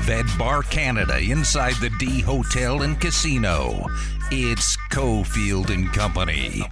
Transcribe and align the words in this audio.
exclusive 0.00 0.32
at 0.32 0.38
Bar 0.38 0.62
Canada 0.64 1.18
inside 1.18 1.74
the 1.74 1.90
D 1.98 2.20
Hotel 2.20 2.82
and 2.82 3.00
Casino. 3.00 3.86
It's 4.30 4.76
Cofield 4.90 5.70
and 5.70 5.92
Company. 5.92 6.62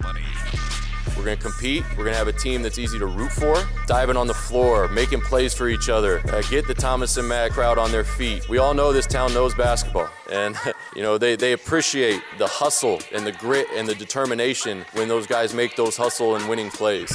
We're 1.17 1.25
going 1.25 1.37
to 1.37 1.43
compete. 1.43 1.83
We're 1.91 2.05
going 2.05 2.13
to 2.13 2.17
have 2.17 2.27
a 2.27 2.33
team 2.33 2.61
that's 2.61 2.79
easy 2.79 2.97
to 2.99 3.05
root 3.05 3.31
for, 3.31 3.65
diving 3.87 4.15
on 4.15 4.27
the 4.27 4.33
floor, 4.33 4.87
making 4.87 5.19
plays 5.21 5.53
for 5.53 5.67
each 5.67 5.89
other, 5.89 6.21
uh, 6.31 6.41
get 6.43 6.65
the 6.65 6.73
Thomas 6.73 7.17
and 7.17 7.27
Mack 7.27 7.51
crowd 7.51 7.77
on 7.77 7.91
their 7.91 8.05
feet. 8.05 8.47
We 8.47 8.57
all 8.57 8.73
know 8.73 8.93
this 8.93 9.07
town 9.07 9.33
knows 9.33 9.53
basketball, 9.53 10.09
and 10.31 10.55
you 10.95 11.01
know 11.01 11.17
they, 11.17 11.35
they 11.35 11.53
appreciate 11.53 12.21
the 12.37 12.47
hustle 12.47 13.01
and 13.13 13.25
the 13.25 13.33
grit 13.33 13.67
and 13.75 13.87
the 13.87 13.95
determination 13.95 14.85
when 14.93 15.07
those 15.09 15.27
guys 15.27 15.53
make 15.53 15.75
those 15.75 15.97
hustle 15.97 16.35
and 16.35 16.47
winning 16.47 16.69
plays. 16.69 17.11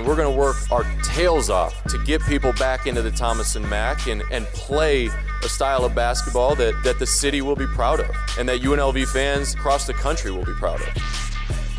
We're 0.00 0.14
going 0.14 0.32
to 0.32 0.38
work 0.38 0.56
our 0.70 0.84
tails 1.02 1.50
off 1.50 1.82
to 1.84 1.98
get 2.04 2.22
people 2.22 2.52
back 2.52 2.86
into 2.86 3.02
the 3.02 3.10
Thomas 3.10 3.56
and 3.56 3.68
Mack 3.68 4.06
and, 4.06 4.22
and 4.30 4.46
play 4.46 5.10
a 5.42 5.48
style 5.48 5.84
of 5.84 5.92
basketball 5.94 6.54
that, 6.54 6.80
that 6.84 7.00
the 7.00 7.06
city 7.06 7.42
will 7.42 7.56
be 7.56 7.66
proud 7.66 7.98
of 7.98 8.10
and 8.38 8.48
that 8.48 8.60
UNLV 8.60 9.08
fans 9.08 9.54
across 9.54 9.88
the 9.88 9.94
country 9.94 10.30
will 10.30 10.44
be 10.44 10.54
proud 10.54 10.80
of. 10.80 10.88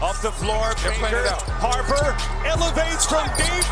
Off 0.02 0.22
the 0.22 0.32
floor, 0.32 0.74
Baker, 0.84 1.28
Harper 1.64 2.12
elevates 2.46 3.06
from 3.06 3.24
deep. 3.40 3.68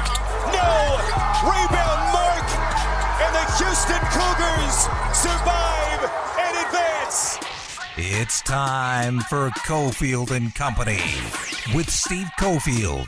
No! 0.56 0.96
Rebound 1.44 2.02
Mark! 2.16 2.48
And 3.20 3.32
the 3.36 3.46
Houston 3.60 4.04
Cougars 4.16 4.88
survive 5.12 6.02
and 6.40 6.68
advance. 6.68 7.38
It's 7.98 8.42
time 8.42 9.20
for 9.22 9.50
Cofield 9.68 10.32
and 10.32 10.56
Company 10.56 11.02
with 11.76 11.90
Steve 11.90 12.30
Cofield 12.40 13.08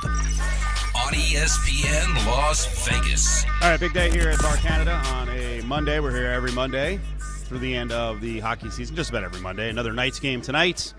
on 1.09 1.15
ESPN 1.15 2.25
Las 2.27 2.87
Vegas. 2.87 3.43
All 3.63 3.71
right, 3.71 3.79
big 3.79 3.93
day 3.93 4.11
here 4.11 4.29
at 4.29 4.39
Bar 4.41 4.57
Canada 4.57 5.01
on 5.07 5.27
a 5.29 5.61
Monday. 5.61 5.99
We're 5.99 6.15
here 6.15 6.27
every 6.27 6.51
Monday 6.51 6.99
through 7.45 7.59
the 7.59 7.75
end 7.75 7.91
of 7.91 8.21
the 8.21 8.39
hockey 8.39 8.69
season, 8.69 8.95
just 8.95 9.09
about 9.09 9.23
every 9.23 9.41
Monday. 9.41 9.71
Another 9.71 9.91
Knights 9.91 10.19
game 10.19 10.39
tonight 10.39 10.93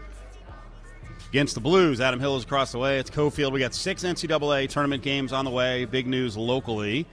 against 1.28 1.54
the 1.54 1.60
Blues. 1.60 2.00
Adam 2.00 2.18
Hill 2.18 2.36
is 2.36 2.42
across 2.42 2.72
the 2.72 2.78
way. 2.78 2.98
It's 2.98 3.08
Cofield. 3.08 3.52
We 3.52 3.60
got 3.60 3.72
six 3.72 4.02
NCAA 4.02 4.68
tournament 4.68 5.04
games 5.04 5.32
on 5.32 5.44
the 5.44 5.50
way. 5.52 5.84
Big 5.84 6.08
news 6.08 6.36
locally 6.36 7.06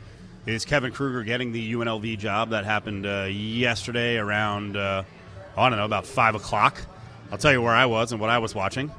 is 0.47 0.65
Kevin 0.65 0.91
Kruger 0.91 1.23
getting 1.23 1.51
the 1.51 1.73
UNLV 1.73 2.17
job. 2.17 2.49
That 2.49 2.65
happened 2.65 3.05
uh, 3.05 3.25
yesterday 3.29 4.17
around, 4.17 4.75
uh, 4.75 5.03
I 5.55 5.69
don't 5.69 5.77
know, 5.77 5.85
about 5.85 6.07
5 6.07 6.33
o'clock. 6.33 6.81
I'll 7.31 7.37
tell 7.37 7.51
you 7.51 7.61
where 7.61 7.75
I 7.75 7.85
was 7.85 8.11
and 8.11 8.19
what 8.19 8.31
I 8.31 8.39
was 8.39 8.55
watching. 8.55 8.91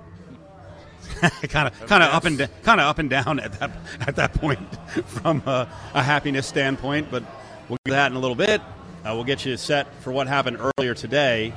Kind 1.49 1.69
of, 1.69 1.87
kind 1.87 2.03
of 2.03 2.13
up 2.13 2.25
and 2.25 2.39
kind 2.63 2.81
of 2.81 2.87
up 2.87 2.99
and 2.99 3.11
down 3.11 3.41
at 3.41 3.53
that 3.61 3.71
at 4.01 4.17
that 4.17 4.35
point 4.35 4.61
from 5.07 5.43
uh, 5.47 5.67
a 5.95 6.03
happiness 6.03 6.47
standpoint. 6.47 7.11
But 7.11 7.25
we'll 7.69 7.79
get 7.85 7.93
that 7.93 8.11
in 8.11 8.17
a 8.17 8.21
little 8.21 8.37
bit. 8.37 8.61
Uh, 9.05 9.15
we'll 9.15 9.25
get 9.25 9.45
you 9.45 9.57
set 9.57 9.93
for 10.03 10.13
what 10.13 10.27
happened 10.27 10.59
earlier 10.79 10.95
today 10.95 11.53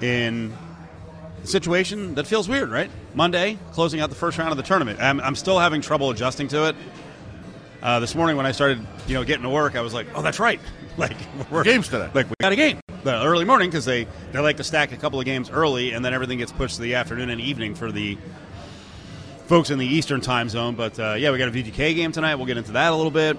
in 0.00 0.52
a 1.42 1.46
situation 1.46 2.14
that 2.14 2.26
feels 2.26 2.48
weird, 2.48 2.70
right? 2.70 2.90
Monday, 3.14 3.58
closing 3.72 4.00
out 4.00 4.08
the 4.08 4.16
first 4.16 4.38
round 4.38 4.50
of 4.50 4.56
the 4.56 4.62
tournament. 4.62 5.00
I'm, 5.00 5.20
I'm 5.20 5.36
still 5.36 5.58
having 5.58 5.80
trouble 5.80 6.10
adjusting 6.10 6.48
to 6.48 6.68
it. 6.68 6.76
Uh, 7.82 8.00
this 8.00 8.14
morning 8.14 8.36
when 8.36 8.46
I 8.46 8.52
started, 8.52 8.84
you 9.06 9.14
know, 9.14 9.24
getting 9.24 9.42
to 9.42 9.50
work, 9.50 9.76
I 9.76 9.82
was 9.82 9.92
like, 9.92 10.06
"Oh, 10.14 10.22
that's 10.22 10.40
right." 10.40 10.58
Like 10.98 11.16
we're 11.50 11.64
Games 11.64 11.88
today. 11.88 12.08
Like 12.14 12.28
we 12.28 12.34
got 12.40 12.52
a 12.52 12.56
game 12.56 12.78
the 13.02 13.20
early 13.24 13.44
morning 13.44 13.68
because 13.68 13.84
they 13.84 14.06
they 14.30 14.38
like 14.38 14.58
to 14.58 14.64
stack 14.64 14.92
a 14.92 14.96
couple 14.96 15.18
of 15.18 15.24
games 15.24 15.50
early, 15.50 15.90
and 15.92 16.04
then 16.04 16.14
everything 16.14 16.38
gets 16.38 16.52
pushed 16.52 16.76
to 16.76 16.82
the 16.82 16.94
afternoon 16.94 17.30
and 17.30 17.40
evening 17.40 17.74
for 17.74 17.90
the 17.90 18.16
folks 19.46 19.70
in 19.70 19.78
the 19.80 19.86
Eastern 19.86 20.20
time 20.20 20.48
zone. 20.48 20.76
But 20.76 20.98
uh, 21.00 21.14
yeah, 21.14 21.32
we 21.32 21.38
got 21.38 21.48
a 21.48 21.50
VGK 21.50 21.96
game 21.96 22.12
tonight. 22.12 22.36
We'll 22.36 22.46
get 22.46 22.58
into 22.58 22.72
that 22.72 22.92
a 22.92 22.94
little 22.94 23.10
bit. 23.10 23.36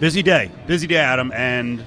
Busy 0.00 0.24
day, 0.24 0.50
busy 0.66 0.88
day, 0.88 0.96
Adam, 0.96 1.30
and 1.32 1.78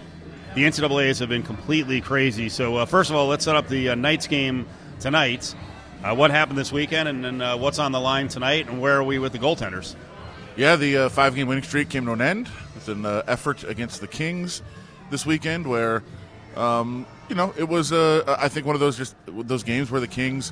the 0.55 0.63
NCAA's 0.63 1.19
have 1.19 1.27
been 1.27 1.43
completely 1.43 1.99
crazy. 1.99 2.47
So 2.47 2.77
uh, 2.77 2.85
first 2.85 3.09
of 3.09 3.17
all, 3.17 3.27
let's 3.27 3.43
set 3.43 3.57
up 3.57 3.67
the 3.67 3.89
uh, 3.89 3.95
Knights 3.95 4.27
game 4.27 4.65
tonight. 5.01 5.53
Uh, 6.05 6.15
what 6.15 6.31
happened 6.31 6.57
this 6.57 6.71
weekend, 6.71 7.09
and, 7.09 7.25
and 7.25 7.41
uh, 7.41 7.57
what's 7.57 7.79
on 7.79 7.91
the 7.91 7.99
line 7.99 8.29
tonight, 8.29 8.69
and 8.69 8.79
where 8.79 8.95
are 8.95 9.03
we 9.03 9.19
with 9.19 9.33
the 9.33 9.39
goaltenders? 9.39 9.95
Yeah, 10.55 10.77
the 10.77 10.97
uh, 10.97 11.09
five 11.09 11.35
game 11.35 11.47
winning 11.47 11.65
streak 11.65 11.89
came 11.89 12.05
to 12.05 12.13
an 12.13 12.21
end 12.21 12.49
an 12.87 13.05
uh, 13.05 13.23
effort 13.27 13.63
against 13.63 14.01
the 14.01 14.07
Kings 14.07 14.61
this 15.09 15.25
weekend 15.25 15.67
where, 15.67 16.03
um, 16.55 17.05
you 17.29 17.35
know, 17.35 17.53
it 17.57 17.67
was, 17.67 17.91
uh, 17.91 18.35
I 18.39 18.47
think, 18.47 18.65
one 18.65 18.75
of 18.75 18.79
those 18.79 18.97
just 18.97 19.15
those 19.25 19.63
games 19.63 19.91
where 19.91 20.01
the 20.01 20.07
Kings 20.07 20.51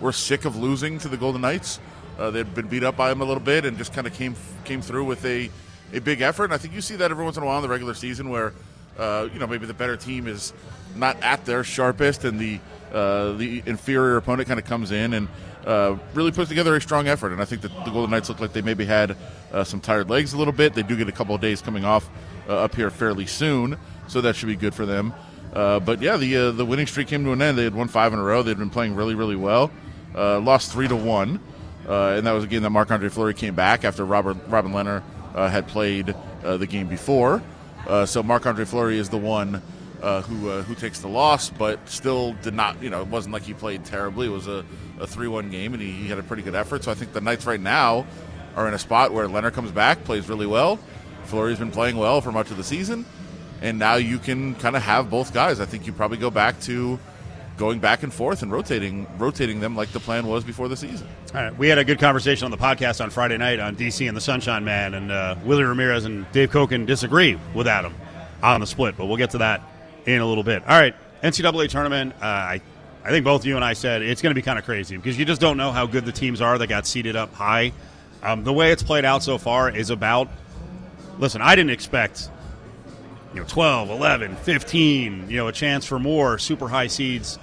were 0.00 0.12
sick 0.12 0.44
of 0.44 0.56
losing 0.56 0.98
to 1.00 1.08
the 1.08 1.16
Golden 1.16 1.40
Knights. 1.40 1.80
Uh, 2.18 2.30
they'd 2.30 2.54
been 2.54 2.68
beat 2.68 2.84
up 2.84 2.96
by 2.96 3.08
them 3.08 3.20
a 3.20 3.24
little 3.24 3.42
bit 3.42 3.64
and 3.64 3.78
just 3.78 3.92
kind 3.92 4.06
of 4.06 4.12
came 4.12 4.34
came 4.64 4.82
through 4.82 5.04
with 5.04 5.24
a, 5.24 5.50
a 5.92 6.00
big 6.00 6.20
effort. 6.20 6.44
And 6.44 6.54
I 6.54 6.58
think 6.58 6.74
you 6.74 6.80
see 6.80 6.96
that 6.96 7.10
every 7.10 7.24
once 7.24 7.36
in 7.36 7.42
a 7.42 7.46
while 7.46 7.58
in 7.58 7.62
the 7.62 7.68
regular 7.68 7.94
season 7.94 8.28
where, 8.28 8.52
uh, 8.98 9.28
you 9.32 9.38
know, 9.38 9.46
maybe 9.46 9.66
the 9.66 9.74
better 9.74 9.96
team 9.96 10.26
is 10.26 10.52
not 10.94 11.20
at 11.22 11.44
their 11.46 11.64
sharpest 11.64 12.24
and 12.24 12.38
the 12.38 12.60
uh, 12.92 13.32
the 13.32 13.62
inferior 13.64 14.16
opponent 14.16 14.46
kind 14.46 14.60
of 14.60 14.66
comes 14.66 14.90
in 14.90 15.14
and 15.14 15.28
uh, 15.66 15.96
really 16.14 16.32
put 16.32 16.48
together 16.48 16.74
a 16.76 16.80
strong 16.80 17.08
effort. 17.08 17.32
And 17.32 17.40
I 17.40 17.44
think 17.44 17.62
that 17.62 17.68
the 17.84 17.90
Golden 17.90 18.10
Knights 18.10 18.28
look 18.28 18.40
like 18.40 18.52
they 18.52 18.62
maybe 18.62 18.84
had 18.84 19.16
uh, 19.52 19.64
some 19.64 19.80
tired 19.80 20.10
legs 20.10 20.32
a 20.32 20.36
little 20.36 20.52
bit. 20.52 20.74
They 20.74 20.82
do 20.82 20.96
get 20.96 21.08
a 21.08 21.12
couple 21.12 21.34
of 21.34 21.40
days 21.40 21.60
coming 21.60 21.84
off 21.84 22.08
uh, 22.48 22.56
up 22.56 22.74
here 22.74 22.90
fairly 22.90 23.26
soon, 23.26 23.78
so 24.08 24.20
that 24.20 24.36
should 24.36 24.48
be 24.48 24.56
good 24.56 24.74
for 24.74 24.86
them. 24.86 25.14
Uh, 25.52 25.78
but 25.80 26.00
yeah, 26.00 26.16
the 26.16 26.36
uh, 26.36 26.50
the 26.50 26.64
winning 26.64 26.86
streak 26.86 27.08
came 27.08 27.24
to 27.24 27.32
an 27.32 27.42
end. 27.42 27.58
They 27.58 27.64
had 27.64 27.74
won 27.74 27.88
five 27.88 28.12
in 28.12 28.18
a 28.18 28.22
row. 28.22 28.42
They'd 28.42 28.58
been 28.58 28.70
playing 28.70 28.94
really, 28.94 29.14
really 29.14 29.36
well. 29.36 29.70
Lost 30.14 30.72
three 30.72 30.88
to 30.88 30.96
one, 30.96 31.40
and 31.86 32.26
that 32.26 32.32
was 32.32 32.44
a 32.44 32.46
game 32.46 32.62
that 32.62 32.70
Marc 32.70 32.90
Andre 32.90 33.08
Fleury 33.08 33.34
came 33.34 33.54
back 33.54 33.84
after 33.84 34.04
Robert 34.04 34.38
Robin 34.48 34.72
Lehner 34.72 35.02
had 35.34 35.68
played 35.68 36.14
the 36.42 36.66
game 36.66 36.88
before. 36.88 37.42
So 38.06 38.22
Marc 38.22 38.46
Andre 38.46 38.64
Fleury 38.64 38.98
is 38.98 39.10
the 39.10 39.18
one 39.18 39.62
uh, 40.02 40.20
who 40.22 40.50
uh, 40.50 40.62
who 40.62 40.74
takes 40.74 40.98
the 40.98 41.08
loss, 41.08 41.48
but 41.48 41.88
still 41.88 42.34
did 42.42 42.54
not. 42.54 42.82
You 42.82 42.90
know, 42.90 43.00
it 43.02 43.08
wasn't 43.08 43.32
like 43.32 43.42
he 43.42 43.54
played 43.54 43.84
terribly. 43.84 44.26
It 44.26 44.30
was 44.30 44.48
a, 44.48 44.64
a 45.00 45.06
three 45.06 45.28
one 45.28 45.48
game, 45.48 45.72
and 45.72 45.82
he, 45.82 45.92
he 45.92 46.08
had 46.08 46.18
a 46.18 46.22
pretty 46.22 46.42
good 46.42 46.54
effort. 46.54 46.84
So 46.84 46.90
I 46.90 46.94
think 46.94 47.12
the 47.12 47.20
Knights 47.20 47.46
right 47.46 47.60
now 47.60 48.06
are 48.56 48.68
in 48.68 48.74
a 48.74 48.78
spot 48.78 49.12
where 49.12 49.28
Lehner 49.28 49.52
comes 49.52 49.70
back, 49.70 50.04
plays 50.04 50.28
really 50.28 50.46
well. 50.46 50.78
Fleury's 51.24 51.58
been 51.58 51.70
playing 51.70 51.96
well 51.96 52.20
for 52.20 52.32
much 52.32 52.50
of 52.50 52.56
the 52.56 52.64
season, 52.64 53.06
and 53.62 53.78
now 53.78 53.94
you 53.94 54.18
can 54.18 54.56
kind 54.56 54.76
of 54.76 54.82
have 54.82 55.08
both 55.08 55.32
guys. 55.32 55.60
I 55.60 55.66
think 55.66 55.86
you 55.86 55.92
probably 55.92 56.18
go 56.18 56.30
back 56.30 56.60
to 56.62 56.98
going 57.56 57.78
back 57.78 58.02
and 58.02 58.12
forth 58.12 58.42
and 58.42 58.50
rotating 58.50 59.06
rotating 59.18 59.60
them 59.60 59.76
like 59.76 59.90
the 59.90 60.00
plan 60.00 60.26
was 60.26 60.42
before 60.42 60.66
the 60.68 60.76
season. 60.76 61.06
All 61.32 61.42
right, 61.42 61.56
we 61.56 61.68
had 61.68 61.78
a 61.78 61.84
good 61.84 62.00
conversation 62.00 62.44
on 62.44 62.50
the 62.50 62.56
podcast 62.56 63.00
on 63.00 63.10
Friday 63.10 63.36
night 63.36 63.60
on 63.60 63.76
DC 63.76 64.06
and 64.08 64.16
the 64.16 64.20
Sunshine 64.20 64.64
Man, 64.64 64.94
and 64.94 65.12
uh, 65.12 65.36
Willie 65.44 65.62
Ramirez 65.62 66.04
and 66.06 66.30
Dave 66.32 66.50
Koken 66.50 66.86
disagree 66.86 67.38
with 67.54 67.68
Adam 67.68 67.94
on 68.42 68.60
the 68.60 68.66
split, 68.66 68.96
but 68.96 69.06
we'll 69.06 69.16
get 69.16 69.30
to 69.30 69.38
that 69.38 69.62
in 70.06 70.20
a 70.20 70.26
little 70.26 70.44
bit. 70.44 70.62
All 70.62 70.78
right, 70.78 70.94
NCAA 71.22 71.68
tournament. 71.68 72.14
Uh, 72.20 72.26
I, 72.26 72.60
I 73.04 73.10
think 73.10 73.24
both 73.24 73.44
you 73.44 73.56
and 73.56 73.64
I 73.64 73.72
said 73.72 74.02
it's 74.02 74.22
going 74.22 74.30
to 74.30 74.34
be 74.34 74.42
kind 74.42 74.58
of 74.58 74.64
crazy 74.64 74.96
because 74.96 75.18
you 75.18 75.24
just 75.24 75.40
don't 75.40 75.56
know 75.56 75.72
how 75.72 75.86
good 75.86 76.04
the 76.04 76.12
teams 76.12 76.40
are 76.40 76.58
that 76.58 76.66
got 76.68 76.86
seated 76.86 77.16
up 77.16 77.32
high. 77.34 77.72
Um, 78.22 78.44
the 78.44 78.52
way 78.52 78.70
it's 78.70 78.82
played 78.82 79.04
out 79.04 79.22
so 79.22 79.38
far 79.38 79.70
is 79.70 79.90
about. 79.90 80.28
Listen, 81.18 81.42
I 81.42 81.54
didn't 81.54 81.70
expect 81.70 82.30
you 83.34 83.40
know 83.40 83.46
12 83.46 83.90
11 83.90 84.36
15 84.36 85.30
you 85.30 85.36
know 85.36 85.48
a 85.48 85.52
chance 85.52 85.86
for 85.86 85.98
more 85.98 86.38
super 86.38 86.68
high 86.68 86.86
seeds 86.86 87.38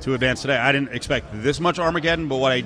to 0.00 0.14
advance 0.14 0.42
today 0.42 0.56
i 0.56 0.72
didn't 0.72 0.92
expect 0.92 1.26
this 1.32 1.60
much 1.60 1.78
armageddon 1.78 2.28
but 2.28 2.36
what 2.36 2.52
i 2.52 2.60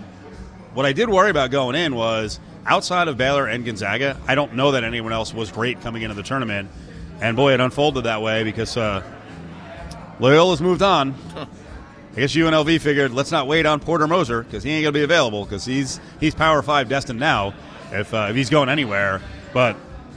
what 0.75 0.86
i 0.86 0.92
did 0.92 1.08
worry 1.08 1.31
about 1.31 1.50
going 1.50 1.76
in 1.76 1.94
was 1.94 2.41
outside 2.66 3.08
of 3.08 3.16
baylor 3.16 3.47
and 3.47 3.64
gonzaga 3.64 4.19
i 4.26 4.34
don't 4.34 4.54
know 4.54 4.72
that 4.72 4.84
anyone 4.84 5.12
else 5.12 5.34
was 5.34 5.50
great 5.52 5.81
coming 5.82 6.02
into 6.02 6.14
the 6.14 6.22
tournament 6.22 6.69
and 7.20 7.36
boy 7.36 7.52
it 7.52 7.60
unfolded 7.60 8.04
that 8.04 8.22
way 8.22 8.42
because 8.42 8.76
uh, 8.76 9.02
loyola's 10.22 10.60
moved 10.60 10.82
on 10.82 11.14
I 12.12 12.20
guess 12.20 12.34
UNLV 12.34 12.80
figured 12.80 13.14
let's 13.14 13.30
not 13.30 13.46
wait 13.46 13.64
on 13.64 13.80
Porter 13.80 14.06
Moser 14.06 14.42
because 14.42 14.62
he 14.62 14.70
ain't 14.70 14.84
gonna 14.84 14.92
be 14.92 15.02
available 15.02 15.44
because 15.44 15.64
he's 15.64 15.98
he's 16.20 16.34
Power 16.34 16.60
Five 16.60 16.90
destined 16.90 17.19
now 17.19 17.54
if 17.90 18.12
uh, 18.12 18.26
if 18.28 18.36
he's 18.36 18.50
going 18.50 18.69
anywhere. 18.69 19.22
But 19.54 19.76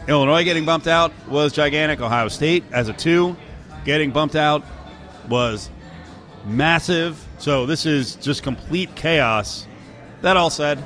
Illinois 0.09 0.43
getting 0.43 0.65
bumped 0.65 0.87
out 0.87 1.13
was 1.29 1.53
gigantic. 1.53 2.01
Ohio 2.01 2.27
State 2.27 2.65
as 2.73 2.89
a 2.89 2.93
two 2.93 3.37
getting 3.85 4.11
bumped 4.11 4.35
out 4.35 4.63
was 5.29 5.69
massive. 6.45 7.25
So 7.37 7.65
this 7.65 7.85
is 7.85 8.15
just 8.15 8.43
complete 8.43 8.93
chaos. 8.95 9.65
That 10.21 10.35
all 10.35 10.49
said, 10.49 10.83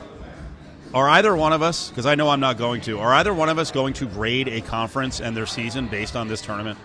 are 0.93 1.09
either 1.09 1.35
one 1.35 1.53
of 1.53 1.61
us, 1.61 1.89
because 1.89 2.05
I 2.05 2.15
know 2.15 2.29
I'm 2.29 2.39
not 2.39 2.57
going 2.57 2.81
to, 2.81 2.99
are 2.99 3.13
either 3.13 3.33
one 3.33 3.49
of 3.49 3.57
us 3.57 3.71
going 3.71 3.93
to 3.95 4.05
grade 4.05 4.47
a 4.47 4.61
conference 4.61 5.21
and 5.21 5.35
their 5.35 5.45
season 5.45 5.87
based 5.87 6.15
on 6.15 6.27
this 6.27 6.41
tournament? 6.41 6.77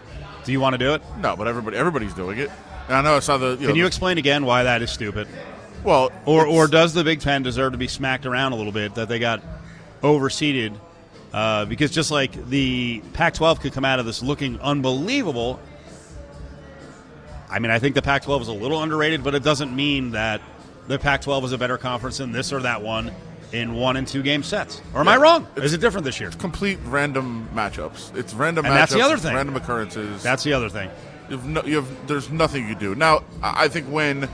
Do 0.44 0.52
you 0.52 0.60
want 0.60 0.74
to 0.74 0.78
do 0.78 0.94
it? 0.94 1.02
No, 1.18 1.36
but 1.36 1.46
everybody 1.48 1.76
everybody's 1.76 2.14
doing 2.14 2.38
it. 2.38 2.50
And 2.88 2.96
I 2.96 3.02
know 3.02 3.16
I 3.16 3.20
saw 3.20 3.38
the. 3.38 3.52
You 3.52 3.60
know, 3.62 3.66
Can 3.68 3.76
you 3.76 3.82
the- 3.84 3.86
explain 3.88 4.18
again 4.18 4.44
why 4.44 4.64
that 4.64 4.82
is 4.82 4.90
stupid? 4.90 5.26
well, 5.82 6.10
Or, 6.26 6.46
or 6.46 6.66
does 6.66 6.94
the 6.94 7.04
Big 7.04 7.20
Ten 7.20 7.42
deserve 7.42 7.72
to 7.72 7.78
be 7.78 7.88
smacked 7.88 8.24
around 8.26 8.52
a 8.52 8.56
little 8.56 8.72
bit 8.72 8.94
that 8.94 9.08
they 9.08 9.18
got 9.18 9.42
overseeded? 10.02 10.74
Uh, 11.32 11.64
because 11.64 11.90
just 11.90 12.10
like 12.10 12.48
the 12.48 13.02
Pac 13.12 13.34
12 13.34 13.60
could 13.60 13.72
come 13.72 13.84
out 13.84 13.98
of 13.98 14.06
this 14.06 14.22
looking 14.22 14.60
unbelievable, 14.60 15.58
I 17.50 17.58
mean, 17.58 17.70
I 17.70 17.78
think 17.78 17.94
the 17.94 18.02
Pac 18.02 18.22
12 18.22 18.42
is 18.42 18.48
a 18.48 18.52
little 18.52 18.82
underrated, 18.82 19.24
but 19.24 19.34
it 19.34 19.42
doesn't 19.42 19.74
mean 19.74 20.12
that 20.12 20.40
the 20.88 20.98
Pac 20.98 21.22
12 21.22 21.46
is 21.46 21.52
a 21.52 21.58
better 21.58 21.76
conference 21.78 22.18
than 22.18 22.32
this 22.32 22.52
or 22.52 22.60
that 22.60 22.82
one. 22.82 23.12
In 23.54 23.74
one 23.74 23.96
and 23.96 24.06
two 24.06 24.22
game 24.22 24.42
sets. 24.42 24.82
Or 24.94 25.00
am 25.00 25.08
I 25.08 25.16
wrong? 25.16 25.46
Is 25.56 25.72
it 25.72 25.80
different 25.80 26.04
this 26.04 26.18
year? 26.18 26.30
Complete 26.30 26.78
random 26.84 27.48
matchups. 27.54 28.16
It's 28.16 28.34
random 28.34 28.64
And 28.64 28.74
matchups. 28.74 28.78
that's 28.78 28.92
the 28.94 29.00
other 29.02 29.16
thing. 29.16 29.34
Random 29.34 29.56
occurrences. 29.56 30.22
That's 30.22 30.42
the 30.42 30.52
other 30.52 30.68
thing. 30.68 30.90
You 31.30 31.36
have 31.36 31.46
no, 31.46 31.62
you 31.64 31.76
have, 31.76 32.06
there's 32.08 32.30
nothing 32.30 32.68
you 32.68 32.74
do. 32.74 32.94
Now, 32.94 33.22
I 33.42 33.68
think 33.68 33.86
when, 33.86 34.28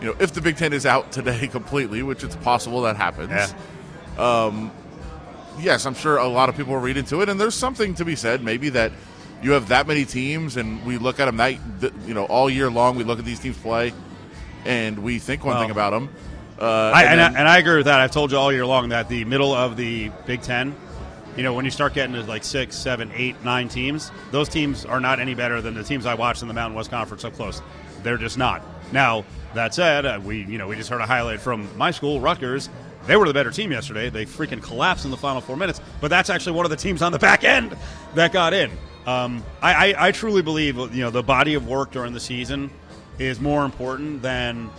you 0.00 0.06
know, 0.08 0.16
if 0.20 0.32
the 0.34 0.40
Big 0.40 0.56
Ten 0.56 0.72
is 0.72 0.84
out 0.86 1.10
today 1.18 1.48
completely, 1.48 2.02
which 2.02 2.22
it's 2.22 2.36
possible 2.36 2.82
that 2.82 2.96
happens, 2.96 3.30
Yeah. 3.30 3.48
Um, 4.18 4.70
yes, 5.60 5.86
I'm 5.86 5.94
sure 5.94 6.18
a 6.18 6.28
lot 6.28 6.48
of 6.48 6.56
people 6.56 6.74
will 6.74 6.80
read 6.80 6.96
into 6.96 7.22
it, 7.22 7.28
and 7.28 7.40
there's 7.40 7.54
something 7.54 7.94
to 7.94 8.04
be 8.04 8.16
said. 8.16 8.42
Maybe 8.42 8.68
that 8.70 8.92
you 9.42 9.52
have 9.52 9.68
that 9.68 9.86
many 9.86 10.04
teams, 10.04 10.56
and 10.56 10.84
we 10.84 10.98
look 10.98 11.20
at 11.20 11.26
them 11.26 11.36
that 11.80 11.92
you 12.06 12.14
know 12.14 12.24
all 12.26 12.50
year 12.50 12.68
long. 12.70 12.96
We 12.96 13.04
look 13.04 13.18
at 13.20 13.24
these 13.24 13.38
teams 13.38 13.56
play, 13.58 13.92
and 14.64 14.98
we 14.98 15.18
think 15.20 15.44
one 15.44 15.54
Well, 15.54 15.62
thing 15.62 15.70
about 15.70 15.90
them. 15.90 16.08
Uh, 16.58 16.90
I, 16.92 17.04
and 17.04 17.20
and, 17.20 17.36
I, 17.36 17.38
and 17.40 17.48
I 17.48 17.58
agree 17.58 17.76
with 17.76 17.86
that. 17.86 18.00
I've 18.00 18.10
told 18.10 18.32
you 18.32 18.38
all 18.38 18.52
year 18.52 18.66
long 18.66 18.88
that 18.88 19.08
the 19.08 19.24
middle 19.24 19.52
of 19.52 19.76
the 19.76 20.10
Big 20.26 20.42
Ten, 20.42 20.74
you 21.36 21.42
know, 21.42 21.54
when 21.54 21.64
you 21.64 21.70
start 21.70 21.94
getting 21.94 22.14
to 22.14 22.22
like 22.22 22.42
six, 22.42 22.76
seven, 22.76 23.12
eight, 23.14 23.42
nine 23.44 23.68
teams, 23.68 24.10
those 24.32 24.48
teams 24.48 24.84
are 24.84 25.00
not 25.00 25.20
any 25.20 25.34
better 25.34 25.60
than 25.62 25.74
the 25.74 25.84
teams 25.84 26.04
I 26.04 26.14
watched 26.14 26.42
in 26.42 26.48
the 26.48 26.54
Mountain 26.54 26.76
West 26.76 26.90
Conference 26.90 27.24
up 27.24 27.34
close. 27.34 27.62
They're 28.02 28.16
just 28.16 28.38
not. 28.38 28.62
Now 28.92 29.24
that 29.54 29.74
said, 29.74 30.04
uh, 30.04 30.20
we 30.22 30.44
you 30.44 30.58
know 30.58 30.66
we 30.66 30.76
just 30.76 30.90
heard 30.90 31.00
a 31.00 31.06
highlight 31.06 31.40
from 31.40 31.68
my 31.76 31.90
school, 31.90 32.20
Rutgers. 32.20 32.68
They 33.06 33.16
were 33.16 33.26
the 33.26 33.34
better 33.34 33.50
team 33.50 33.70
yesterday. 33.72 34.10
They 34.10 34.26
freaking 34.26 34.62
collapsed 34.62 35.04
in 35.04 35.10
the 35.10 35.16
final 35.16 35.40
four 35.40 35.56
minutes. 35.56 35.80
But 36.00 36.08
that's 36.08 36.28
actually 36.28 36.52
one 36.52 36.66
of 36.66 36.70
the 36.70 36.76
teams 36.76 37.00
on 37.02 37.12
the 37.12 37.18
back 37.18 37.44
end 37.44 37.76
that 38.14 38.32
got 38.32 38.52
in. 38.52 38.70
Um, 39.06 39.42
I, 39.62 39.92
I, 39.92 40.08
I 40.08 40.12
truly 40.12 40.42
believe 40.42 40.76
you 40.76 41.02
know 41.02 41.10
the 41.10 41.22
body 41.22 41.54
of 41.54 41.66
work 41.66 41.92
during 41.92 42.12
the 42.12 42.20
season 42.20 42.70
is 43.18 43.40
more 43.40 43.64
important 43.64 44.22
than 44.22 44.70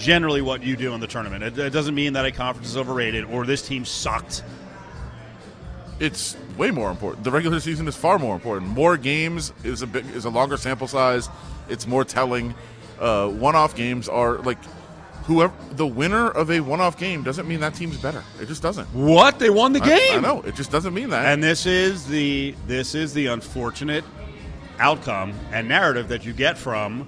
generally 0.00 0.40
what 0.40 0.62
you 0.62 0.76
do 0.76 0.94
in 0.94 1.00
the 1.00 1.06
tournament. 1.06 1.44
It, 1.44 1.58
it 1.58 1.70
doesn't 1.70 1.94
mean 1.94 2.14
that 2.14 2.24
a 2.24 2.32
conference 2.32 2.70
is 2.70 2.76
overrated 2.76 3.24
or 3.24 3.44
this 3.44 3.62
team 3.62 3.84
sucked. 3.84 4.42
it's 6.00 6.36
way 6.56 6.70
more 6.70 6.90
important. 6.90 7.22
The 7.24 7.30
regular 7.30 7.60
season 7.60 7.86
is 7.86 7.94
far 7.96 8.18
more 8.18 8.34
important. 8.34 8.70
More 8.70 8.96
games 8.96 9.52
is 9.62 9.82
a 9.82 9.86
big, 9.86 10.06
is 10.06 10.24
a 10.24 10.30
longer 10.30 10.56
sample 10.56 10.88
size. 10.88 11.28
It's 11.68 11.86
more 11.86 12.04
telling. 12.04 12.54
Uh, 12.98 13.28
one-off 13.28 13.74
games 13.74 14.08
are 14.10 14.38
like 14.38 14.58
whoever 15.24 15.54
the 15.72 15.86
winner 15.86 16.28
of 16.30 16.50
a 16.50 16.60
one-off 16.60 16.98
game 16.98 17.22
doesn't 17.22 17.48
mean 17.48 17.60
that 17.60 17.74
team's 17.74 17.96
better. 17.96 18.22
It 18.40 18.46
just 18.46 18.62
doesn't. 18.62 18.86
What 18.88 19.38
they 19.38 19.48
won 19.48 19.72
the 19.72 19.82
I- 19.82 19.88
game? 19.88 20.18
I, 20.18 20.20
know 20.20 20.42
it 20.42 20.54
just 20.54 20.70
doesn't 20.70 20.92
mean 20.92 21.10
that. 21.10 21.26
And 21.26 21.42
this 21.42 21.64
is 21.66 22.06
the 22.06 22.54
this 22.66 22.94
is 22.94 23.14
the 23.14 23.26
unfortunate 23.26 24.04
outcome 24.78 25.32
and 25.52 25.68
narrative 25.68 26.08
that 26.08 26.24
you 26.26 26.32
get 26.32 26.58
from 26.58 27.06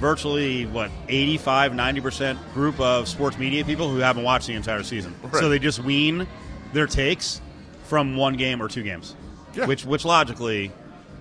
virtually 0.00 0.66
what 0.66 0.90
85 1.08 1.72
90% 1.72 2.52
group 2.54 2.78
of 2.80 3.08
sports 3.08 3.38
media 3.38 3.64
people 3.64 3.88
who 3.90 3.98
haven't 3.98 4.22
watched 4.24 4.46
the 4.46 4.54
entire 4.54 4.82
season. 4.82 5.14
Right. 5.22 5.34
So 5.34 5.48
they 5.48 5.58
just 5.58 5.80
wean 5.80 6.26
their 6.72 6.86
takes 6.86 7.40
from 7.84 8.16
one 8.16 8.34
game 8.34 8.62
or 8.62 8.68
two 8.68 8.82
games. 8.82 9.14
Yeah. 9.54 9.66
Which 9.66 9.84
which 9.84 10.04
logically 10.04 10.70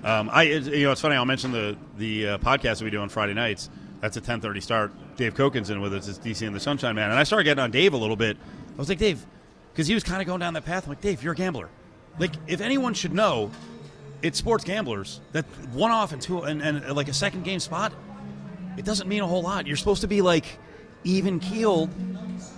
um, 0.04 0.30
I 0.32 0.44
it- 0.44 0.66
you 0.66 0.86
know 0.86 0.92
it's 0.92 1.02
funny 1.02 1.16
I'll 1.16 1.26
mention 1.26 1.52
the 1.52 1.78
the 1.98 2.28
uh, 2.30 2.38
podcast 2.40 2.80
that 2.80 2.84
we 2.84 2.90
do 2.92 3.00
on 3.00 3.10
Friday 3.10 3.34
nights. 3.34 3.70
That's 4.02 4.18
a 4.18 4.22
10:30 4.22 4.62
start. 4.62 4.92
Dave 5.16 5.34
Koken's 5.36 5.70
in 5.70 5.80
with 5.80 5.94
us. 5.94 6.08
It's 6.08 6.20
DC 6.20 6.46
and 6.46 6.56
the 6.56 6.60
Sunshine 6.60 6.96
Man. 6.96 7.10
And 7.10 7.18
I 7.20 7.24
started 7.24 7.46
getting 7.46 7.64
on 7.64 7.72
Dave 7.72 7.94
a 7.94 7.98
little 7.98 8.18
bit. 8.18 8.36
I 8.76 8.78
was 8.78 8.90
like, 8.90 8.98
Dave, 8.98 9.26
because 9.72 9.88
he 9.88 9.94
was 9.94 10.04
kind 10.04 10.22
of 10.22 10.28
going 10.28 10.42
down 10.42 10.54
that 10.56 10.66
path. 10.66 10.84
I'm 10.84 10.90
like, 10.90 11.00
Dave, 11.02 11.24
you're 11.24 11.32
a 11.32 11.36
gambler. 11.36 11.70
Like, 12.20 12.34
if 12.48 12.60
anyone 12.60 12.94
should 12.94 13.14
know, 13.14 13.50
it's 14.22 14.38
sports 14.38 14.64
gamblers 14.66 15.22
that 15.32 15.46
one 15.72 15.92
off 15.92 16.12
and 16.12 16.22
two 16.22 16.42
and, 16.42 16.62
and 16.62 16.86
like 16.96 17.08
a 17.08 17.14
second 17.14 17.44
game 17.44 17.60
spot. 17.62 17.94
It 18.78 18.86
doesn't 18.86 19.08
mean 19.08 19.22
a 19.22 19.28
whole 19.28 19.42
lot. 19.42 19.68
You're 19.68 19.78
supposed 19.78 20.02
to 20.02 20.08
be 20.08 20.22
like 20.22 20.46
even 21.04 21.40
keeled 21.40 21.90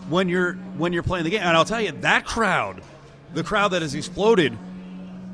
when 0.09 0.29
you're 0.29 0.53
when 0.77 0.93
you're 0.93 1.03
playing 1.03 1.25
the 1.25 1.29
game. 1.29 1.41
And 1.41 1.55
I'll 1.55 1.65
tell 1.65 1.81
you, 1.81 1.91
that 1.91 2.25
crowd, 2.25 2.81
the 3.33 3.43
crowd 3.43 3.69
that 3.69 3.81
has 3.81 3.93
exploded 3.95 4.57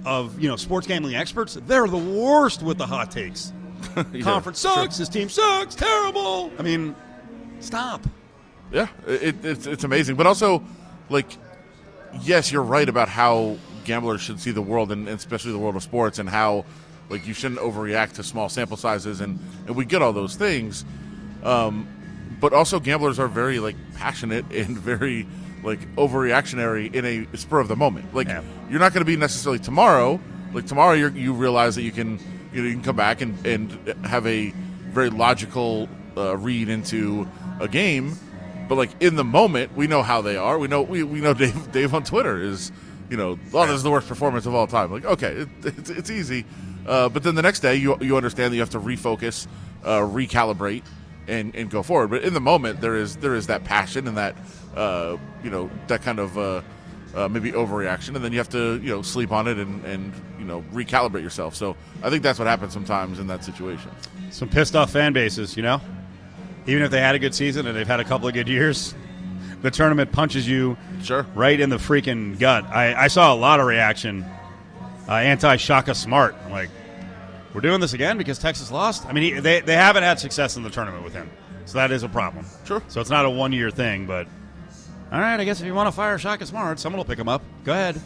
of 0.06 0.40
you 0.40 0.50
know 0.50 0.56
sports 0.56 0.88
gambling 0.88 1.16
experts, 1.16 1.58
they're 1.66 1.88
the 1.88 1.98
worst 1.98 2.62
with 2.62 2.78
the 2.78 2.88
hot 2.88 3.12
takes. 3.12 3.52
Yeah, 4.14 4.22
Conference 4.24 4.62
sure. 4.62 4.74
sucks. 4.74 4.98
This 4.98 5.10
team 5.10 5.28
sucks. 5.28 5.76
Terrible. 5.76 6.52
I 6.58 6.62
mean, 6.64 6.96
stop. 7.60 8.02
Yeah, 8.72 8.88
it, 9.06 9.44
it's 9.44 9.68
it's 9.68 9.84
amazing, 9.84 10.16
but 10.16 10.26
also, 10.26 10.64
like, 11.10 11.38
yes, 12.22 12.52
you're 12.52 12.64
right 12.64 12.88
about 12.88 13.10
how 13.10 13.58
gamblers 13.84 14.22
should 14.22 14.40
see 14.40 14.52
the 14.52 14.62
world, 14.62 14.92
and, 14.92 15.08
and 15.08 15.18
especially 15.18 15.52
the 15.52 15.60
world 15.60 15.76
of 15.76 15.84
sports, 15.84 16.18
and 16.18 16.30
how 16.30 16.66
like 17.10 17.28
you 17.28 17.34
shouldn't 17.34 17.60
overreact 17.62 18.14
to 18.14 18.24
small 18.24 18.50
sample 18.50 18.78
sizes, 18.78 19.22
and 19.22 19.40
and 19.68 19.76
we 19.76 19.86
get 19.86 20.02
all 20.02 20.14
those 20.14 20.36
things. 20.36 20.86
Um, 21.44 21.88
but 22.40 22.54
also, 22.54 22.80
gamblers 22.80 23.20
are 23.20 23.28
very 23.28 23.60
like 23.60 23.76
passionate 23.96 24.46
and 24.52 24.78
very 24.78 25.28
like 25.64 25.80
overreactionary 25.96 26.94
in 26.94 27.06
a 27.06 27.38
spur 27.38 27.60
of 27.60 27.68
the 27.70 27.76
moment. 27.76 28.14
Like, 28.14 28.28
Yeah. 28.28 28.42
you're 28.70 28.80
not 28.82 28.94
going 28.94 29.02
to 29.02 29.06
be 29.06 29.16
necessarily 29.16 29.60
tomorrow. 29.60 30.20
Like 30.54 30.66
tomorrow, 30.68 30.94
you're, 30.94 31.10
you 31.12 31.34
realize 31.34 31.76
that 31.76 31.84
you 31.84 31.92
can 31.92 32.20
you 32.54 32.62
know 32.62 32.68
you 32.68 32.74
can 32.76 32.84
come 32.84 32.96
back 32.96 33.22
and 33.22 33.46
and 33.46 33.72
have 34.06 34.28
a 34.28 34.50
very 34.92 35.10
logical 35.10 35.88
uh, 36.18 36.38
read 36.38 36.70
into 36.70 37.28
a 37.60 37.68
game. 37.68 38.18
But 38.70 38.76
like 38.76 38.90
in 39.02 39.16
the 39.16 39.24
moment, 39.24 39.76
we 39.76 39.88
know 39.88 40.04
how 40.04 40.22
they 40.22 40.36
are. 40.38 40.60
We 40.60 40.68
know 40.68 40.82
we, 40.82 41.04
we 41.04 41.22
know 41.22 41.34
Dave 41.44 41.72
Dave 41.72 41.94
on 41.94 42.04
Twitter 42.04 42.40
is 42.42 42.72
you 43.10 43.18
know 43.18 43.40
oh 43.54 43.66
this 43.66 43.76
is 43.76 43.84
the 43.84 43.92
worst 43.92 44.08
performance 44.08 44.46
of 44.46 44.54
all 44.54 44.68
time. 44.68 44.92
Like 44.92 45.06
okay, 45.06 45.32
it, 45.32 45.50
it's, 45.64 45.90
it's 45.90 46.10
easy. 46.10 46.46
Uh, 46.86 47.10
but 47.10 47.24
then 47.24 47.36
the 47.36 47.42
next 47.42 47.60
day, 47.62 47.76
you 47.76 47.98
you 48.02 48.18
understand 48.18 48.52
that 48.52 48.56
you 48.56 48.62
have 48.62 48.70
to 48.72 48.80
refocus, 48.80 49.48
uh, 49.84 50.00
recalibrate, 50.00 50.84
and 51.28 51.56
and 51.56 51.70
go 51.70 51.84
forward. 51.84 52.10
But 52.10 52.24
in 52.24 52.34
the 52.34 52.42
moment, 52.42 52.82
there 52.82 52.96
is 52.96 53.18
there 53.18 53.36
is 53.36 53.48
that 53.48 53.64
passion 53.64 54.08
and 54.08 54.18
that 54.18 54.36
uh, 54.76 55.18
you 55.44 55.50
know 55.50 55.70
that 55.88 56.02
kind 56.02 56.20
of. 56.20 56.38
Uh, 56.38 56.62
uh, 57.16 57.28
maybe 57.30 57.52
overreaction, 57.52 58.16
and 58.16 58.26
then 58.26 58.32
you 58.32 58.40
have 58.40 58.50
to 58.50 58.80
you 58.82 58.90
know 58.90 59.04
sleep 59.04 59.32
on 59.32 59.48
it 59.48 59.60
and, 59.60 59.86
and 59.86 60.12
you 60.40 60.46
know 60.46 60.64
recalibrate 60.74 61.22
yourself. 61.22 61.54
So 61.54 61.76
I 62.02 62.10
think 62.10 62.24
that's 62.24 62.40
what 62.40 62.48
happens 62.48 62.74
sometimes 62.74 63.20
in 63.20 63.28
that 63.28 63.44
situation. 63.44 63.92
Some 64.32 64.50
pissed 64.50 64.76
off 64.76 64.92
fan 64.92 65.14
bases, 65.14 65.56
you 65.56 65.62
know? 65.62 65.80
Even 66.66 66.82
if 66.82 66.90
they 66.90 67.00
had 67.00 67.14
a 67.14 67.20
good 67.20 67.36
season 67.36 67.68
and 67.68 67.78
they've 67.78 67.86
had 67.86 68.00
a 68.00 68.04
couple 68.04 68.28
of 68.28 68.34
good 68.34 68.48
years, 68.48 68.96
the 69.62 69.70
tournament 69.70 70.12
punches 70.12 70.48
you 70.48 70.76
Sure. 71.04 71.24
right 71.36 71.60
in 71.60 71.70
the 71.70 71.76
freaking 71.78 72.40
gut. 72.40 72.64
I, 72.66 72.96
I 72.96 73.08
saw 73.10 73.32
a 73.32 73.36
lot 73.38 73.60
of 73.60 73.68
reaction. 73.68 74.26
Uh, 75.08 75.14
Anti 75.14 75.58
Shaka 75.58 75.94
Smart. 75.94 76.36
I'm 76.46 76.52
like, 76.52 76.70
we're 77.54 77.62
doing 77.62 77.80
this 77.80 77.94
again 77.94 78.18
because 78.18 78.40
Texas 78.40 78.72
lost? 78.72 79.06
I 79.06 79.14
mean, 79.14 79.36
he, 79.36 79.40
they, 79.40 79.62
they 79.62 79.76
haven't 79.76 80.04
had 80.04 80.20
success 80.20 80.56
in 80.56 80.64
the 80.64 80.70
tournament 80.70 81.04
with 81.04 81.14
him. 81.14 81.30
So 81.66 81.78
that 81.78 81.92
is 81.92 82.04
a 82.04 82.10
problem. 82.10 82.46
Sure. 82.66 82.82
So 82.88 83.00
it's 83.00 83.10
not 83.10 83.26
a 83.26 83.30
one 83.30 83.54
year 83.54 83.72
thing, 83.72 84.06
but 84.06 84.28
all 85.12 85.20
right, 85.20 85.40
I 85.40 85.44
guess 85.44 85.60
if 85.60 85.68
you 85.68 85.76
want 85.76 85.88
to 85.88 85.92
fire 85.92 86.18
Shaka 86.18 86.46
Smart, 86.46 86.80
someone 86.80 86.98
will 86.98 87.06
pick 87.06 87.20
him 87.20 87.30
up. 87.30 87.44
Go 87.64 87.72
ahead. 87.72 88.02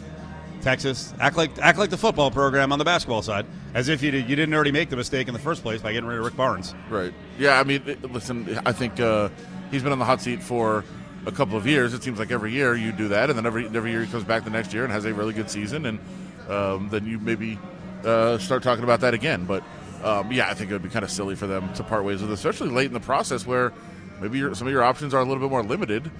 Texas, 0.60 1.14
act 1.20 1.36
like 1.36 1.56
act 1.58 1.78
like 1.78 1.90
the 1.90 1.96
football 1.96 2.30
program 2.30 2.72
on 2.72 2.78
the 2.78 2.84
basketball 2.84 3.22
side, 3.22 3.46
as 3.74 3.88
if 3.88 4.02
you 4.02 4.10
did, 4.10 4.28
you 4.28 4.36
didn't 4.36 4.52
already 4.54 4.72
make 4.72 4.90
the 4.90 4.96
mistake 4.96 5.28
in 5.28 5.32
the 5.32 5.40
first 5.40 5.62
place 5.62 5.80
by 5.80 5.92
getting 5.92 6.08
rid 6.08 6.18
of 6.18 6.24
Rick 6.24 6.36
Barnes. 6.36 6.74
Right. 6.90 7.14
Yeah. 7.38 7.60
I 7.60 7.64
mean, 7.64 7.82
listen. 8.02 8.60
I 8.66 8.72
think 8.72 8.98
uh, 8.98 9.28
he's 9.70 9.82
been 9.82 9.92
on 9.92 9.98
the 10.00 10.04
hot 10.04 10.20
seat 10.20 10.42
for 10.42 10.84
a 11.26 11.32
couple 11.32 11.56
of 11.56 11.66
years. 11.66 11.94
It 11.94 12.02
seems 12.02 12.18
like 12.18 12.32
every 12.32 12.52
year 12.52 12.74
you 12.74 12.92
do 12.92 13.08
that, 13.08 13.30
and 13.30 13.38
then 13.38 13.46
every 13.46 13.66
every 13.66 13.92
year 13.92 14.02
he 14.04 14.10
comes 14.10 14.24
back 14.24 14.44
the 14.44 14.50
next 14.50 14.74
year 14.74 14.84
and 14.84 14.92
has 14.92 15.04
a 15.04 15.14
really 15.14 15.32
good 15.32 15.48
season, 15.48 15.86
and 15.86 15.98
um, 16.48 16.88
then 16.90 17.06
you 17.06 17.18
maybe 17.18 17.58
uh, 18.04 18.38
start 18.38 18.62
talking 18.62 18.84
about 18.84 19.00
that 19.00 19.14
again. 19.14 19.44
But 19.44 19.62
um, 20.02 20.30
yeah, 20.32 20.48
I 20.48 20.54
think 20.54 20.70
it 20.70 20.74
would 20.74 20.82
be 20.82 20.88
kind 20.88 21.04
of 21.04 21.10
silly 21.10 21.34
for 21.34 21.46
them 21.46 21.72
to 21.74 21.82
part 21.82 22.04
ways 22.04 22.22
with, 22.22 22.32
especially 22.32 22.70
late 22.70 22.86
in 22.86 22.92
the 22.92 23.00
process 23.00 23.46
where 23.46 23.72
maybe 24.20 24.38
your, 24.38 24.54
some 24.54 24.66
of 24.66 24.72
your 24.72 24.82
options 24.82 25.14
are 25.14 25.20
a 25.20 25.24
little 25.24 25.42
bit 25.42 25.50
more 25.50 25.62
limited. 25.62 26.10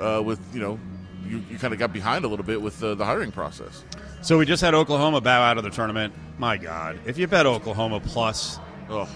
Uh, 0.00 0.20
with 0.24 0.40
you 0.52 0.60
know, 0.60 0.78
you, 1.26 1.42
you 1.50 1.58
kind 1.58 1.72
of 1.72 1.78
got 1.78 1.92
behind 1.92 2.24
a 2.24 2.28
little 2.28 2.44
bit 2.44 2.60
with 2.60 2.82
uh, 2.82 2.94
the 2.94 3.04
hiring 3.04 3.30
process. 3.30 3.84
So 4.22 4.38
we 4.38 4.46
just 4.46 4.62
had 4.62 4.74
Oklahoma 4.74 5.20
bow 5.20 5.42
out 5.42 5.58
of 5.58 5.64
the 5.64 5.70
tournament. 5.70 6.14
My 6.38 6.56
God, 6.56 6.98
if 7.06 7.18
you 7.18 7.26
bet 7.26 7.46
Oklahoma 7.46 8.00
plus, 8.00 8.58
Oh 8.90 9.08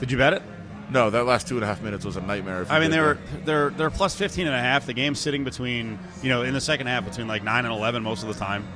did 0.00 0.10
you 0.10 0.16
bet 0.18 0.32
it? 0.32 0.42
no, 0.90 1.08
that 1.10 1.24
last 1.24 1.46
two 1.46 1.54
and 1.54 1.62
a 1.62 1.66
half 1.66 1.82
minutes 1.82 2.04
was 2.04 2.16
a 2.16 2.20
nightmare. 2.20 2.66
I 2.68 2.80
mean, 2.80 2.90
they 2.90 2.98
were 3.00 3.18
they're 3.44 3.70
they're 3.70 3.90
plus 3.90 4.16
15 4.16 4.46
and 4.46 4.56
a 4.56 4.58
half. 4.58 4.86
The 4.86 4.92
game's 4.92 5.20
sitting 5.20 5.44
between 5.44 5.98
you 6.22 6.28
know 6.30 6.42
in 6.42 6.52
the 6.54 6.60
second 6.60 6.88
half 6.88 7.04
between 7.04 7.28
like 7.28 7.44
nine 7.44 7.64
and 7.64 7.72
11 7.72 8.02
most 8.02 8.22
of 8.22 8.28
the 8.28 8.34
time, 8.34 8.66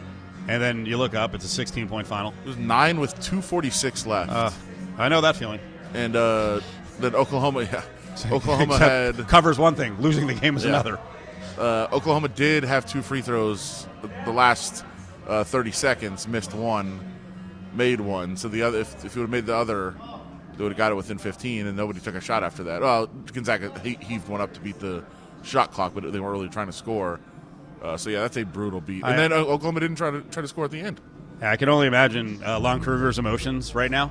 and 0.49 0.63
then 0.63 0.87
you 0.87 0.97
look 0.97 1.15
up, 1.15 1.35
it's 1.35 1.45
a 1.45 1.49
16 1.49 1.89
point 1.89 2.07
final. 2.07 2.35
It 2.45 2.49
was 2.49 2.57
nine 2.57 3.01
with 3.01 3.19
two 3.21 3.41
forty 3.43 3.71
six 3.71 4.07
left. 4.07 4.31
Uh, 4.31 4.51
I 4.99 5.09
know 5.09 5.21
that 5.23 5.37
feeling. 5.37 5.61
and 5.95 6.15
uh, 6.17 6.61
then 7.01 7.15
Oklahoma, 7.15 7.63
yeah, 7.73 7.83
Oklahoma 8.33 8.75
Except 8.75 9.17
had 9.19 9.29
covers 9.29 9.59
one 9.59 9.75
thing, 9.75 10.01
losing 10.01 10.27
the 10.27 10.35
game 10.35 10.57
is 10.57 10.65
Yeah. 10.65 10.71
another. 10.71 10.99
uh, 11.59 11.89
Oklahoma 11.93 12.29
did 12.29 12.65
have 12.65 12.87
two 12.87 13.03
free 13.03 13.21
throws. 13.23 13.87
The 14.25 14.33
last 14.33 14.85
uh, 15.27 15.45
thirty 15.45 15.71
seconds, 15.73 16.29
missed 16.29 16.53
one, 16.55 17.01
made 17.75 18.01
one. 18.01 18.37
So 18.37 18.49
the 18.49 18.63
other, 18.63 18.81
if, 18.81 19.05
if 19.05 19.15
you 19.17 19.23
would 19.23 19.27
have 19.27 19.31
made 19.31 19.47
the 19.47 19.57
other, 19.57 19.95
they 20.57 20.63
would 20.63 20.73
have 20.73 20.79
got 20.79 20.93
it 20.93 20.95
within 20.97 21.19
fifteen, 21.19 21.67
and 21.67 21.77
nobody 21.77 22.01
took 22.01 22.15
a 22.15 22.21
shot 22.21 22.43
after 22.45 22.65
that. 22.65 22.81
Well, 22.83 23.07
Gonzaga 23.33 23.77
he- 23.81 23.99
heaved 24.01 24.29
one 24.29 24.41
up 24.41 24.53
to 24.55 24.61
beat 24.61 24.79
the 24.79 25.03
shot 25.43 25.73
clock, 25.73 25.93
but 25.95 26.13
they 26.13 26.21
weren't 26.21 26.33
really 26.33 26.49
trying 26.49 26.67
to 26.67 26.73
score. 26.73 27.19
Uh, 27.85 27.97
so 27.99 28.09
yeah, 28.11 28.21
that's 28.21 28.37
a 28.39 28.45
brutal 28.45 28.81
beat. 28.81 29.03
And 29.05 29.13
I- 29.13 29.17
then 29.17 29.33
uh, 29.33 29.37
Oklahoma 29.37 29.81
didn't 29.81 29.97
try 29.97 30.11
to 30.11 30.23
try 30.23 30.41
to 30.43 30.49
score 30.49 30.65
at 30.65 30.71
the 30.71 30.81
end. 30.81 31.01
I 31.43 31.57
can 31.57 31.69
only 31.69 31.87
imagine 31.87 32.43
uh, 32.45 32.59
Lon 32.59 32.81
Kruger's 32.81 33.19
emotions 33.19 33.75
right 33.75 33.91
now. 33.91 34.11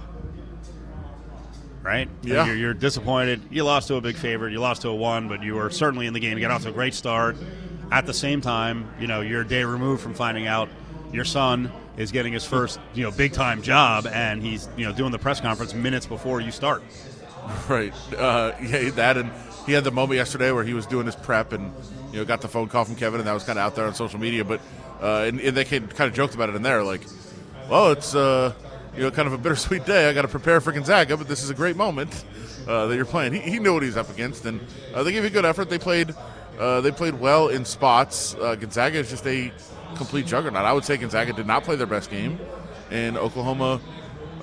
right? 1.81 2.07
Yeah. 2.21 2.45
You're, 2.45 2.55
you're 2.55 2.73
disappointed. 2.73 3.41
You 3.49 3.63
lost 3.63 3.87
to 3.87 3.95
a 3.95 4.01
big 4.01 4.15
favorite. 4.15 4.51
You 4.51 4.59
lost 4.59 4.83
to 4.83 4.89
a 4.89 4.95
one, 4.95 5.27
but 5.27 5.41
you 5.41 5.55
were 5.55 5.69
certainly 5.69 6.05
in 6.07 6.13
the 6.13 6.19
game. 6.19 6.37
You 6.37 6.41
got 6.41 6.51
off 6.51 6.63
to 6.63 6.69
a 6.69 6.73
great 6.73 6.93
start. 6.93 7.35
At 7.91 8.05
the 8.05 8.13
same 8.13 8.41
time, 8.41 8.87
you 8.99 9.07
know, 9.07 9.21
you're 9.21 9.41
a 9.41 9.47
day 9.47 9.63
removed 9.63 10.01
from 10.01 10.13
finding 10.13 10.47
out 10.47 10.69
your 11.11 11.25
son 11.25 11.71
is 11.97 12.11
getting 12.11 12.33
his 12.33 12.43
first, 12.43 12.79
you 12.95 13.03
know, 13.03 13.11
big 13.11 13.33
time 13.33 13.61
job, 13.61 14.07
and 14.07 14.41
he's, 14.41 14.67
you 14.77 14.85
know, 14.85 14.91
doing 14.93 15.11
the 15.11 15.19
press 15.19 15.39
conference 15.39 15.73
minutes 15.73 16.05
before 16.05 16.41
you 16.41 16.51
start. 16.51 16.83
Right. 17.67 17.93
Uh, 18.17 18.53
yeah, 18.61 18.89
that 18.91 19.17
and 19.17 19.29
he 19.65 19.73
had 19.73 19.83
the 19.83 19.91
moment 19.91 20.17
yesterday 20.17 20.51
where 20.51 20.63
he 20.63 20.73
was 20.73 20.85
doing 20.85 21.05
his 21.05 21.15
prep 21.15 21.53
and 21.53 21.73
you 22.11 22.19
know 22.19 22.25
got 22.25 22.41
the 22.41 22.47
phone 22.47 22.67
call 22.67 22.85
from 22.85 22.95
Kevin 22.95 23.19
and 23.19 23.27
that 23.27 23.33
was 23.33 23.43
kind 23.43 23.57
of 23.57 23.65
out 23.65 23.75
there 23.75 23.85
on 23.85 23.93
social 23.93 24.19
media. 24.19 24.43
But 24.43 24.61
uh, 25.01 25.25
and, 25.27 25.39
and 25.39 25.55
they 25.57 25.65
kind 25.65 25.91
of 25.91 26.13
joked 26.13 26.33
about 26.33 26.49
it 26.49 26.55
in 26.55 26.61
there, 26.61 26.83
like, 26.83 27.01
well, 27.69 27.91
it's 27.91 28.15
uh, 28.15 28.53
you 28.95 29.03
know 29.03 29.11
kind 29.11 29.27
of 29.27 29.33
a 29.33 29.37
bittersweet 29.37 29.85
day. 29.85 30.09
I 30.09 30.13
got 30.13 30.23
to 30.23 30.27
prepare 30.27 30.61
for 30.61 30.71
Gonzaga, 30.71 31.17
but 31.17 31.27
this 31.27 31.43
is 31.43 31.49
a 31.49 31.53
great 31.53 31.75
moment 31.75 32.23
uh, 32.67 32.87
that 32.87 32.95
you're 32.95 33.05
playing. 33.05 33.33
He, 33.33 33.39
he 33.39 33.59
knew 33.59 33.73
what 33.73 33.83
he 33.83 33.87
was 33.87 33.97
up 33.97 34.09
against, 34.09 34.45
and 34.45 34.59
uh, 34.93 35.03
they 35.03 35.11
gave 35.11 35.25
a 35.25 35.29
good 35.29 35.45
effort. 35.45 35.69
They 35.69 35.79
played 35.79 36.13
uh, 36.59 36.81
they 36.81 36.91
played 36.91 37.19
well 37.19 37.47
in 37.49 37.65
spots. 37.65 38.35
Uh, 38.35 38.55
Gonzaga 38.55 38.99
is 38.99 39.09
just 39.09 39.25
a 39.27 39.51
complete 39.95 40.25
juggernaut. 40.25 40.65
I 40.65 40.73
would 40.73 40.85
say 40.85 40.97
Gonzaga 40.97 41.33
did 41.33 41.47
not 41.47 41.63
play 41.63 41.75
their 41.75 41.87
best 41.87 42.09
game, 42.09 42.39
and 42.91 43.17
Oklahoma 43.17 43.81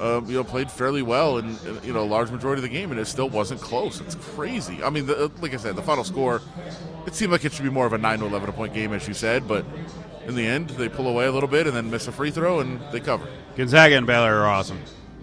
uh, 0.01 0.21
you 0.27 0.35
know, 0.35 0.45
played 0.45 0.71
fairly 0.71 1.03
well 1.03 1.39
in, 1.39 1.57
in, 1.67 1.79
you 1.85 1.93
know 1.93 2.03
a 2.03 2.05
large 2.05 2.31
majority 2.31 2.61
of 2.61 2.63
the 2.63 2.75
game, 2.75 2.91
and 2.91 2.99
it 2.99 3.07
still 3.07 3.29
wasn't 3.29 3.61
close. 3.61 4.01
It's 4.01 4.15
crazy. 4.15 4.83
I 4.83 4.91
mean, 4.91 5.07
the, 5.07 5.31
like 5.41 5.53
I 5.55 5.59
said, 5.59 5.77
the 5.77 5.83
final 5.83 6.05
score, 6.05 6.41
it 7.07 7.15
seemed 7.15 7.33
like 7.33 7.45
it 7.45 7.53
should 7.53 7.65
be 7.65 7.71
more 7.71 7.87
of 7.87 7.93
a 7.93 7.99
nine 7.99 8.19
to 8.21 8.27
eleven 8.27 8.51
point 8.53 8.73
game, 8.75 8.93
as 8.93 9.07
you 9.07 9.15
said, 9.15 9.47
but 9.47 9.65
in 10.27 10.35
the 10.35 10.47
end, 10.47 10.71
they 10.71 10.89
pull 10.89 11.07
away 11.09 11.27
a 11.27 11.33
little 11.33 11.49
bit 11.49 11.67
and 11.67 11.77
then 11.77 11.91
miss 11.91 12.09
a 12.09 12.13
free 12.13 12.31
throw, 12.31 12.61
and 12.61 12.81
they 12.93 13.01
cover. 13.01 13.27
Gonzaga 13.57 13.97
and 13.97 14.07
Baylor 14.07 14.35
are 14.37 14.47
awesome. 14.47 14.79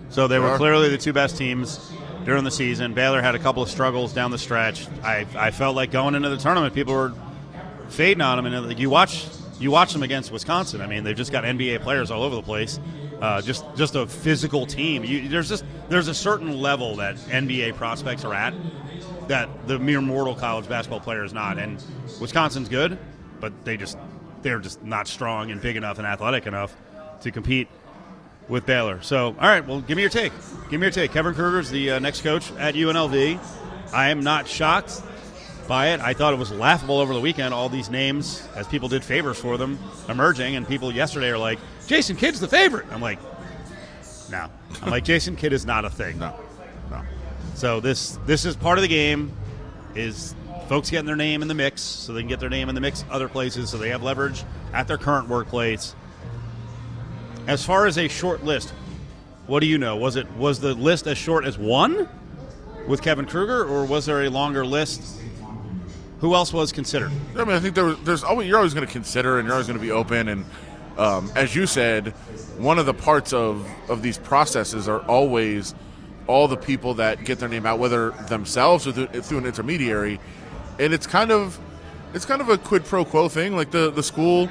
So 0.10 0.28
they 0.28 0.36
They 0.36 0.40
were 0.40 0.50
are. 0.50 0.58
clearly 0.58 0.90
the 0.90 0.98
two 0.98 1.14
best 1.14 1.38
teams 1.38 1.92
during 2.24 2.44
the 2.44 2.52
season. 2.52 2.94
Baylor 2.94 3.22
had 3.22 3.36
a 3.36 3.40
couple 3.40 3.64
of 3.64 3.70
struggles 3.70 4.14
down 4.14 4.32
the 4.32 4.38
stretch. 4.38 4.88
I, 5.04 5.26
I 5.36 5.52
felt 5.52 5.76
like 5.76 5.92
going 5.92 6.16
into 6.16 6.30
the 6.30 6.38
tournament, 6.38 6.74
people 6.74 6.94
were 6.94 7.14
fading 7.90 8.22
on 8.22 8.38
them, 8.38 8.46
and 8.52 8.68
like 8.68 8.80
you 8.80 8.90
watch 8.90 9.26
you 9.60 9.72
watch 9.72 9.92
them 9.94 10.04
against 10.04 10.32
Wisconsin. 10.32 10.82
I 10.82 10.88
mean, 10.88 11.04
they've 11.04 11.16
just 11.16 11.32
got 11.32 11.44
NBA 11.44 11.82
players 11.82 12.12
all 12.12 12.24
over 12.24 12.36
the 12.36 12.42
place. 12.44 12.80
Uh, 13.22 13.42
just 13.42 13.66
just 13.76 13.96
a 13.96 14.06
physical 14.06 14.66
team. 14.66 15.04
You, 15.04 15.28
there's 15.28 15.50
just 15.50 15.66
there's 15.90 16.08
a 16.08 16.14
certain 16.14 16.60
level 16.60 16.98
that 16.98 17.16
NBA 17.16 17.76
prospects 17.76 18.24
are 18.24 18.34
at 18.34 18.54
that 19.28 19.50
the 19.68 19.80
mere 19.80 20.02
mortal 20.02 20.36
college 20.36 20.70
basketball 20.70 21.00
player 21.00 21.24
is 21.24 21.34
not. 21.34 21.58
And 21.58 21.84
Wisconsin's 22.22 22.70
good, 22.70 22.98
but 23.40 23.54
they 23.66 23.78
just 23.78 23.98
they're 24.42 24.60
just 24.60 24.84
not 24.84 25.08
strong 25.08 25.52
and 25.52 25.62
big 25.62 25.76
enough 25.76 25.98
and 25.98 26.08
athletic 26.08 26.46
enough 26.46 26.76
to 27.22 27.32
compete 27.32 27.68
with 28.48 28.66
Baylor. 28.66 29.02
So, 29.02 29.28
all 29.28 29.48
right, 29.48 29.66
well, 29.66 29.82
give 29.82 29.98
me 29.98 30.04
your 30.04 30.10
take. 30.10 30.32
Give 30.70 30.80
me 30.80 30.86
your 30.86 30.92
take. 30.92 31.12
Kevin 31.12 31.34
Kruger's 31.34 31.70
the 31.70 31.92
uh, 31.92 32.00
next 32.00 32.22
coach 32.22 32.52
at 32.54 32.76
UNLV. 32.76 33.40
I 33.94 34.10
am 34.10 34.22
not 34.22 34.48
shocked 34.48 35.02
by 35.68 35.90
it. 35.90 36.00
I 36.00 36.14
thought 36.14 36.34
it 36.34 36.40
was 36.40 36.52
laughable 36.52 37.00
over 37.00 37.14
the 37.14 37.20
weekend. 37.20 37.54
All 37.54 37.68
these 37.68 37.90
names, 37.90 38.48
as 38.56 38.68
people 38.68 38.88
did 38.88 39.04
favors 39.04 39.38
for 39.38 39.58
them, 39.58 39.78
emerging, 40.08 40.56
and 40.56 40.68
people 40.68 40.92
yesterday 40.92 41.30
are 41.30 41.38
like, 41.38 41.60
"Jason 41.88 42.16
Kidd's 42.16 42.40
the 42.40 42.48
favorite." 42.48 42.86
I'm 42.92 43.02
like, 43.02 43.20
no. 44.30 44.50
I'm 44.82 44.92
like, 44.92 45.04
Jason 45.04 45.36
Kidd 45.36 45.54
is 45.54 45.66
not 45.66 45.86
a 45.86 45.90
thing. 45.90 46.20
No, 46.20 46.36
no. 46.92 47.02
So 47.56 47.80
this 47.80 48.20
this 48.26 48.46
is 48.46 48.56
part 48.56 48.78
of 48.78 48.82
the 48.82 48.88
game. 48.88 49.32
Is 49.96 50.36
folks 50.68 50.90
getting 50.92 51.08
their 51.08 51.16
name 51.16 51.42
in 51.42 51.48
the 51.48 51.54
mix 51.54 51.82
so 51.82 52.14
they 52.14 52.22
can 52.22 52.28
get 52.28 52.40
their 52.40 52.50
name 52.50 52.70
in 52.70 52.76
the 52.76 52.82
mix 52.82 53.04
other 53.10 53.28
places 53.28 53.70
so 53.70 53.78
they 53.78 53.90
have 53.90 54.04
leverage 54.04 54.44
at 54.74 54.88
their 54.88 54.98
current 54.98 55.28
workplace. 55.28 55.96
As 57.48 57.66
far 57.66 57.88
as 57.88 57.98
a 57.98 58.08
short 58.08 58.44
list, 58.44 58.74
what 59.48 59.62
do 59.62 59.66
you 59.66 59.78
know? 59.78 59.96
Was 59.96 60.18
it 60.18 60.30
was 60.34 60.60
the 60.60 60.74
list 60.74 61.08
as 61.08 61.18
short 61.18 61.46
as 61.46 61.58
one 61.58 62.08
with 62.88 63.02
Kevin 63.02 63.26
Kruger, 63.26 63.64
or 63.64 63.86
was 63.86 64.06
there 64.06 64.24
a 64.24 64.30
longer 64.30 64.66
list? 64.66 65.02
Who 66.20 66.34
else 66.34 66.52
was 66.52 66.72
considered? 66.72 67.12
I 67.36 67.44
mean, 67.44 67.50
I 67.50 67.60
think 67.60 67.76
there 67.76 67.86
was, 67.86 67.98
there's 68.04 68.24
always 68.24 68.48
you're 68.48 68.58
always 68.58 68.74
going 68.74 68.86
to 68.86 68.92
consider 68.92 69.40
and 69.40 69.46
you're 69.46 69.54
always 69.54 69.68
going 69.68 69.80
to 69.80 69.86
be 69.86 69.92
open. 69.92 70.30
And 70.30 70.46
um, 70.98 71.32
as 71.36 71.56
you 71.56 71.68
said, 71.68 72.10
one 72.58 72.80
of 72.80 72.86
the 72.86 72.94
parts 72.94 73.34
of 73.34 73.68
of 73.90 74.02
these 74.02 74.18
processes 74.18 74.88
are 74.88 75.00
always 75.02 75.76
all 76.28 76.48
the 76.48 76.58
people 76.58 76.96
that 76.96 77.24
get 77.24 77.40
their 77.40 77.50
name 77.50 77.66
out, 77.66 77.80
whether 77.80 78.12
themselves 78.28 78.86
or 78.88 78.92
through, 78.92 79.08
through 79.08 79.38
an 79.38 79.46
intermediary. 79.46 80.20
And 80.80 80.94
it's 80.94 81.08
kind 81.08 81.32
of 81.32 81.60
it's 82.14 82.26
kind 82.26 82.42
of 82.42 82.50
a 82.50 82.58
quid 82.58 82.86
pro 82.86 83.06
quo 83.06 83.30
thing. 83.30 83.56
Like 83.56 83.72
the 83.72 83.92
the 83.92 84.04
school, 84.04 84.50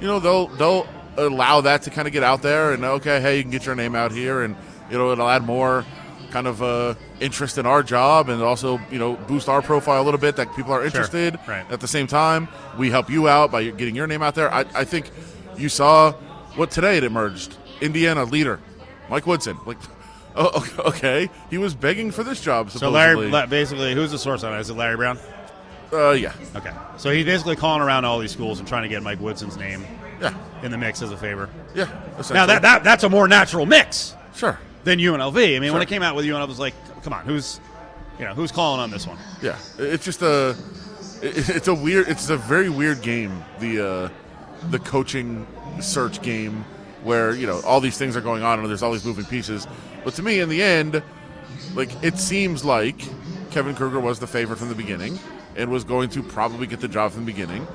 you 0.00 0.06
know, 0.06 0.20
they'll 0.20 0.48
they'll 0.48 0.86
allow 1.16 1.60
that 1.62 1.82
to 1.82 1.90
kind 1.90 2.06
of 2.06 2.12
get 2.12 2.22
out 2.22 2.42
there 2.42 2.72
and 2.72 2.84
okay, 2.84 3.20
hey, 3.20 3.36
you 3.38 3.42
can 3.42 3.50
get 3.50 3.66
your 3.66 3.74
name 3.74 3.94
out 3.94 4.12
here, 4.12 4.42
and 4.42 4.56
you 4.90 4.98
know 4.98 5.12
it'll 5.12 5.28
add 5.28 5.42
more 5.42 5.84
kind 6.30 6.46
of 6.46 6.62
uh, 6.62 6.94
interest 7.20 7.56
in 7.56 7.64
our 7.64 7.82
job 7.82 8.28
and 8.28 8.42
also 8.42 8.78
you 8.90 8.98
know 8.98 9.16
boost 9.26 9.48
our 9.48 9.62
profile 9.62 10.02
a 10.02 10.04
little 10.04 10.20
bit 10.20 10.36
that 10.36 10.54
people 10.54 10.72
are 10.72 10.84
interested. 10.84 11.38
right. 11.48 11.70
At 11.70 11.80
the 11.80 11.88
same 11.88 12.06
time, 12.06 12.48
we 12.76 12.90
help 12.90 13.10
you 13.10 13.28
out 13.28 13.50
by 13.50 13.64
getting 13.70 13.96
your 13.96 14.06
name 14.06 14.22
out 14.22 14.34
there. 14.34 14.52
I, 14.52 14.64
I 14.74 14.84
think 14.84 15.10
you 15.58 15.68
saw 15.68 16.12
what 16.56 16.70
today 16.70 16.96
it 16.96 17.04
emerged. 17.04 17.56
Indiana 17.80 18.24
leader, 18.24 18.60
Mike 19.08 19.26
Woodson. 19.26 19.58
Like, 19.66 19.78
oh, 20.36 20.66
okay, 20.80 21.30
he 21.50 21.58
was 21.58 21.74
begging 21.74 22.10
for 22.10 22.24
this 22.24 22.40
job. 22.40 22.70
So 22.70 22.90
Larry, 22.90 23.30
basically, 23.46 23.94
who's 23.94 24.10
the 24.10 24.18
source 24.18 24.44
on 24.44 24.54
it? 24.54 24.60
Is 24.60 24.70
it 24.70 24.74
Larry 24.74 24.96
Brown? 24.96 25.18
uh, 25.92 26.10
yeah, 26.10 26.32
Okay, 26.54 26.72
so 26.98 27.10
he's 27.10 27.24
basically 27.24 27.56
calling 27.56 27.80
around 27.80 28.04
all 28.04 28.18
these 28.18 28.30
schools 28.32 28.58
and 28.58 28.68
trying 28.68 28.82
to 28.82 28.88
get 28.88 29.02
Mike 29.02 29.20
Woodson's 29.20 29.56
name 29.56 29.84
yeah, 30.20 30.34
in 30.62 30.70
the 30.70 30.76
mix 30.76 31.00
as 31.00 31.12
a 31.12 31.16
favor. 31.16 31.48
yeah. 31.74 31.86
Now 32.30 32.44
that, 32.46 32.62
that 32.62 32.84
that's 32.84 33.04
a 33.04 33.08
more 33.08 33.26
natural 33.26 33.64
mix 33.64 34.14
sure, 34.34 34.58
than 34.84 34.98
UNLV. 34.98 35.56
I 35.56 35.58
mean, 35.60 35.72
when 35.72 35.80
it 35.80 35.88
came 35.88 36.02
out 36.02 36.14
with 36.14 36.26
UNLV, 36.26 36.42
it 36.44 36.48
was 36.48 36.58
like, 36.58 36.74
come 37.02 37.12
on, 37.12 37.24
who's 37.24 37.60
you 38.18 38.24
know 38.24 38.34
who's 38.34 38.52
calling 38.52 38.80
on 38.80 38.90
this 38.90 39.06
one? 39.06 39.16
yeah. 39.40 39.56
It's 39.78 40.04
just 40.04 40.20
a, 40.22 40.56
it's 41.22 41.68
a 41.68 41.74
weird, 41.74 42.08
it's 42.08 42.28
a 42.30 42.36
very 42.36 42.68
weird 42.68 43.00
game. 43.00 43.42
The 43.60 43.88
uh, 43.88 44.08
the 44.70 44.78
coaching 44.78 45.46
search 45.80 46.20
game 46.22 46.64
where 47.04 47.34
you 47.34 47.46
know 47.46 47.60
all 47.60 47.80
these 47.80 47.96
things 47.96 48.16
are 48.16 48.20
going 48.20 48.42
on 48.42 48.58
and 48.58 48.68
there's 48.68 48.82
all 48.82 48.92
these 48.92 49.04
moving 49.04 49.24
pieces. 49.24 49.66
But 50.04 50.14
to 50.14 50.22
me, 50.22 50.40
in 50.40 50.48
the 50.48 50.62
end, 50.62 51.02
like 51.74 51.90
it 52.02 52.18
seems 52.18 52.64
like 52.64 52.98
Kevin 53.50 53.74
Kruger 53.74 54.00
was 54.00 54.18
the 54.18 54.26
favorite 54.26 54.58
from 54.58 54.68
the 54.68 54.74
beginning 54.74 55.18
and 55.56 55.70
was 55.70 55.84
going 55.84 56.08
to 56.10 56.22
probably 56.22 56.66
get 56.66 56.80
the 56.80 56.88
job 56.88 57.12
from 57.12 57.24
the 57.24 57.32
beginning. 57.32 57.66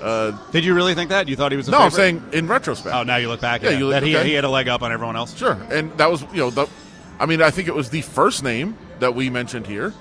Uh, 0.00 0.32
Did 0.52 0.64
you 0.64 0.74
really 0.74 0.94
think 0.94 1.08
that? 1.08 1.26
You 1.26 1.36
thought 1.36 1.52
he 1.52 1.56
was? 1.56 1.68
No, 1.68 1.78
I'm 1.78 1.90
saying 1.90 2.22
in 2.32 2.46
retrospect. 2.46 2.94
Oh, 2.94 3.02
now 3.02 3.16
you 3.16 3.28
look 3.28 3.40
back. 3.40 3.62
Yeah, 3.62 3.70
look- 3.78 3.92
that 3.92 4.02
he, 4.02 4.12
he 4.18 4.34
had 4.34 4.44
a 4.44 4.48
leg 4.50 4.68
up 4.68 4.82
on 4.82 4.92
everyone 4.92 5.16
else. 5.16 5.34
Sure, 5.36 5.58
and 5.70 5.96
that 5.98 6.10
was 6.10 6.22
you 6.32 6.38
know 6.38 6.50
the, 6.50 6.68
I 7.18 7.26
mean 7.26 7.40
I 7.40 7.50
think 7.50 7.68
it 7.68 7.74
was 7.74 7.88
the 7.90 8.02
first 8.02 8.42
name 8.42 8.76
that 9.00 9.14
we 9.14 9.30
mentioned 9.30 9.66
here. 9.66 9.94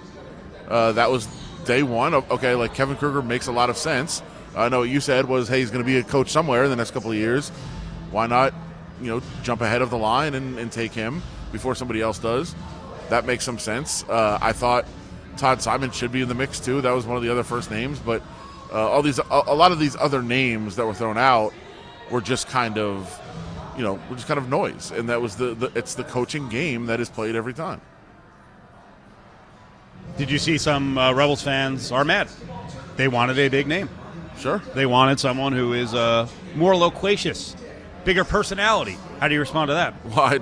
Uh, 0.68 0.92
that 0.94 1.10
was 1.12 1.28
day 1.66 1.82
one. 1.84 2.14
Of, 2.14 2.30
okay, 2.32 2.56
like 2.56 2.74
Kevin 2.74 2.98
Kruger 2.98 3.22
makes 3.22 3.48
a 3.48 3.52
lot 3.52 3.70
of 3.70 3.78
sense. 3.78 4.22
I 4.56 4.70
know 4.70 4.80
what 4.80 4.90
you 4.90 5.00
said 5.00 5.26
was, 5.26 5.48
hey, 5.48 5.60
he's 5.60 5.72
going 5.72 5.84
to 5.84 5.86
be 5.86 5.98
a 5.98 6.04
coach 6.04 6.30
somewhere 6.30 6.64
in 6.64 6.70
the 6.70 6.76
next 6.76 6.92
couple 6.92 7.12
of 7.12 7.18
years. 7.18 7.50
Why 8.12 8.28
not, 8.28 8.54
you 9.02 9.08
know, 9.08 9.22
jump 9.44 9.62
ahead 9.62 9.82
of 9.82 9.90
the 9.90 9.98
line 9.98 10.34
and, 10.34 10.58
and 10.58 10.72
take 10.72 10.94
him 10.94 11.22
before 11.52 11.76
somebody 11.76 12.02
else 12.02 12.20
does? 12.20 12.56
That 13.10 13.26
makes 13.26 13.44
some 13.44 13.60
sense. 13.60 14.04
Uh, 14.04 14.40
I 14.42 14.54
thought 14.54 14.86
Todd 15.38 15.62
Simon 15.62 15.92
should 15.92 16.12
be 16.12 16.22
in 16.22 16.30
the 16.30 16.36
mix 16.36 16.60
too. 16.60 16.82
That 16.82 16.92
was 16.92 17.06
one 17.06 17.18
of 17.18 17.24
the 17.24 17.32
other 17.32 17.44
first 17.44 17.70
names, 17.70 18.00
but 18.00 18.22
uh, 18.72 18.90
all 18.90 19.02
these, 19.02 19.20
a, 19.20 19.24
a 19.30 19.56
lot 19.56 19.72
of 19.72 19.80
these 19.80 19.96
other 19.96 20.22
names 20.22 20.76
that 20.78 20.86
were 20.86 20.94
thrown 20.94 21.18
out 21.18 21.54
were 22.10 22.22
just 22.22 22.48
kind 22.48 22.78
of 22.78 23.22
you 23.78 23.84
know, 23.84 24.00
were 24.10 24.16
just 24.16 24.28
kind 24.28 24.38
of 24.38 24.50
noise, 24.50 24.92
and 24.92 25.10
that 25.10 25.22
was 25.22 25.36
the, 25.36 25.54
the 25.54 25.72
it's 25.76 25.96
the 25.96 26.04
coaching 26.04 26.48
game 26.50 26.86
that 26.86 27.00
is 27.00 27.10
played 27.10 27.36
every 27.36 27.54
time. 27.54 27.82
Did 30.18 30.32
you 30.32 30.38
see 30.38 30.58
some 30.58 30.98
uh, 30.98 31.14
Rebels 31.14 31.42
fans 31.42 31.92
are 31.92 32.06
mad? 32.06 32.30
They 32.96 33.08
wanted 33.08 33.38
a 33.38 33.50
big 33.50 33.68
name. 33.68 33.90
Sure. 34.40 34.62
They 34.74 34.86
wanted 34.86 35.20
someone 35.20 35.54
who 35.54 35.74
is 35.74 35.94
uh, 35.94 36.28
more 36.56 36.76
loquacious, 36.76 37.56
bigger 38.04 38.24
personality. 38.24 38.98
How 39.20 39.28
do 39.28 39.34
you 39.34 39.40
respond 39.40 39.70
to 39.70 39.74
that? 39.76 39.94
Well, 40.06 40.20
I, 40.20 40.40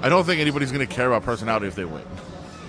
I 0.00 0.08
don't 0.08 0.24
think 0.24 0.40
anybody's 0.40 0.72
going 0.72 0.86
to 0.86 0.92
care 0.92 1.06
about 1.06 1.22
personality 1.24 1.66
if 1.66 1.74
they 1.74 1.84
win. 1.84 2.02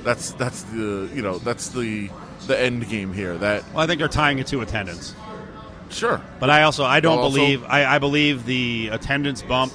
That's 0.04 0.32
that's 0.34 0.64
the 0.64 1.10
you 1.14 1.22
know 1.22 1.38
that's 1.38 1.70
the 1.70 2.10
the 2.48 2.60
end 2.60 2.90
game 2.90 3.14
here. 3.14 3.38
That 3.38 3.64
Well, 3.72 3.84
I 3.84 3.88
think 3.88 4.00
they're 4.00 4.08
tying 4.08 4.40
it 4.40 4.48
to 4.48 4.62
attendance. 4.62 5.16
sure, 5.90 6.22
But 6.40 6.50
I 6.50 6.64
also 6.64 6.84
I 6.86 7.00
don't 7.02 7.18
Well, 7.18 7.26
also- 7.26 7.38
believe 7.38 7.64
I, 7.66 7.86
I 7.96 8.00
believe 8.00 8.46
the 8.46 8.90
attendance 8.92 9.42
bump 9.44 9.74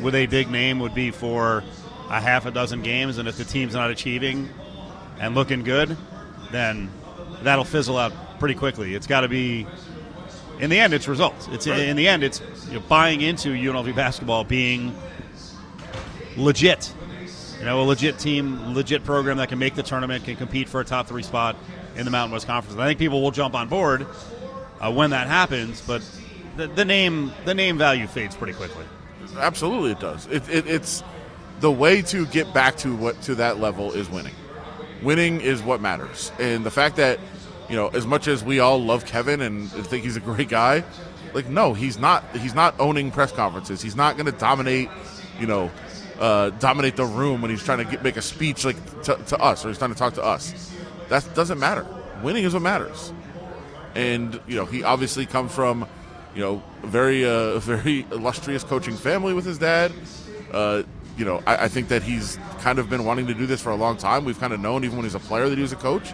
with 0.00 0.14
a 0.14 0.26
big 0.26 0.50
name 0.50 0.78
would 0.80 0.94
be 0.94 1.10
for 1.10 1.64
a 2.10 2.20
half 2.20 2.46
a 2.46 2.50
dozen 2.52 2.82
games, 2.82 3.18
and 3.18 3.26
if 3.28 3.36
the 3.36 3.44
team's 3.44 3.74
not 3.74 3.90
achieving 3.90 4.48
and 5.18 5.34
looking 5.34 5.64
good, 5.64 5.96
then 6.52 6.88
that'll 7.42 7.64
fizzle 7.64 7.98
out 7.98 8.12
pretty 8.38 8.54
quickly. 8.54 8.94
It's 8.94 9.06
got 9.08 9.22
to 9.22 9.28
be. 9.28 9.66
In 10.58 10.70
the 10.70 10.78
end, 10.78 10.94
it's 10.94 11.06
results. 11.08 11.48
It's 11.52 11.66
Right. 11.66 11.80
in 11.80 11.96
the 11.96 12.08
end, 12.08 12.22
it's 12.24 12.40
you 12.68 12.74
know, 12.74 12.80
buying 12.88 13.20
into 13.20 13.50
UNLV 13.50 13.94
basketball 13.94 14.44
being 14.44 14.94
legit. 16.36 16.92
You 17.58 17.64
know, 17.64 17.80
a 17.80 17.84
legit 17.84 18.18
team, 18.18 18.74
legit 18.74 19.04
program 19.04 19.38
that 19.38 19.48
can 19.48 19.58
make 19.58 19.74
the 19.74 19.82
tournament, 19.82 20.24
can 20.24 20.36
compete 20.36 20.68
for 20.68 20.80
a 20.80 20.84
top 20.84 21.06
three 21.08 21.22
spot 21.22 21.56
in 21.96 22.04
the 22.04 22.10
Mountain 22.10 22.32
West 22.32 22.46
Conference. 22.46 22.74
And 22.74 22.82
I 22.82 22.86
think 22.86 22.98
people 22.98 23.22
will 23.22 23.30
jump 23.30 23.54
on 23.54 23.68
board 23.68 24.06
uh, 24.80 24.92
when 24.92 25.10
that 25.10 25.26
happens, 25.26 25.80
but 25.80 26.02
the, 26.56 26.66
the 26.68 26.84
name 26.84 27.32
the 27.44 27.54
name 27.54 27.78
value 27.78 28.06
fades 28.06 28.36
pretty 28.36 28.52
quickly. 28.52 28.84
absolutely 29.38 29.92
it 29.92 30.00
does. 30.00 30.26
It, 30.26 30.48
it, 30.48 30.66
it's 30.66 31.02
the 31.60 31.70
way 31.70 32.02
to 32.02 32.26
get 32.26 32.52
back 32.52 32.76
to 32.78 32.94
what 32.94 33.20
to 33.22 33.34
that 33.36 33.58
level 33.58 33.92
is 33.92 34.10
winning. 34.10 34.34
winning 35.02 35.40
is 35.40 35.62
what 35.62 35.80
matters. 35.80 36.32
And 36.38 36.64
the 36.64 36.70
fact 36.70 36.96
that, 36.96 37.18
you 37.68 37.76
know, 37.76 37.88
as 37.88 38.06
much 38.06 38.28
as 38.28 38.44
we 38.44 38.60
all 38.60 38.82
love 38.82 39.06
Kevin 39.06 39.40
and 39.40 39.70
think 39.70 40.04
he's 40.04 40.16
a 40.16 40.20
great 40.20 40.48
guy, 40.48 40.84
like 41.32 41.48
no, 41.48 41.74
he's 41.74 41.98
not. 41.98 42.24
He's 42.36 42.54
not 42.54 42.74
owning 42.78 43.10
press 43.10 43.32
conferences. 43.32 43.82
He's 43.82 43.96
not 43.96 44.16
going 44.16 44.26
to 44.26 44.32
dominate, 44.32 44.88
you 45.38 45.46
know, 45.46 45.70
uh, 46.18 46.50
dominate 46.50 46.96
the 46.96 47.04
room 47.04 47.42
when 47.42 47.50
he's 47.50 47.62
trying 47.62 47.78
to 47.78 47.84
get, 47.84 48.02
make 48.02 48.16
a 48.16 48.22
speech 48.22 48.64
like 48.64 49.02
to, 49.02 49.16
to 49.26 49.38
us 49.38 49.64
or 49.64 49.68
he's 49.68 49.78
trying 49.78 49.92
to 49.92 49.98
talk 49.98 50.14
to 50.14 50.22
us. 50.22 50.74
That 51.08 51.28
doesn't 51.34 51.58
matter. 51.58 51.86
Winning 52.22 52.44
is 52.44 52.54
what 52.54 52.62
matters. 52.62 53.12
And 53.94 54.40
you 54.46 54.56
know, 54.56 54.64
he 54.64 54.82
obviously 54.82 55.26
comes 55.26 55.52
from, 55.52 55.86
you 56.34 56.40
know, 56.40 56.62
a 56.82 56.86
very 56.86 57.24
uh, 57.24 57.58
very 57.58 58.06
illustrious 58.10 58.64
coaching 58.64 58.94
family 58.94 59.34
with 59.34 59.44
his 59.44 59.58
dad. 59.58 59.92
Uh, 60.52 60.82
you 61.18 61.24
know, 61.24 61.42
I, 61.46 61.64
I, 61.64 61.68
think 61.68 61.88
that 61.88 62.02
he's 62.02 62.38
kind 62.60 62.78
of 62.78 62.88
been 62.90 63.04
wanting 63.04 63.26
to 63.26 63.34
do 63.34 63.46
this 63.46 63.60
for 63.60 63.70
a 63.70 63.76
long 63.76 63.96
time. 63.96 64.24
We've 64.24 64.38
kind 64.38 64.52
of 64.52 64.60
known 64.60 64.84
even 64.84 64.96
when 64.96 65.04
he's 65.04 65.14
a 65.14 65.18
player 65.18 65.48
that 65.48 65.56
he 65.56 65.62
was 65.62 65.72
a 65.72 65.76
coach. 65.76 66.12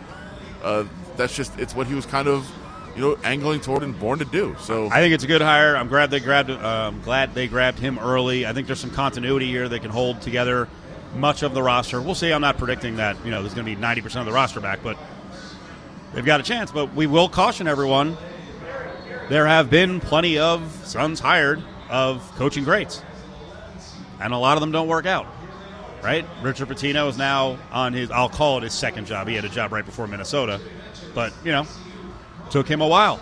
Uh, 0.62 0.84
that's 1.16 1.34
just 1.34 1.58
it's 1.58 1.74
what 1.74 1.86
he 1.86 1.94
was 1.94 2.06
kind 2.06 2.28
of 2.28 2.50
you 2.94 3.00
know 3.00 3.18
angling 3.24 3.60
toward 3.60 3.82
and 3.82 3.98
born 3.98 4.18
to 4.18 4.24
do. 4.24 4.56
So 4.60 4.88
I 4.90 5.00
think 5.00 5.14
it's 5.14 5.24
a 5.24 5.26
good 5.28 5.42
hire. 5.42 5.76
I'm 5.76 5.88
glad 5.88 6.10
they 6.10 6.20
grabbed. 6.20 6.50
Um, 6.50 7.00
glad 7.02 7.34
they 7.34 7.48
grabbed 7.48 7.78
him 7.78 7.98
early. 7.98 8.46
I 8.46 8.52
think 8.52 8.66
there's 8.66 8.80
some 8.80 8.90
continuity 8.90 9.46
here. 9.46 9.68
They 9.68 9.78
can 9.78 9.90
hold 9.90 10.20
together 10.20 10.68
much 11.14 11.42
of 11.42 11.54
the 11.54 11.62
roster. 11.62 12.00
We'll 12.00 12.14
see. 12.14 12.32
I'm 12.32 12.40
not 12.40 12.58
predicting 12.58 12.96
that 12.96 13.16
you 13.24 13.30
know 13.30 13.42
there's 13.42 13.54
going 13.54 13.66
to 13.66 13.74
be 13.74 13.80
90 13.80 14.00
percent 14.02 14.20
of 14.20 14.26
the 14.26 14.32
roster 14.32 14.60
back, 14.60 14.80
but 14.82 14.96
they've 16.12 16.24
got 16.24 16.40
a 16.40 16.42
chance. 16.42 16.70
But 16.70 16.94
we 16.94 17.06
will 17.06 17.28
caution 17.28 17.66
everyone. 17.66 18.16
There 19.28 19.46
have 19.46 19.70
been 19.70 20.00
plenty 20.00 20.38
of 20.38 20.82
sons 20.84 21.20
hired 21.20 21.62
of 21.88 22.20
coaching 22.36 22.64
greats, 22.64 23.02
and 24.20 24.32
a 24.32 24.38
lot 24.38 24.56
of 24.56 24.60
them 24.60 24.72
don't 24.72 24.88
work 24.88 25.06
out. 25.06 25.26
Right? 26.02 26.26
Richard 26.42 26.68
Pitino 26.68 27.08
is 27.08 27.16
now 27.16 27.58
on 27.70 27.92
his. 27.92 28.10
I'll 28.10 28.28
call 28.28 28.58
it 28.58 28.64
his 28.64 28.72
second 28.72 29.06
job. 29.06 29.28
He 29.28 29.36
had 29.36 29.44
a 29.44 29.48
job 29.48 29.70
right 29.70 29.86
before 29.86 30.08
Minnesota, 30.08 30.60
but 31.14 31.32
you 31.44 31.52
know 31.52 31.66
Took 32.52 32.68
him 32.68 32.82
a 32.82 32.86
while. 32.86 33.18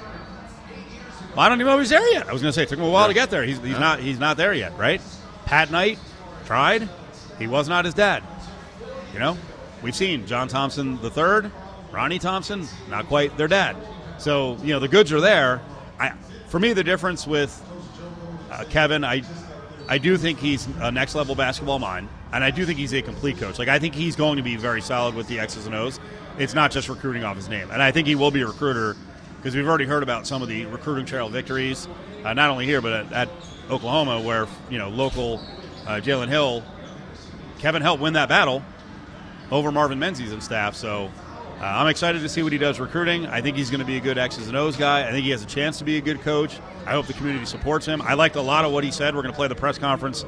I 1.39 1.49
don't 1.49 1.61
even 1.61 1.69
know 1.69 1.79
if 1.79 1.83
he's 1.83 1.91
there 1.91 2.13
yet. 2.13 2.29
I 2.29 2.33
was 2.33 2.43
going 2.43 2.49
to 2.49 2.53
say 2.53 2.65
it 2.65 2.69
took 2.69 2.81
him 2.81 2.85
a 2.85 2.91
while 2.91 3.07
to 3.07 3.15
get 3.15 3.31
there. 3.31 3.45
He's, 3.45 3.61
he's 3.61 3.79
not 3.79 4.01
he's 4.01 4.19
not 4.19 4.37
there 4.37 4.53
yet, 4.53 4.77
right? 4.77 5.01
Pat 5.45 5.71
Knight 5.71 6.01
tried. 6.47 6.89
He 7.39 7.47
was 7.47 7.69
not 7.69 7.85
his 7.85 7.95
dad. 7.95 8.25
You 9.13 9.21
know, 9.21 9.39
we've 9.83 9.95
seen 9.95 10.27
John 10.27 10.49
Thompson 10.49 11.01
the 11.01 11.11
third, 11.11 11.53
Ronnie 11.93 12.19
Thompson, 12.19 12.67
not 12.89 13.07
quite 13.07 13.37
their 13.37 13.47
dad. 13.47 13.77
So 14.19 14.59
you 14.65 14.73
know 14.73 14.81
the 14.81 14.89
goods 14.89 15.13
are 15.13 15.21
there. 15.21 15.63
I, 16.01 16.11
for 16.49 16.59
me, 16.59 16.73
the 16.73 16.83
difference 16.83 17.25
with 17.25 17.63
uh, 18.51 18.65
Kevin, 18.69 19.05
I 19.05 19.23
I 19.89 19.99
do 19.99 20.17
think 20.17 20.41
he's 20.41 20.67
a 20.81 20.91
next 20.91 21.15
level 21.15 21.37
basketball 21.37 21.79
mind, 21.79 22.09
and 22.33 22.43
I 22.43 22.51
do 22.51 22.67
think 22.67 22.81
he's 22.81 22.95
a 22.95 23.03
complete 23.03 23.39
coach. 23.39 23.61
Like 23.61 23.69
I 23.69 23.79
think 23.79 23.95
he's 23.95 24.17
going 24.17 24.39
to 24.39 24.43
be 24.43 24.57
very 24.57 24.83
solid 24.83 25.15
with 25.15 25.29
the 25.29 25.39
X's 25.39 25.67
and 25.67 25.75
O's. 25.77 26.01
It's 26.41 26.55
not 26.55 26.71
just 26.71 26.89
recruiting 26.89 27.23
off 27.23 27.37
his 27.37 27.51
name, 27.51 27.71
and 27.71 27.83
I 27.83 27.91
think 27.91 28.09
he 28.09 28.15
will 28.15 28.31
be 28.31 28.41
a 28.41 28.47
recruiter 28.47 28.97
because 29.37 29.55
we've 29.55 29.69
already 29.69 29.85
heard 29.85 30.03
about 30.03 30.27
some 30.27 30.41
of 30.41 30.49
the 30.49 30.65
recruiting 30.65 31.05
trail 31.05 31.29
victories, 31.29 31.87
uh, 32.25 32.33
not 32.33 32.49
only 32.49 32.65
here 32.65 32.81
but 32.81 32.95
at, 32.95 33.13
at, 33.13 33.29
Oklahoma, 33.69 34.23
where 34.23 34.49
you 34.71 34.79
know 34.79 34.89
local 34.89 35.39
uh, 35.87 36.01
Jalen 36.01 36.29
Hill, 36.29 36.65
Kevin 37.59 37.83
helped 37.83 38.03
win 38.03 38.15
that 38.15 38.31
battle 38.31 38.65
over 39.51 39.71
Marvin 39.71 39.99
Menzies 39.99 40.33
and 40.33 40.43
staff. 40.43 40.75
So 40.75 41.11
uh, 41.61 41.65
I'm 41.65 41.89
excited 41.89 42.23
to 42.23 42.29
see 42.31 42.43
what 42.43 42.53
he 42.53 42.59
does 42.59 42.81
recruiting. 42.81 43.27
I 43.27 43.43
think 43.43 43.59
he's 43.59 43.71
going 43.71 43.81
to 43.81 43.87
be 43.87 43.99
a 43.99 44.01
good 44.01 44.17
X's 44.17 44.49
and 44.49 44.57
O's 44.57 44.79
guy. 44.79 45.07
I 45.07 45.13
think 45.13 45.25
he 45.25 45.31
has 45.31 45.43
a 45.43 45.47
chance 45.47 45.79
to 45.79 45.85
be 45.85 45.99
a 45.99 46.01
good 46.01 46.23
coach. 46.23 46.59
I 46.87 46.93
hope 46.93 47.07
the 47.07 47.13
community 47.13 47.45
supports 47.45 47.85
him. 47.85 48.01
I 48.01 48.15
liked 48.15 48.37
a 48.37 48.41
lot 48.41 48.65
of 48.65 48.73
what 48.73 48.83
he 48.83 48.91
said. 48.91 49.15
We're 49.15 49.23
going 49.23 49.35
to 49.35 49.39
play 49.39 49.49
the 49.49 49.55
press 49.55 49.77
conference 49.77 50.25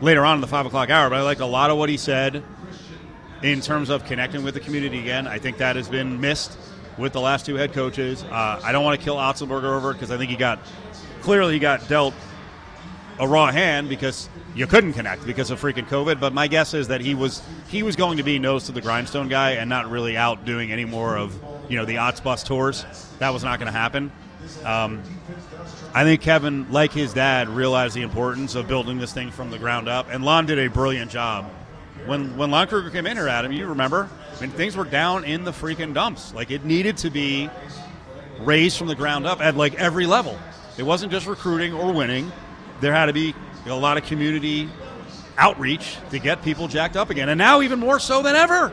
later 0.00 0.24
on 0.24 0.34
in 0.34 0.40
the 0.40 0.48
five 0.48 0.66
o'clock 0.66 0.90
hour, 0.90 1.08
but 1.08 1.16
I 1.16 1.22
liked 1.22 1.40
a 1.40 1.46
lot 1.46 1.70
of 1.70 1.78
what 1.78 1.88
he 1.88 1.96
said 1.96 2.42
in 3.44 3.60
terms 3.60 3.90
of 3.90 4.06
connecting 4.06 4.42
with 4.42 4.54
the 4.54 4.60
community 4.60 4.98
again. 4.98 5.26
I 5.26 5.38
think 5.38 5.58
that 5.58 5.76
has 5.76 5.86
been 5.86 6.18
missed 6.18 6.56
with 6.96 7.12
the 7.12 7.20
last 7.20 7.44
two 7.44 7.56
head 7.56 7.74
coaches. 7.74 8.22
Uh, 8.22 8.60
I 8.64 8.72
don't 8.72 8.82
want 8.82 8.98
to 8.98 9.04
kill 9.04 9.16
Otzelberger 9.16 9.76
over 9.76 9.92
because 9.92 10.10
I 10.10 10.16
think 10.16 10.30
he 10.30 10.36
got 10.36 10.60
clearly 11.20 11.52
he 11.52 11.58
got 11.58 11.86
dealt 11.86 12.14
a 13.18 13.28
raw 13.28 13.52
hand 13.52 13.90
because 13.90 14.30
you 14.54 14.66
couldn't 14.66 14.94
connect 14.94 15.26
because 15.26 15.50
of 15.50 15.60
freaking 15.60 15.86
COVID. 15.86 16.20
But 16.20 16.32
my 16.32 16.48
guess 16.48 16.72
is 16.72 16.88
that 16.88 17.02
he 17.02 17.14
was 17.14 17.42
he 17.68 17.82
was 17.82 17.96
going 17.96 18.16
to 18.16 18.22
be 18.22 18.38
nose 18.38 18.64
to 18.64 18.72
the 18.72 18.80
grindstone 18.80 19.28
guy 19.28 19.52
and 19.52 19.68
not 19.68 19.90
really 19.90 20.16
out 20.16 20.46
doing 20.46 20.72
any 20.72 20.86
more 20.86 21.18
of 21.18 21.38
you 21.68 21.76
know 21.76 21.84
the 21.84 21.96
Ots 21.96 22.22
Bus 22.22 22.44
tours. 22.44 22.86
That 23.18 23.34
was 23.34 23.44
not 23.44 23.58
going 23.58 23.70
to 23.70 23.78
happen. 23.78 24.10
Um, 24.64 25.02
I 25.92 26.04
think 26.04 26.22
Kevin, 26.22 26.70
like 26.72 26.92
his 26.92 27.12
dad, 27.12 27.50
realized 27.50 27.94
the 27.94 28.02
importance 28.02 28.54
of 28.54 28.68
building 28.68 28.98
this 28.98 29.12
thing 29.12 29.30
from 29.30 29.50
the 29.50 29.58
ground 29.58 29.86
up, 29.86 30.08
and 30.10 30.24
Lon 30.24 30.46
did 30.46 30.58
a 30.58 30.68
brilliant 30.68 31.10
job. 31.10 31.50
When 32.06 32.36
when 32.36 32.50
Lon 32.50 32.68
came 32.68 33.06
in 33.06 33.16
here, 33.16 33.28
Adam, 33.28 33.52
you 33.52 33.66
remember 33.66 34.08
I 34.36 34.40
mean, 34.40 34.50
things 34.50 34.76
were 34.76 34.84
down 34.84 35.24
in 35.24 35.44
the 35.44 35.52
freaking 35.52 35.94
dumps. 35.94 36.34
Like 36.34 36.50
it 36.50 36.64
needed 36.64 36.96
to 36.98 37.10
be 37.10 37.48
raised 38.40 38.78
from 38.78 38.88
the 38.88 38.94
ground 38.94 39.26
up 39.26 39.40
at 39.40 39.56
like 39.56 39.74
every 39.74 40.06
level. 40.06 40.38
It 40.76 40.82
wasn't 40.82 41.12
just 41.12 41.26
recruiting 41.26 41.72
or 41.72 41.92
winning. 41.92 42.32
There 42.80 42.92
had 42.92 43.06
to 43.06 43.12
be 43.12 43.34
a 43.66 43.74
lot 43.74 43.96
of 43.96 44.04
community 44.04 44.68
outreach 45.38 45.96
to 46.10 46.18
get 46.18 46.42
people 46.42 46.68
jacked 46.68 46.96
up 46.96 47.10
again. 47.10 47.28
And 47.28 47.38
now 47.38 47.62
even 47.62 47.78
more 47.78 47.98
so 47.98 48.22
than 48.22 48.34
ever 48.34 48.72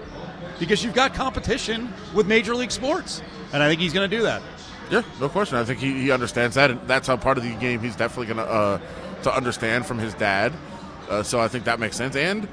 because 0.59 0.83
you've 0.83 0.93
got 0.93 1.13
competition 1.13 1.93
with 2.13 2.27
major 2.27 2.55
league 2.55 2.71
sports. 2.71 3.21
And 3.53 3.61
I 3.61 3.69
think 3.69 3.81
he's 3.81 3.93
going 3.93 4.09
to 4.09 4.15
do 4.15 4.23
that. 4.23 4.41
Yeah, 4.89 5.03
no 5.19 5.29
question. 5.29 5.57
I 5.57 5.63
think 5.63 5.79
he, 5.79 6.01
he 6.01 6.11
understands 6.11 6.55
that, 6.55 6.69
and 6.69 6.87
that's 6.87 7.07
how 7.07 7.15
part 7.15 7.37
of 7.37 7.43
the 7.43 7.55
game 7.55 7.79
he's 7.79 7.95
definitely 7.95 8.33
going 8.33 8.45
to 8.45 8.51
uh, 8.51 8.79
to 9.23 9.33
understand 9.33 9.85
from 9.85 9.99
his 9.99 10.13
dad. 10.15 10.51
Uh, 11.09 11.23
so 11.23 11.39
I 11.39 11.47
think 11.47 11.63
that 11.63 11.79
makes 11.79 11.95
sense. 11.95 12.15
And 12.15 12.47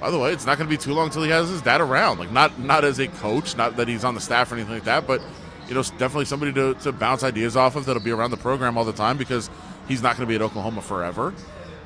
by 0.00 0.10
the 0.10 0.18
way, 0.18 0.32
it's 0.32 0.46
not 0.46 0.58
going 0.58 0.68
to 0.68 0.74
be 0.76 0.80
too 0.80 0.94
long 0.94 1.06
until 1.06 1.22
he 1.22 1.30
has 1.30 1.48
his 1.48 1.62
dad 1.62 1.80
around. 1.80 2.18
Like 2.18 2.32
not 2.32 2.58
not 2.58 2.84
as 2.84 2.98
a 2.98 3.08
coach, 3.08 3.56
not 3.56 3.76
that 3.76 3.86
he's 3.88 4.04
on 4.04 4.14
the 4.14 4.20
staff 4.20 4.50
or 4.50 4.54
anything 4.56 4.72
like 4.74 4.84
that, 4.84 5.06
but 5.06 5.20
you 5.68 5.74
know, 5.74 5.82
definitely 5.82 6.24
somebody 6.24 6.52
to, 6.54 6.74
to 6.74 6.90
bounce 6.90 7.22
ideas 7.22 7.56
off 7.56 7.76
of 7.76 7.84
that'll 7.84 8.02
be 8.02 8.10
around 8.10 8.32
the 8.32 8.36
program 8.36 8.76
all 8.76 8.84
the 8.84 8.92
time 8.92 9.16
because 9.16 9.48
he's 9.86 10.02
not 10.02 10.16
going 10.16 10.26
to 10.26 10.28
be 10.28 10.34
at 10.34 10.42
Oklahoma 10.42 10.82
forever. 10.82 11.32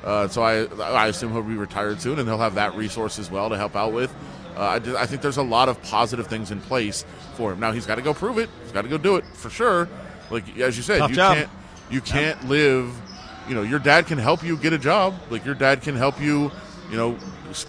Uh, 0.03 0.27
so 0.27 0.41
I 0.41 0.65
I 0.81 1.07
assume 1.07 1.31
he'll 1.31 1.43
be 1.43 1.55
retired 1.55 1.99
soon, 2.01 2.19
and 2.19 2.27
he'll 2.27 2.37
have 2.39 2.55
that 2.55 2.75
resource 2.75 3.19
as 3.19 3.29
well 3.29 3.49
to 3.49 3.57
help 3.57 3.75
out 3.75 3.91
with. 3.93 4.13
Uh, 4.55 4.61
I, 4.61 4.79
just, 4.79 4.95
I 4.95 5.05
think 5.05 5.21
there's 5.21 5.37
a 5.37 5.43
lot 5.43 5.67
of 5.67 5.81
positive 5.83 6.27
things 6.27 6.51
in 6.51 6.61
place 6.61 7.03
for 7.33 7.51
him. 7.51 7.59
Now 7.59 7.73
he's 7.73 7.85
got 7.85 7.95
to 7.95 8.01
go 8.01 8.13
prove 8.13 8.37
it. 8.37 8.49
He's 8.63 8.71
got 8.71 8.83
to 8.83 8.87
go 8.87 8.97
do 8.97 9.17
it 9.17 9.25
for 9.33 9.49
sure. 9.49 9.89
Like 10.31 10.57
as 10.57 10.77
you 10.77 10.83
said, 10.83 10.99
Tough 10.99 11.09
you 11.09 11.15
job. 11.15 11.35
can't 11.35 11.49
you 11.89 12.01
can't 12.01 12.47
live. 12.47 12.93
You 13.49 13.55
know, 13.55 13.61
your 13.61 13.79
dad 13.79 14.07
can 14.07 14.17
help 14.17 14.43
you 14.43 14.57
get 14.57 14.73
a 14.73 14.77
job. 14.77 15.13
Like 15.29 15.45
your 15.45 15.55
dad 15.55 15.81
can 15.81 15.95
help 15.95 16.19
you. 16.21 16.51
You 16.89 16.97
know, 16.97 17.17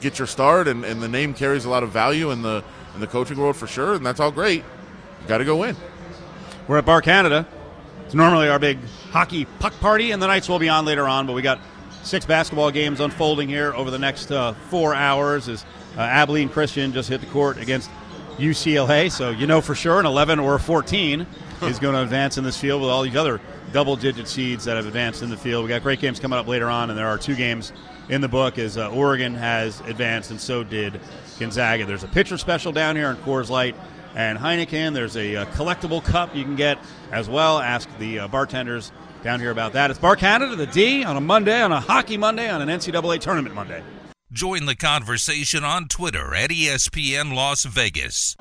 get 0.00 0.18
your 0.18 0.26
start, 0.26 0.68
and, 0.68 0.84
and 0.84 1.02
the 1.02 1.08
name 1.08 1.34
carries 1.34 1.64
a 1.64 1.70
lot 1.70 1.82
of 1.82 1.90
value 1.90 2.30
in 2.30 2.42
the 2.42 2.64
in 2.94 3.00
the 3.00 3.06
coaching 3.06 3.36
world 3.36 3.56
for 3.56 3.66
sure, 3.66 3.94
and 3.94 4.04
that's 4.04 4.20
all 4.20 4.30
great. 4.30 4.64
You 5.22 5.28
got 5.28 5.38
to 5.38 5.44
go 5.44 5.56
win. 5.56 5.76
We're 6.66 6.78
at 6.78 6.86
Bar 6.86 7.02
Canada. 7.02 7.46
It's 8.06 8.14
normally 8.14 8.48
our 8.48 8.58
big 8.58 8.78
hockey 9.10 9.44
puck 9.58 9.78
party, 9.80 10.12
and 10.12 10.22
the 10.22 10.26
Knights 10.26 10.48
will 10.48 10.58
be 10.58 10.68
on 10.68 10.84
later 10.84 11.06
on, 11.06 11.26
but 11.26 11.34
we 11.34 11.42
got 11.42 11.60
six 12.02 12.24
basketball 12.24 12.70
games 12.70 13.00
unfolding 13.00 13.48
here 13.48 13.74
over 13.74 13.90
the 13.90 13.98
next 13.98 14.30
uh, 14.30 14.52
four 14.70 14.94
hours 14.94 15.48
as 15.48 15.64
uh, 15.96 16.00
Abilene 16.00 16.48
Christian 16.48 16.92
just 16.92 17.08
hit 17.08 17.20
the 17.20 17.26
court 17.26 17.58
against 17.58 17.90
UCLA. 18.38 19.10
So 19.10 19.30
you 19.30 19.46
know 19.46 19.60
for 19.60 19.74
sure 19.74 19.98
an 19.98 20.06
11 20.06 20.38
or 20.38 20.54
a 20.54 20.60
14 20.60 21.26
is 21.62 21.78
going 21.78 21.94
to 21.94 22.02
advance 22.02 22.38
in 22.38 22.44
this 22.44 22.58
field 22.58 22.80
with 22.80 22.90
all 22.90 23.02
these 23.02 23.16
other 23.16 23.40
double 23.72 23.96
digit 23.96 24.28
seeds 24.28 24.64
that 24.64 24.76
have 24.76 24.86
advanced 24.86 25.22
in 25.22 25.30
the 25.30 25.36
field. 25.36 25.64
We 25.64 25.68
got 25.68 25.82
great 25.82 26.00
games 26.00 26.20
coming 26.20 26.38
up 26.38 26.46
later 26.46 26.68
on, 26.68 26.90
and 26.90 26.98
there 26.98 27.08
are 27.08 27.18
two 27.18 27.34
games 27.34 27.72
in 28.08 28.20
the 28.20 28.28
book 28.28 28.58
is 28.58 28.76
uh, 28.78 28.90
Oregon 28.90 29.34
has 29.34 29.80
advanced, 29.80 30.30
and 30.30 30.40
so 30.40 30.62
did 30.64 31.00
Gonzaga. 31.38 31.84
There's 31.84 32.04
a 32.04 32.08
pitcher 32.08 32.38
special 32.38 32.72
down 32.72 32.96
here 32.96 33.10
in 33.10 33.16
Coors 33.18 33.48
Light 33.50 33.74
and 34.14 34.38
Heineken. 34.38 34.94
There's 34.94 35.16
a, 35.16 35.34
a 35.34 35.42
uh, 35.42 35.44
collectible 35.46 36.02
cup 36.02 36.34
you 36.34 36.44
can 36.44 36.56
get 36.56 36.78
as 37.12 37.28
well. 37.28 37.58
Ask 37.58 37.88
the 37.98 38.20
uh, 38.20 38.28
bartenders 38.28 38.92
down 39.22 39.40
here 39.40 39.50
about 39.50 39.72
that. 39.72 39.90
It's 39.90 39.98
Bar 39.98 40.16
Canada, 40.16 40.56
the 40.56 40.66
D, 40.66 41.04
on 41.04 41.16
a 41.16 41.20
Monday, 41.20 41.60
on 41.60 41.72
a 41.72 41.80
hockey 41.80 42.16
Monday, 42.16 42.48
on 42.48 42.62
an 42.62 42.68
NCAA 42.68 43.20
tournament 43.20 43.54
Monday. 43.54 43.82
Join 44.32 44.66
the 44.66 44.76
conversation 44.76 45.64
on 45.64 45.88
Twitter 45.88 46.34
at 46.34 46.50
ESPN 46.50 47.34
Las 47.34 47.64
Vegas. 47.64 48.36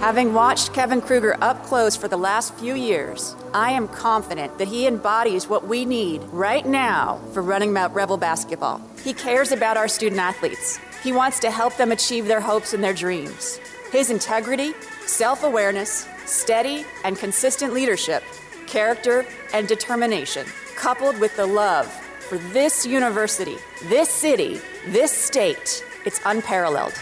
Having 0.00 0.34
watched 0.34 0.74
Kevin 0.74 1.00
Kruger 1.00 1.36
up 1.40 1.64
close 1.64 1.96
for 1.96 2.06
the 2.06 2.18
last 2.18 2.54
few 2.56 2.74
years, 2.74 3.34
I 3.54 3.72
am 3.72 3.88
confident 3.88 4.58
that 4.58 4.68
he 4.68 4.86
embodies 4.86 5.48
what 5.48 5.66
we 5.66 5.86
need 5.86 6.22
right 6.24 6.64
now 6.64 7.18
for 7.32 7.42
running 7.42 7.72
Mount 7.72 7.94
Rebel 7.94 8.18
basketball. 8.18 8.80
He 9.02 9.14
cares 9.14 9.52
about 9.52 9.78
our 9.78 9.88
student 9.88 10.20
athletes. 10.20 10.78
He 11.02 11.12
wants 11.12 11.40
to 11.40 11.50
help 11.50 11.76
them 11.76 11.92
achieve 11.92 12.26
their 12.26 12.42
hopes 12.42 12.74
and 12.74 12.84
their 12.84 12.92
dreams. 12.92 13.58
His 13.90 14.10
integrity, 14.10 14.74
self 15.06 15.42
awareness, 15.42 16.06
steady 16.26 16.84
and 17.02 17.18
consistent 17.18 17.72
leadership, 17.72 18.22
character, 18.66 19.24
and 19.54 19.66
determination, 19.66 20.46
coupled 20.76 21.18
with 21.18 21.34
the 21.36 21.46
love 21.46 21.90
for 22.20 22.36
this 22.52 22.84
university, 22.84 23.56
this 23.84 24.10
city, 24.10 24.60
this 24.88 25.10
state, 25.10 25.82
it's 26.04 26.20
unparalleled 26.26 26.92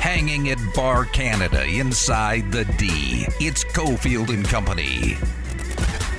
hanging 0.00 0.48
at 0.48 0.58
Bar 0.74 1.04
Canada 1.04 1.62
inside 1.66 2.50
the 2.50 2.64
D. 2.78 3.26
It's 3.38 3.64
Cofield 3.64 4.30
and 4.30 4.48
Company. 4.48 5.18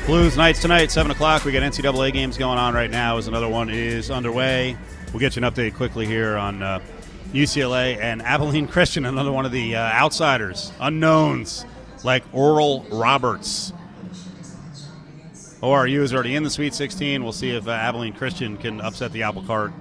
Blues 0.05 0.37
Nights 0.37 0.61
tonight, 0.61 0.91
7 0.91 1.11
o'clock. 1.11 1.45
We 1.45 1.51
got 1.51 1.63
NCAA 1.63 2.13
games 2.13 2.37
going 2.37 2.59
on 2.59 2.75
right 2.75 2.91
now 2.91 3.17
as 3.17 3.27
another 3.27 3.49
one 3.49 3.71
is 3.71 4.11
underway. 4.11 4.77
We'll 5.11 5.19
get 5.19 5.35
you 5.35 5.43
an 5.43 5.51
update 5.51 5.73
quickly 5.73 6.05
here 6.05 6.37
on 6.37 6.61
uh, 6.61 6.79
UCLA, 7.33 7.97
and 7.99 8.21
Abilene 8.21 8.67
Christian, 8.67 9.03
another 9.05 9.31
one 9.31 9.45
of 9.45 9.51
the 9.51 9.75
uh, 9.75 9.79
outsiders, 9.79 10.71
unknowns, 10.79 11.65
like 12.03 12.23
Oral 12.33 12.85
Roberts. 12.91 13.73
ORU 15.61 16.01
is 16.01 16.13
already 16.13 16.35
in 16.35 16.43
the 16.43 16.49
Sweet 16.51 16.75
16. 16.75 17.23
We'll 17.23 17.31
see 17.31 17.49
if 17.49 17.67
uh, 17.67 17.71
Abilene 17.71 18.13
Christian 18.13 18.57
can 18.57 18.79
upset 18.79 19.11
the 19.11 19.23
apple 19.23 19.41
cart. 19.41 19.71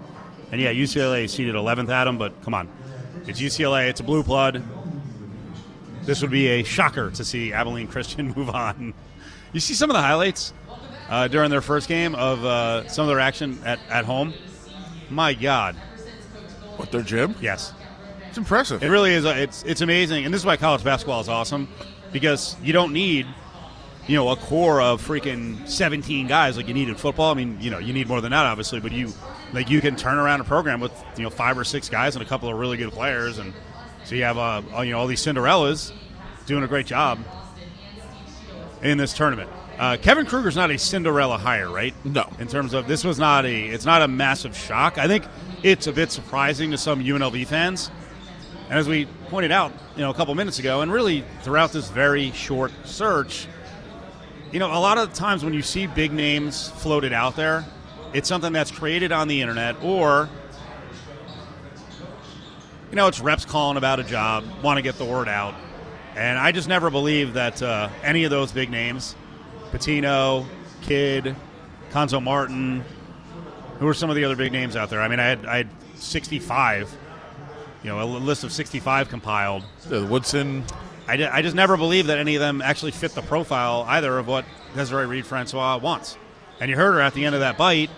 And 0.52 0.60
yeah, 0.60 0.72
UCLA 0.72 1.24
is 1.24 1.32
seated 1.32 1.54
11th, 1.54 1.90
Adam, 1.90 2.16
but 2.16 2.40
come 2.42 2.54
on. 2.54 2.68
It's 3.26 3.40
UCLA, 3.40 3.88
it's 3.88 4.00
a 4.00 4.04
blue 4.04 4.22
blood. 4.22 4.62
This 6.02 6.22
would 6.22 6.30
be 6.30 6.48
a 6.48 6.62
shocker 6.62 7.10
to 7.10 7.24
see 7.24 7.52
Abilene 7.52 7.86
Christian 7.86 8.32
move 8.36 8.50
on. 8.50 8.94
You 9.52 9.60
see 9.60 9.74
some 9.74 9.90
of 9.90 9.94
the 9.94 10.00
highlights 10.02 10.52
uh, 11.08 11.28
during 11.28 11.50
their 11.50 11.60
first 11.60 11.88
game 11.88 12.14
of 12.14 12.44
uh, 12.44 12.88
some 12.88 13.02
of 13.04 13.08
their 13.08 13.20
action 13.20 13.58
at, 13.64 13.78
at 13.88 14.04
home. 14.04 14.32
My 15.10 15.34
God. 15.34 15.74
What 16.76 16.90
their 16.92 17.02
gym? 17.02 17.34
Yes. 17.40 17.74
It's 18.28 18.38
impressive. 18.38 18.82
It 18.82 18.88
really 18.88 19.12
is. 19.12 19.26
uh, 19.26 19.30
It's 19.36 19.64
it's 19.64 19.80
amazing, 19.80 20.24
and 20.24 20.32
this 20.32 20.40
is 20.40 20.46
why 20.46 20.56
college 20.56 20.84
basketball 20.84 21.20
is 21.20 21.28
awesome 21.28 21.68
because 22.12 22.56
you 22.62 22.72
don't 22.72 22.92
need 22.92 23.26
you 24.06 24.16
know 24.16 24.28
a 24.30 24.36
core 24.36 24.80
of 24.80 25.06
freaking 25.06 25.68
17 25.68 26.26
guys 26.26 26.56
like 26.56 26.68
you 26.68 26.74
need 26.74 26.88
in 26.88 26.94
football. 26.94 27.30
I 27.30 27.34
mean, 27.34 27.58
you 27.60 27.70
know, 27.70 27.78
you 27.78 27.92
need 27.92 28.08
more 28.08 28.20
than 28.20 28.32
that, 28.32 28.46
obviously, 28.46 28.80
but 28.80 28.92
you 28.92 29.12
like 29.52 29.70
you 29.70 29.80
can 29.80 29.96
turn 29.96 30.18
around 30.18 30.40
a 30.40 30.44
program 30.44 30.80
with 30.80 30.92
you 31.16 31.22
know 31.22 31.30
five 31.30 31.58
or 31.58 31.64
six 31.64 31.88
guys 31.88 32.16
and 32.16 32.24
a 32.24 32.28
couple 32.28 32.48
of 32.48 32.58
really 32.58 32.76
good 32.76 32.92
players, 32.92 33.38
and 33.38 33.52
so 34.04 34.14
you 34.14 34.24
have 34.24 34.38
uh, 34.38 34.62
you 34.82 34.90
know 34.90 34.98
all 34.98 35.06
these 35.06 35.24
Cinderellas 35.24 35.92
doing 36.46 36.64
a 36.64 36.68
great 36.68 36.86
job 36.86 37.18
in 38.82 38.98
this 38.98 39.14
tournament. 39.14 39.50
Uh, 39.78 39.96
Kevin 39.96 40.26
Kruger's 40.26 40.56
not 40.56 40.70
a 40.70 40.76
Cinderella 40.76 41.38
hire, 41.38 41.70
right? 41.70 41.94
No. 42.04 42.28
In 42.38 42.48
terms 42.48 42.74
of 42.74 42.86
this 42.86 43.02
was 43.02 43.18
not 43.18 43.46
a 43.46 43.66
it's 43.66 43.86
not 43.86 44.02
a 44.02 44.08
massive 44.08 44.56
shock. 44.56 44.98
I 44.98 45.06
think 45.06 45.24
it's 45.62 45.86
a 45.86 45.92
bit 45.92 46.10
surprising 46.10 46.70
to 46.72 46.78
some 46.78 47.02
UNLV 47.02 47.46
fans. 47.46 47.90
And 48.68 48.78
as 48.78 48.86
we 48.86 49.06
pointed 49.28 49.50
out, 49.50 49.72
you 49.96 50.02
know, 50.02 50.10
a 50.10 50.14
couple 50.14 50.34
minutes 50.34 50.58
ago, 50.58 50.82
and 50.82 50.92
really 50.92 51.24
throughout 51.42 51.72
this 51.72 51.88
very 51.88 52.30
short 52.32 52.72
search, 52.84 53.48
you 54.52 54.58
know, 54.58 54.66
a 54.66 54.78
lot 54.80 54.98
of 54.98 55.12
times 55.12 55.44
when 55.44 55.54
you 55.54 55.62
see 55.62 55.86
big 55.86 56.12
names 56.12 56.68
floated 56.68 57.12
out 57.12 57.36
there, 57.36 57.64
it's 58.12 58.28
something 58.28 58.52
that's 58.52 58.70
created 58.70 59.12
on 59.12 59.28
the 59.28 59.40
internet 59.40 59.76
or 59.82 60.28
you 62.90 62.96
know, 62.96 63.06
it's 63.06 63.20
reps 63.20 63.44
calling 63.44 63.76
about 63.76 64.00
a 64.00 64.04
job, 64.04 64.44
want 64.62 64.76
to 64.76 64.82
get 64.82 64.96
the 64.96 65.04
word 65.04 65.28
out. 65.28 65.54
And 66.16 66.38
I 66.38 66.50
just 66.50 66.68
never 66.68 66.90
believed 66.90 67.34
that 67.34 67.62
uh, 67.62 67.88
any 68.02 68.24
of 68.24 68.30
those 68.30 68.50
big 68.50 68.68
names, 68.68 69.14
Pitino, 69.70 70.44
Kidd, 70.82 71.36
Cuonzo 71.92 72.20
Martin, 72.20 72.84
who 73.78 73.86
are 73.86 73.94
some 73.94 74.10
of 74.10 74.16
the 74.16 74.24
other 74.24 74.34
big 74.34 74.50
names 74.50 74.74
out 74.74 74.90
there? 74.90 75.00
I 75.00 75.06
mean, 75.06 75.20
I 75.20 75.26
had, 75.26 75.46
I 75.46 75.56
had 75.58 75.68
65, 75.94 76.92
you 77.84 77.90
know, 77.90 78.02
a 78.02 78.04
list 78.04 78.42
of 78.42 78.52
65 78.52 79.08
compiled. 79.08 79.64
The 79.86 80.04
Woodson. 80.04 80.64
I, 81.10 81.38
I 81.38 81.42
just 81.42 81.56
never 81.56 81.76
believed 81.76 82.08
that 82.08 82.18
any 82.18 82.36
of 82.36 82.40
them 82.40 82.62
actually 82.62 82.92
fit 82.92 83.12
the 83.12 83.22
profile 83.22 83.84
either 83.88 84.18
of 84.18 84.26
what 84.26 84.44
Desiree 84.74 85.06
Reed 85.06 85.26
Francois 85.26 85.78
wants. 85.78 86.16
And 86.60 86.70
you 86.70 86.76
heard 86.76 86.92
her 86.92 87.00
at 87.00 87.14
the 87.14 87.24
end 87.24 87.34
of 87.34 87.40
that 87.40 87.58
bite. 87.58 87.90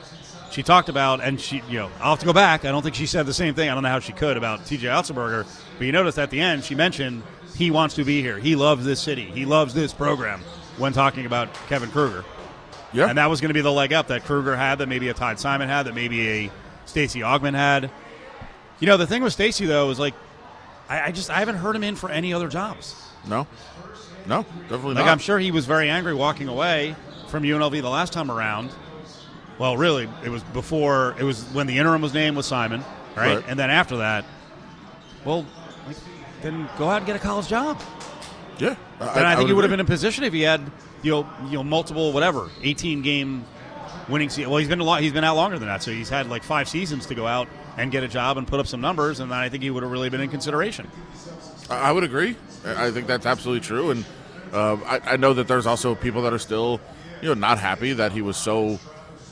She 0.50 0.62
talked 0.62 0.88
about, 0.88 1.22
and 1.22 1.40
she, 1.40 1.62
you 1.68 1.78
know, 1.78 1.90
I'll 2.00 2.10
have 2.10 2.20
to 2.20 2.26
go 2.26 2.32
back. 2.32 2.64
I 2.64 2.70
don't 2.70 2.82
think 2.82 2.94
she 2.94 3.06
said 3.06 3.26
the 3.26 3.34
same 3.34 3.54
thing. 3.54 3.68
I 3.68 3.74
don't 3.74 3.82
know 3.82 3.88
how 3.88 4.00
she 4.00 4.12
could 4.12 4.36
about 4.36 4.60
TJ 4.60 4.80
Otzelberger. 4.80 5.46
But 5.78 5.84
you 5.84 5.92
noticed 5.92 6.18
at 6.18 6.30
the 6.30 6.40
end, 6.40 6.64
she 6.64 6.74
mentioned 6.74 7.22
he 7.56 7.70
wants 7.70 7.94
to 7.96 8.04
be 8.04 8.20
here. 8.20 8.38
He 8.38 8.54
loves 8.54 8.84
this 8.84 9.00
city. 9.00 9.24
He 9.24 9.44
loves 9.46 9.74
this 9.74 9.92
program 9.92 10.40
when 10.76 10.92
talking 10.92 11.26
about 11.26 11.52
Kevin 11.68 11.90
Kruger. 11.90 12.24
Yeah. 12.92 13.08
And 13.08 13.18
that 13.18 13.30
was 13.30 13.40
going 13.40 13.48
to 13.48 13.54
be 13.54 13.62
the 13.62 13.72
leg 13.72 13.92
up 13.92 14.08
that 14.08 14.24
Kruger 14.24 14.54
had, 14.54 14.76
that 14.78 14.88
maybe 14.88 15.08
a 15.08 15.14
Todd 15.14 15.38
Simon 15.38 15.68
had, 15.68 15.84
that 15.84 15.94
maybe 15.94 16.28
a 16.28 16.50
Stacey 16.84 17.20
Augmon 17.20 17.54
had. 17.54 17.90
You 18.80 18.86
know, 18.86 18.96
the 18.96 19.06
thing 19.06 19.22
with 19.22 19.32
Stacey 19.32 19.64
though 19.64 19.90
is 19.90 19.98
like, 19.98 20.14
I, 20.88 21.08
I 21.08 21.12
just 21.12 21.30
I 21.30 21.38
haven't 21.38 21.56
heard 21.56 21.76
him 21.76 21.84
in 21.84 21.96
for 21.96 22.10
any 22.10 22.32
other 22.34 22.48
jobs. 22.48 22.94
no. 23.26 23.46
No, 24.24 24.42
definitely 24.68 24.94
Like 24.94 25.06
not. 25.06 25.08
I'm 25.08 25.18
sure 25.18 25.36
he 25.38 25.50
was 25.50 25.66
very 25.66 25.90
angry 25.90 26.14
walking 26.14 26.46
away 26.46 26.94
from 27.26 27.42
UNLV 27.42 27.82
the 27.82 27.90
last 27.90 28.12
time 28.12 28.30
around. 28.30 28.70
Well, 29.58 29.76
really, 29.76 30.08
it 30.24 30.28
was 30.28 30.44
before 30.44 31.16
it 31.18 31.24
was 31.24 31.42
when 31.52 31.66
the 31.66 31.78
interim 31.78 32.02
was 32.02 32.14
named 32.14 32.36
with 32.36 32.46
Simon, 32.46 32.84
right? 33.16 33.36
Right. 33.36 33.44
And 33.48 33.58
then 33.58 33.68
after 33.68 33.96
that, 33.96 34.24
well, 35.24 35.44
like, 35.88 35.96
then 36.40 36.68
go 36.78 36.88
out 36.88 36.98
and 36.98 37.06
get 37.06 37.16
a 37.16 37.18
college 37.18 37.48
job. 37.48 37.80
Yeah. 38.58 38.76
Then 39.00 39.24
I, 39.24 39.34
think 39.34 39.48
he 39.48 39.54
would 39.54 39.64
have 39.64 39.70
been 39.70 39.80
in 39.80 39.86
position 39.86 40.22
if 40.22 40.32
he 40.32 40.42
had 40.42 40.60
you 41.02 41.10
know 41.10 41.30
you 41.46 41.54
know 41.54 41.64
multiple 41.64 42.12
whatever 42.12 42.48
18 42.62 43.02
game 43.02 43.44
winning 44.08 44.30
season. 44.30 44.50
Well, 44.50 44.58
he's 44.58 44.68
been 44.68 44.78
a 44.80 44.84
lot. 44.84 45.02
He's 45.02 45.12
been 45.12 45.24
out 45.24 45.34
longer 45.34 45.58
than 45.58 45.66
that, 45.66 45.82
so 45.82 45.90
he's 45.90 46.08
had 46.08 46.28
like 46.28 46.44
five 46.44 46.68
seasons 46.68 47.06
to 47.06 47.16
go 47.16 47.26
out 47.26 47.48
and 47.76 47.90
get 47.90 48.02
a 48.02 48.08
job 48.08 48.38
and 48.38 48.46
put 48.46 48.60
up 48.60 48.66
some 48.66 48.80
numbers, 48.80 49.20
and 49.20 49.32
I 49.32 49.48
think 49.48 49.62
he 49.62 49.70
would 49.70 49.82
have 49.82 49.92
really 49.92 50.10
been 50.10 50.20
in 50.20 50.30
consideration. 50.30 50.88
I 51.70 51.92
would 51.92 52.04
agree. 52.04 52.36
I 52.64 52.90
think 52.90 53.06
that's 53.06 53.26
absolutely 53.26 53.66
true, 53.66 53.90
and 53.90 54.04
uh, 54.52 54.76
I, 54.84 55.00
I 55.12 55.16
know 55.16 55.34
that 55.34 55.48
there's 55.48 55.66
also 55.66 55.94
people 55.94 56.22
that 56.22 56.32
are 56.32 56.38
still, 56.38 56.80
you 57.20 57.28
know, 57.28 57.34
not 57.34 57.58
happy 57.58 57.92
that 57.94 58.12
he 58.12 58.22
was 58.22 58.36
so 58.36 58.78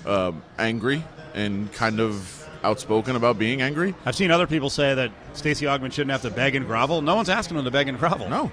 um 0.06 0.42
angry 0.58 1.04
and 1.34 1.70
kind 1.74 2.00
of 2.00 2.48
outspoken 2.64 3.16
about 3.16 3.38
being 3.38 3.60
angry. 3.60 3.94
I've 4.06 4.16
seen 4.16 4.30
other 4.30 4.46
people 4.46 4.70
say 4.70 4.94
that 4.94 5.10
Stacey 5.34 5.66
Augmon 5.66 5.92
shouldn't 5.92 6.10
have 6.10 6.22
to 6.22 6.30
beg 6.30 6.54
and 6.54 6.66
grovel. 6.66 7.02
No 7.02 7.16
one's 7.16 7.28
asking 7.28 7.58
him 7.58 7.64
to 7.64 7.70
beg 7.70 7.88
and 7.88 7.98
grovel. 7.98 8.28
No, 8.28 8.50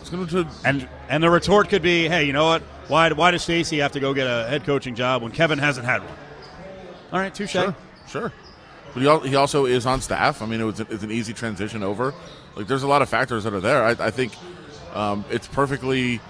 it's 0.00 0.10
going 0.10 0.26
to. 0.28 0.46
And 0.64 0.88
and 1.08 1.22
the 1.22 1.30
retort 1.30 1.68
could 1.68 1.82
be, 1.82 2.08
hey, 2.08 2.24
you 2.24 2.32
know 2.32 2.46
what? 2.46 2.62
Why 2.88 3.12
why 3.12 3.30
does 3.30 3.42
Stacy 3.42 3.78
have 3.78 3.92
to 3.92 4.00
go 4.00 4.14
get 4.14 4.26
a 4.26 4.48
head 4.48 4.64
coaching 4.64 4.94
job 4.94 5.22
when 5.22 5.32
Kevin 5.32 5.58
hasn't 5.58 5.86
had 5.86 6.02
one? 6.02 6.16
All 7.12 7.18
right, 7.20 7.34
touche. 7.34 7.50
Sure, 7.50 7.74
sure. 8.08 8.32
But 8.94 9.02
he, 9.02 9.30
he 9.30 9.36
also 9.36 9.66
is 9.66 9.86
on 9.86 10.00
staff. 10.00 10.42
I 10.42 10.46
mean, 10.46 10.60
it 10.60 10.64
was 10.64 10.80
it's 10.80 11.02
an 11.02 11.10
easy 11.10 11.32
transition 11.32 11.82
over. 11.82 12.14
Like, 12.56 12.66
there's 12.66 12.82
a 12.82 12.88
lot 12.88 13.02
of 13.02 13.08
factors 13.08 13.44
that 13.44 13.52
are 13.52 13.60
there. 13.60 13.84
I, 13.84 13.90
I 13.90 14.10
think 14.10 14.32
um, 14.94 15.24
it's 15.30 15.46
perfectly, 15.46 16.20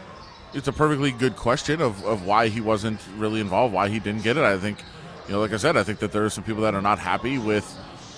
it's 0.53 0.69
a 0.69 0.73
perfectly 0.73 1.11
good 1.11 1.37
question 1.37 1.81
of, 1.81 2.05
of 2.05 2.27
why 2.27 2.49
he 2.49 2.61
wasn't 2.61 3.01
really 3.17 3.41
involved, 3.41 3.73
why 3.73 3.89
he 3.89 3.99
didn't 3.99 4.23
get 4.23 4.37
it. 4.37 4.45
I 4.45 4.59
think, 4.59 4.79
you 5.27 5.35
know, 5.35 5.41
like 5.41 5.53
I 5.53 5.57
said, 5.57 5.77
I 5.77 5.85
think 5.85 6.01
that 6.01 6.13
there 6.13 6.25
are 6.25 6.31
some 6.31 6.45
people 6.45 6.63
that 6.63 6.75
are 6.75 6.83
not 6.83 6.99
happy 6.99 7.39
with 7.39 7.65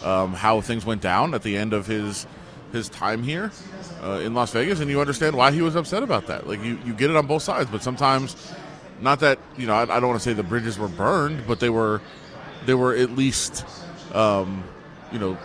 um, 0.04 0.32
how 0.32 0.60
things 0.60 0.86
went 0.86 1.02
down 1.02 1.34
at 1.34 1.42
the 1.42 1.56
end 1.56 1.72
of 1.72 1.86
his 1.86 2.26
his 2.72 2.88
time 2.88 3.24
here 3.24 3.50
uh, 4.02 4.20
in 4.22 4.32
Las 4.32 4.52
Vegas, 4.52 4.78
and 4.78 4.88
you 4.88 5.00
understand 5.00 5.34
why 5.36 5.50
he 5.50 5.60
was 5.60 5.74
upset 5.74 6.04
about 6.04 6.28
that. 6.28 6.46
Like, 6.46 6.62
you 6.62 6.78
you 6.84 6.94
get 6.94 7.10
it 7.10 7.16
on 7.16 7.26
both 7.26 7.42
sides, 7.42 7.68
but 7.68 7.82
sometimes, 7.82 8.36
not 9.00 9.20
that 9.20 9.38
you 9.56 9.66
know, 9.66 9.74
I, 9.74 9.82
I 9.82 10.00
don't 10.00 10.08
want 10.08 10.20
to 10.20 10.24
say 10.24 10.32
the 10.32 10.44
bridges 10.44 10.78
were 10.78 10.88
burned, 10.88 11.46
but 11.46 11.58
they 11.58 11.70
were 11.70 12.00
they 12.66 12.74
were 12.74 12.94
at 12.94 13.10
least 13.10 13.66
um, 14.14 14.64
you 15.12 15.18
know, 15.18 15.36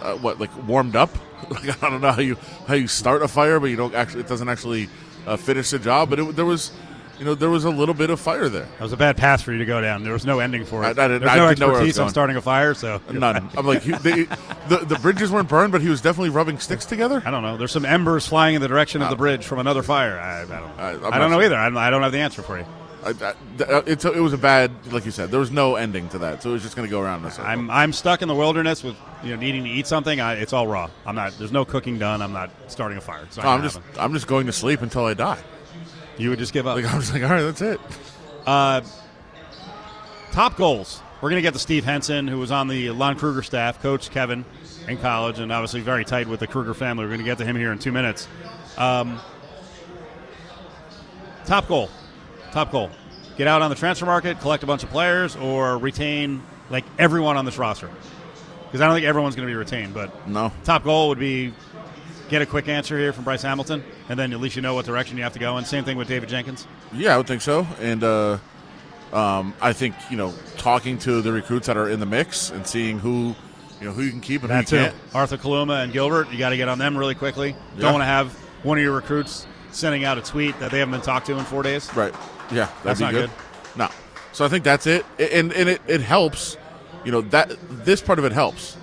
uh, 0.00 0.14
what 0.16 0.38
like 0.40 0.50
warmed 0.68 0.96
up. 0.96 1.10
like 1.50 1.82
I 1.82 1.90
don't 1.90 2.00
know 2.00 2.12
how 2.12 2.20
you 2.20 2.36
how 2.66 2.74
you 2.74 2.88
start 2.88 3.22
a 3.22 3.28
fire, 3.28 3.60
but 3.60 3.66
you 3.66 3.76
don't 3.76 3.94
actually 3.94 4.20
it 4.20 4.28
doesn't 4.28 4.48
actually 4.48 4.88
uh, 5.26 5.36
finish 5.36 5.70
the 5.70 5.78
job. 5.78 6.10
But 6.10 6.18
it, 6.20 6.36
there 6.36 6.44
was, 6.46 6.72
you 7.18 7.24
know, 7.24 7.34
there 7.34 7.50
was 7.50 7.64
a 7.64 7.70
little 7.70 7.94
bit 7.94 8.08
of 8.10 8.18
fire 8.18 8.48
there. 8.48 8.62
That 8.64 8.80
was 8.80 8.92
a 8.92 8.96
bad 8.96 9.16
path 9.16 9.42
for 9.42 9.52
you 9.52 9.58
to 9.58 9.64
go 9.66 9.80
down. 9.80 10.04
There 10.04 10.12
was 10.14 10.24
no 10.24 10.38
ending 10.38 10.64
for 10.64 10.82
it. 10.84 10.86
I- 10.86 10.90
I 11.04 11.08
didn't- 11.08 11.20
There's 11.20 11.36
no 11.36 11.48
didn't 11.48 11.62
I 11.62 11.66
was 11.66 11.72
expertise 11.76 11.98
on 11.98 12.08
starting 12.10 12.36
a 12.36 12.40
fire, 12.40 12.72
so 12.74 13.00
None. 13.12 13.50
I'm 13.58 13.66
like 13.66 13.82
he, 13.82 13.92
they, 13.92 14.22
the 14.68 14.78
the 14.86 14.98
bridges 15.02 15.30
weren't 15.30 15.48
burned, 15.48 15.72
but 15.72 15.82
he 15.82 15.88
was 15.88 16.00
definitely 16.00 16.30
rubbing 16.30 16.58
sticks 16.58 16.86
together. 16.86 17.22
I 17.24 17.30
don't 17.30 17.42
know. 17.42 17.56
There's 17.56 17.72
some 17.72 17.84
embers 17.84 18.26
flying 18.26 18.54
in 18.54 18.62
the 18.62 18.68
direction 18.68 19.02
of 19.02 19.10
the 19.10 19.16
bridge 19.16 19.44
from 19.44 19.58
another 19.58 19.82
fire. 19.82 20.18
I, 20.18 20.42
I 20.42 20.46
don't. 20.46 20.78
I- 21.04 21.08
I 21.10 21.18
don't 21.18 21.30
know 21.30 21.36
sure. 21.36 21.44
either. 21.44 21.56
I 21.56 21.64
don't, 21.68 21.76
I 21.76 21.90
don't 21.90 22.02
have 22.02 22.12
the 22.12 22.18
answer 22.20 22.42
for 22.42 22.58
you. 22.58 22.64
I, 23.04 23.10
I, 23.10 23.80
th- 23.82 24.04
it 24.04 24.20
was 24.20 24.32
a 24.32 24.38
bad, 24.38 24.70
like 24.92 25.04
you 25.04 25.10
said. 25.10 25.30
There 25.30 25.40
was 25.40 25.50
no 25.50 25.76
ending 25.76 26.08
to 26.10 26.18
that, 26.18 26.42
so 26.42 26.50
it 26.50 26.52
was 26.54 26.62
just 26.62 26.74
going 26.74 26.88
to 26.88 26.90
go 26.90 27.00
around 27.00 27.20
in 27.20 27.26
a 27.26 27.30
circle. 27.30 27.50
I'm 27.50 27.70
I'm 27.70 27.92
stuck 27.92 28.22
in 28.22 28.28
the 28.28 28.34
wilderness 28.34 28.82
with 28.82 28.96
you 29.22 29.30
know 29.30 29.36
needing 29.36 29.64
to 29.64 29.70
eat 29.70 29.86
something. 29.86 30.20
I, 30.20 30.34
it's 30.34 30.52
all 30.52 30.66
raw. 30.66 30.88
I'm 31.04 31.14
not. 31.14 31.32
There's 31.38 31.52
no 31.52 31.64
cooking 31.64 31.98
done. 31.98 32.22
I'm 32.22 32.32
not 32.32 32.50
starting 32.68 32.98
a 32.98 33.00
fire. 33.02 33.26
So 33.30 33.42
I'm 33.42 33.62
just 33.62 33.76
happen. 33.76 34.00
I'm 34.00 34.12
just 34.14 34.26
going 34.26 34.46
to 34.46 34.52
sleep 34.52 34.80
until 34.80 35.04
I 35.04 35.14
die. 35.14 35.42
You 36.16 36.30
would 36.30 36.38
just 36.38 36.52
give 36.52 36.66
up. 36.66 36.76
Like 36.76 36.86
I'm 36.92 37.00
just 37.00 37.12
like, 37.12 37.22
all 37.22 37.30
right, 37.30 37.42
that's 37.42 37.60
it. 37.62 37.80
Top 40.32 40.56
goals. 40.56 41.00
We're 41.20 41.30
going 41.30 41.38
to 41.40 41.46
get 41.46 41.54
to 41.54 41.60
Steve 41.60 41.84
Henson, 41.84 42.26
who 42.28 42.38
was 42.38 42.50
on 42.50 42.68
the 42.68 42.90
Lon 42.90 43.16
Kruger 43.16 43.42
staff, 43.42 43.80
coach 43.80 44.10
Kevin 44.10 44.44
in 44.88 44.98
college, 44.98 45.38
and 45.38 45.50
obviously 45.52 45.80
very 45.80 46.04
tight 46.04 46.28
with 46.28 46.40
the 46.40 46.46
Kruger 46.46 46.74
family. 46.74 47.04
We're 47.04 47.10
going 47.10 47.20
to 47.20 47.24
get 47.24 47.38
to 47.38 47.44
him 47.44 47.56
here 47.56 47.72
in 47.72 47.78
two 47.78 47.92
minutes. 47.92 48.28
Um, 48.76 49.20
top 51.46 51.68
goal. 51.68 51.88
Top 52.54 52.70
goal. 52.70 52.88
Get 53.36 53.48
out 53.48 53.62
on 53.62 53.70
the 53.70 53.74
transfer 53.74 54.06
market, 54.06 54.38
collect 54.38 54.62
a 54.62 54.66
bunch 54.66 54.84
of 54.84 54.90
players, 54.90 55.34
or 55.34 55.76
retain 55.76 56.40
like 56.70 56.84
everyone 57.00 57.36
on 57.36 57.44
this 57.44 57.58
roster. 57.58 57.90
Because 58.66 58.80
I 58.80 58.86
don't 58.86 58.94
think 58.94 59.06
everyone's 59.06 59.34
going 59.34 59.48
to 59.48 59.50
be 59.50 59.56
retained, 59.56 59.92
but 59.92 60.28
No, 60.28 60.52
top 60.62 60.84
goal 60.84 61.08
would 61.08 61.18
be 61.18 61.52
get 62.28 62.42
a 62.42 62.46
quick 62.46 62.68
answer 62.68 62.96
here 62.96 63.12
from 63.12 63.24
Bryce 63.24 63.42
Hamilton, 63.42 63.82
and 64.08 64.16
then 64.16 64.32
at 64.32 64.38
least 64.38 64.54
you 64.54 64.62
know 64.62 64.72
what 64.72 64.86
direction 64.86 65.16
you 65.16 65.24
have 65.24 65.32
to 65.32 65.40
go 65.40 65.58
in. 65.58 65.64
Same 65.64 65.82
thing 65.82 65.96
with 65.96 66.06
David 66.06 66.28
Jenkins. 66.28 66.68
Yeah, 66.92 67.14
I 67.14 67.16
would 67.16 67.26
think 67.26 67.42
so. 67.42 67.66
And 67.80 68.04
uh, 68.04 68.38
um, 69.12 69.52
I 69.60 69.72
think 69.72 69.96
you 70.08 70.16
know, 70.16 70.32
talking 70.56 70.96
to 70.98 71.22
the 71.22 71.32
recruits 71.32 71.66
that 71.66 71.76
are 71.76 71.88
in 71.88 71.98
the 71.98 72.06
mix 72.06 72.50
and 72.50 72.64
seeing 72.64 73.00
who, 73.00 73.34
you 73.80 73.88
know, 73.88 73.92
who 73.92 74.02
you 74.02 74.10
can 74.12 74.20
keep 74.20 74.44
and 74.44 74.52
who 74.52 74.58
you 74.58 74.64
can't. 74.64 74.94
Arthur 75.12 75.38
Kaluma 75.38 75.82
and 75.82 75.92
Gilbert, 75.92 76.30
you 76.30 76.38
got 76.38 76.50
to 76.50 76.56
get 76.56 76.68
on 76.68 76.78
them 76.78 76.96
really 76.96 77.16
quickly. 77.16 77.48
Yeah. 77.48 77.80
Don't 77.80 77.94
want 77.94 78.02
to 78.02 78.06
have 78.06 78.32
one 78.62 78.78
of 78.78 78.84
your 78.84 78.94
recruits 78.94 79.48
sending 79.72 80.04
out 80.04 80.18
a 80.18 80.22
tweet 80.22 80.56
that 80.60 80.70
they 80.70 80.78
haven't 80.78 80.92
been 80.92 81.00
talked 81.00 81.26
to 81.26 81.36
in 81.36 81.44
four 81.44 81.64
days. 81.64 81.92
Right. 81.96 82.14
Yeah, 82.50 82.66
that'd 82.66 82.74
That's 82.84 82.98
be 83.00 83.04
not 83.06 83.12
good. 83.12 83.30
good. 83.30 83.78
No. 83.78 83.88
So 84.32 84.44
I 84.44 84.48
think 84.48 84.64
that's 84.64 84.86
it, 84.86 85.04
and 85.18 85.52
and 85.52 85.68
it, 85.68 85.80
it 85.86 86.00
helps. 86.00 86.56
You 87.04 87.12
know 87.12 87.20
that 87.20 87.56
this 87.84 88.00
part 88.00 88.18
of 88.18 88.24
it 88.24 88.32
helps. 88.32 88.76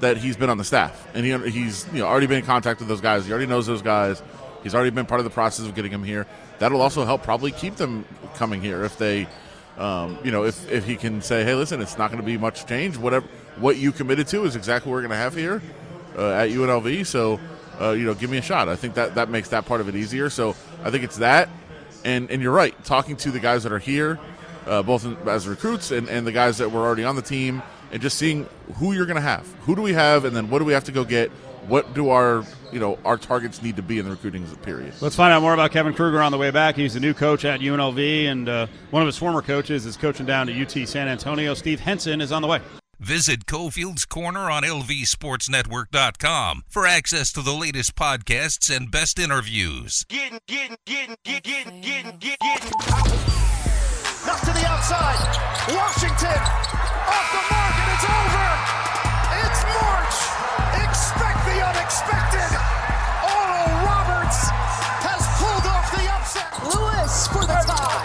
that 0.00 0.16
he's 0.18 0.36
been 0.36 0.50
on 0.50 0.58
the 0.58 0.64
staff 0.64 1.08
and 1.14 1.24
he, 1.24 1.50
he's 1.50 1.86
you 1.92 2.00
know 2.00 2.06
already 2.06 2.26
been 2.26 2.38
in 2.38 2.44
contact 2.44 2.80
with 2.80 2.88
those 2.88 3.00
guys. 3.00 3.24
He 3.24 3.30
already 3.32 3.46
knows 3.46 3.66
those 3.66 3.82
guys. 3.82 4.22
He's 4.62 4.74
already 4.74 4.90
been 4.90 5.06
part 5.06 5.20
of 5.20 5.24
the 5.24 5.30
process 5.30 5.64
of 5.66 5.74
getting 5.74 5.92
him 5.92 6.02
here. 6.04 6.26
That'll 6.58 6.82
also 6.82 7.04
help 7.04 7.22
probably 7.22 7.50
keep 7.52 7.76
them 7.76 8.04
coming 8.34 8.60
here 8.60 8.84
if 8.84 8.98
they, 8.98 9.26
um, 9.78 10.18
you 10.22 10.30
know, 10.30 10.44
if, 10.44 10.70
if 10.70 10.84
he 10.84 10.96
can 10.96 11.20
say, 11.22 11.42
hey, 11.44 11.54
listen, 11.54 11.80
it's 11.80 11.98
not 11.98 12.10
going 12.10 12.20
to 12.20 12.26
be 12.26 12.36
much 12.38 12.66
change. 12.66 12.96
Whatever 12.96 13.26
what 13.56 13.76
you 13.76 13.90
committed 13.92 14.26
to 14.28 14.44
is 14.44 14.54
exactly 14.56 14.90
what 14.90 14.96
we're 14.96 15.02
going 15.02 15.10
to 15.10 15.16
have 15.16 15.34
here 15.34 15.62
uh, 16.16 16.30
at 16.32 16.50
UNLV. 16.50 17.06
So, 17.06 17.40
uh, 17.80 17.90
you 17.92 18.04
know, 18.04 18.14
give 18.14 18.28
me 18.30 18.38
a 18.38 18.42
shot. 18.42 18.68
I 18.68 18.76
think 18.76 18.94
that 18.94 19.14
that 19.16 19.30
makes 19.30 19.48
that 19.50 19.66
part 19.66 19.80
of 19.80 19.88
it 19.88 19.96
easier. 19.96 20.30
So 20.30 20.54
I 20.84 20.90
think 20.90 21.04
it's 21.04 21.16
that, 21.18 21.48
and 22.04 22.30
and 22.30 22.42
you're 22.42 22.52
right. 22.52 22.74
Talking 22.84 23.16
to 23.16 23.30
the 23.30 23.40
guys 23.40 23.62
that 23.62 23.72
are 23.72 23.78
here, 23.78 24.18
uh, 24.66 24.82
both 24.82 25.04
in, 25.04 25.16
as 25.26 25.46
recruits 25.46 25.90
and, 25.90 26.08
and 26.08 26.26
the 26.26 26.32
guys 26.32 26.58
that 26.58 26.70
were 26.70 26.80
already 26.80 27.04
on 27.04 27.16
the 27.16 27.22
team, 27.22 27.62
and 27.90 28.00
just 28.00 28.18
seeing 28.18 28.48
who 28.76 28.92
you're 28.92 29.06
going 29.06 29.16
to 29.16 29.22
have. 29.22 29.46
Who 29.62 29.74
do 29.76 29.82
we 29.82 29.92
have, 29.92 30.24
and 30.24 30.34
then 30.34 30.50
what 30.50 30.58
do 30.58 30.64
we 30.64 30.72
have 30.72 30.84
to 30.84 30.92
go 30.92 31.04
get? 31.04 31.30
What 31.68 31.94
do 31.94 32.10
our 32.10 32.44
you 32.72 32.80
know 32.80 32.98
our 33.04 33.16
targets 33.16 33.62
need 33.62 33.76
to 33.76 33.82
be 33.82 33.98
in 33.98 34.04
the 34.04 34.10
recruiting 34.10 34.44
period? 34.58 34.94
Let's 35.00 35.16
find 35.16 35.32
out 35.32 35.42
more 35.42 35.54
about 35.54 35.70
Kevin 35.70 35.94
Kruger 35.94 36.20
on 36.20 36.32
the 36.32 36.38
way 36.38 36.50
back. 36.50 36.74
He's 36.74 36.94
the 36.94 37.00
new 37.00 37.14
coach 37.14 37.44
at 37.44 37.60
UNLV, 37.60 38.24
and 38.26 38.48
uh, 38.48 38.66
one 38.90 39.02
of 39.02 39.06
his 39.06 39.16
former 39.16 39.42
coaches 39.42 39.86
is 39.86 39.96
coaching 39.96 40.26
down 40.26 40.48
to 40.48 40.62
UT 40.62 40.88
San 40.88 41.08
Antonio. 41.08 41.54
Steve 41.54 41.80
Henson 41.80 42.20
is 42.20 42.32
on 42.32 42.42
the 42.42 42.48
way. 42.48 42.60
Visit 43.02 43.46
Cofield's 43.46 44.04
Corner 44.04 44.48
on 44.48 44.62
LVSportsNetwork.com 44.62 46.62
for 46.68 46.86
access 46.86 47.32
to 47.32 47.42
the 47.42 47.52
latest 47.52 47.96
podcasts 47.96 48.72
and 48.74 48.92
best 48.92 49.18
interviews. 49.18 50.04
Getting, 50.08 50.38
getting, 50.46 50.76
getting, 50.86 51.16
getting, 51.24 51.80
getting, 51.80 51.80
getting, 51.80 52.18
getting. 52.20 52.70
Knock 54.24 54.40
to 54.46 54.52
the 54.54 54.64
outside. 54.70 55.18
Washington 55.74 56.38
off 57.10 57.26
the 57.34 57.42
mark 57.50 57.74
and 57.74 57.90
it's 57.90 58.06
over. 58.06 58.46
It's 59.50 59.66
March. 59.66 60.14
Expect 60.86 61.42
the 61.42 61.58
unexpected. 61.58 62.54
Oral 63.26 63.82
Roberts 63.82 64.46
has 65.02 65.26
pulled 65.42 65.66
off 65.66 65.90
the 65.90 66.06
upset. 66.06 66.54
Lewis 66.70 67.26
for 67.26 67.42
the 67.42 67.58
tie. 67.66 68.01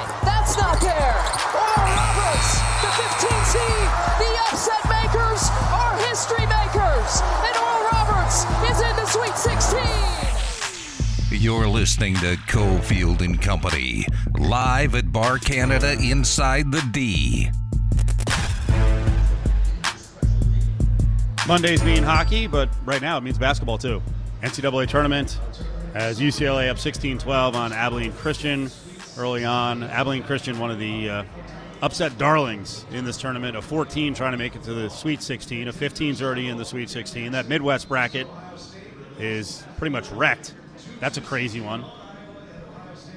You're 11.29 11.67
listening 11.67 12.13
to 12.15 12.37
Cofield 12.47 13.19
and 13.19 13.41
Company, 13.41 14.05
live 14.39 14.95
at 14.95 15.11
Bar 15.11 15.39
Canada 15.39 15.91
inside 15.99 16.71
the 16.71 16.81
D. 16.91 17.49
Mondays 21.45 21.83
mean 21.83 22.01
hockey, 22.01 22.47
but 22.47 22.69
right 22.85 23.01
now 23.01 23.17
it 23.17 23.23
means 23.23 23.37
basketball 23.37 23.77
too. 23.77 24.01
NCAA 24.41 24.87
tournament 24.87 25.37
as 25.93 26.17
UCLA 26.17 26.69
up 26.69 26.77
16-12 26.77 27.55
on 27.55 27.73
Abilene 27.73 28.13
Christian 28.13 28.71
early 29.17 29.43
on. 29.43 29.83
Abilene 29.83 30.23
Christian, 30.23 30.57
one 30.59 30.71
of 30.71 30.79
the 30.79 31.09
uh, 31.09 31.23
upset 31.81 32.17
darlings 32.17 32.85
in 32.91 33.03
this 33.03 33.17
tournament. 33.17 33.57
A 33.57 33.61
14 33.61 34.13
trying 34.13 34.31
to 34.31 34.37
make 34.37 34.55
it 34.55 34.63
to 34.63 34.73
the 34.73 34.89
Sweet 34.89 35.21
16. 35.21 35.67
A 35.67 35.73
15's 35.73 36.21
already 36.21 36.47
in 36.47 36.55
the 36.55 36.65
Sweet 36.65 36.89
16. 36.89 37.33
That 37.33 37.49
Midwest 37.49 37.89
bracket 37.89 38.27
is 39.19 39.65
pretty 39.77 39.91
much 39.91 40.09
wrecked. 40.11 40.53
That's 40.99 41.17
a 41.17 41.21
crazy 41.21 41.61
one. 41.61 41.85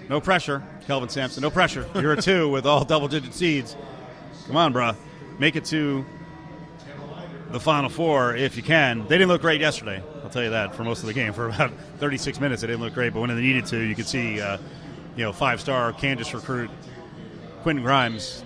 No 0.08 0.20
pressure, 0.20 0.62
Kelvin 0.86 1.08
Sampson. 1.08 1.42
No 1.42 1.50
pressure. 1.50 1.86
You're 1.94 2.14
a 2.14 2.20
two 2.20 2.48
with 2.48 2.66
all 2.66 2.84
double-digit 2.84 3.32
seeds. 3.32 3.76
Come 4.46 4.56
on, 4.56 4.74
bruh. 4.74 4.96
Make 5.38 5.56
it 5.56 5.64
to 5.66 6.04
the 7.50 7.60
Final 7.60 7.88
Four 7.88 8.34
if 8.34 8.56
you 8.56 8.62
can. 8.62 9.02
They 9.02 9.18
didn't 9.18 9.28
look 9.28 9.40
great 9.40 9.60
yesterday. 9.60 10.02
I'll 10.22 10.30
tell 10.30 10.42
you 10.42 10.50
that 10.50 10.74
for 10.74 10.84
most 10.84 11.00
of 11.00 11.06
the 11.06 11.14
game. 11.14 11.32
For 11.32 11.48
about 11.48 11.72
36 11.98 12.40
minutes, 12.40 12.62
they 12.62 12.68
didn't 12.68 12.82
look 12.82 12.94
great. 12.94 13.12
But 13.12 13.20
when 13.20 13.30
they 13.30 13.40
needed 13.40 13.66
to, 13.66 13.78
you 13.78 13.94
could 13.94 14.06
see, 14.06 14.40
uh, 14.40 14.58
you 15.16 15.24
know, 15.24 15.32
five-star 15.32 15.92
Kansas 15.92 16.34
recruit 16.34 16.70
Quentin 17.62 17.84
Grimes 17.84 18.44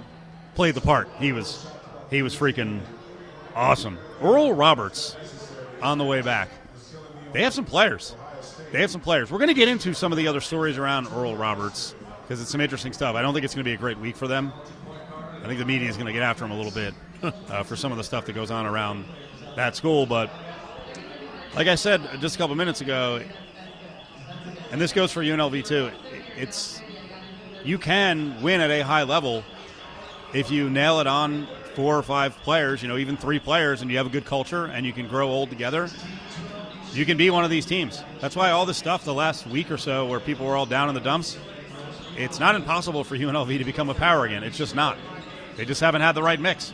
played 0.55 0.75
the 0.75 0.81
part. 0.81 1.09
He 1.19 1.33
was, 1.33 1.67
he 2.11 2.23
was 2.23 2.35
freaking 2.35 2.81
awesome. 3.55 3.99
Oral 4.21 4.53
Roberts 4.53 5.17
on 5.83 5.99
the 5.99 6.05
way 6.05 6.21
back. 6.21 6.49
They 7.33 7.43
have 7.43 7.55
some 7.55 7.65
players. 7.65 8.15
They 8.75 8.81
have 8.81 8.91
some 8.91 9.01
players. 9.01 9.31
We're 9.31 9.39
going 9.39 9.51
to 9.51 9.55
get 9.55 9.69
into 9.69 9.95
some 9.95 10.11
of 10.11 10.19
the 10.19 10.27
other 10.27 10.41
stories 10.41 10.79
around 10.79 11.07
Oral 11.07 11.37
Roberts 11.37 11.95
because 12.23 12.43
it's 12.43 12.51
some 12.51 12.61
interesting 12.61 12.93
stuff. 12.93 13.15
I 13.15 13.23
don't 13.23 13.33
think 13.33 13.45
it's 13.45 13.55
going 13.55 13.65
to 13.65 13.69
be 13.71 13.75
a 13.75 13.79
great 13.79 14.01
week 14.01 14.17
for 14.17 14.27
them. 14.27 14.53
I 15.45 15.47
think 15.47 15.61
the 15.61 15.65
media 15.65 15.89
is 15.89 15.95
going 15.95 16.09
to 16.09 16.13
get 16.13 16.23
after 16.23 16.45
him 16.45 16.51
a 16.51 16.57
little 16.57 16.73
bit 16.73 16.93
uh, 17.23 17.63
for 17.63 17.77
some 17.77 17.93
of 17.93 17.99
the 17.99 18.03
stuff 18.03 18.27
that 18.27 18.33
goes 18.33 18.51
on 18.51 18.67
around 18.67 19.05
that 19.55 19.77
school. 19.77 20.07
But 20.07 20.29
like 21.55 21.69
I 21.69 21.77
said 21.77 22.21
just 22.21 22.35
a 22.35 22.39
couple 22.39 22.57
minutes 22.57 22.81
ago, 22.81 23.23
and 24.73 24.81
this 24.81 24.93
goes 24.93 25.13
for 25.13 25.23
UNLV 25.23 25.65
too, 25.65 25.93
it's 26.37 26.81
you 27.63 27.79
can 27.79 28.43
win 28.43 28.61
at 28.61 28.73
a 28.73 28.81
high 28.81 29.05
level 29.05 29.45
if 30.33 30.51
you 30.51 30.69
nail 30.69 30.99
it 30.99 31.07
on 31.07 31.47
four 31.77 31.97
or 31.97 32.03
five 32.03 32.35
players, 32.39 32.83
you 32.83 32.89
know, 32.89 32.97
even 32.97 33.17
three 33.17 33.39
players, 33.39 33.83
and 33.83 33.91
you 33.93 33.99
have 33.99 34.07
a 34.07 34.11
good 34.11 34.25
culture 34.25 34.65
and 34.65 34.85
you 34.85 34.93
can 34.93 35.07
grow 35.07 35.29
old 35.29 35.49
together. 35.49 35.89
You 36.95 37.05
can 37.05 37.17
be 37.17 37.29
one 37.31 37.45
of 37.45 37.51
these 37.51 37.67
teams. 37.67 38.03
That's 38.21 38.37
why 38.37 38.51
all 38.51 38.67
this 38.67 38.77
stuff 38.77 39.05
the 39.05 39.15
last 39.15 39.47
week 39.47 39.71
or 39.71 39.79
so, 39.79 40.07
where 40.07 40.21
people 40.21 40.47
were 40.47 40.57
all 40.57 40.67
down 40.67 40.89
in 40.89 40.95
the 40.95 41.01
dumps, 41.01 41.37
it's 42.17 42.39
not 42.39 42.55
impossible 42.55 43.03
for 43.03 43.17
UNLV 43.19 43.59
to 43.59 43.65
become 43.65 43.91
a 43.91 43.95
power 43.95 44.25
again. 44.25 44.45
It's 44.45 44.57
just 44.57 44.75
not. 44.75 44.97
They 45.57 45.65
just 45.65 45.81
haven't 45.81 46.03
had 46.03 46.13
the 46.13 46.23
right 46.23 46.41
mix. 46.41 46.73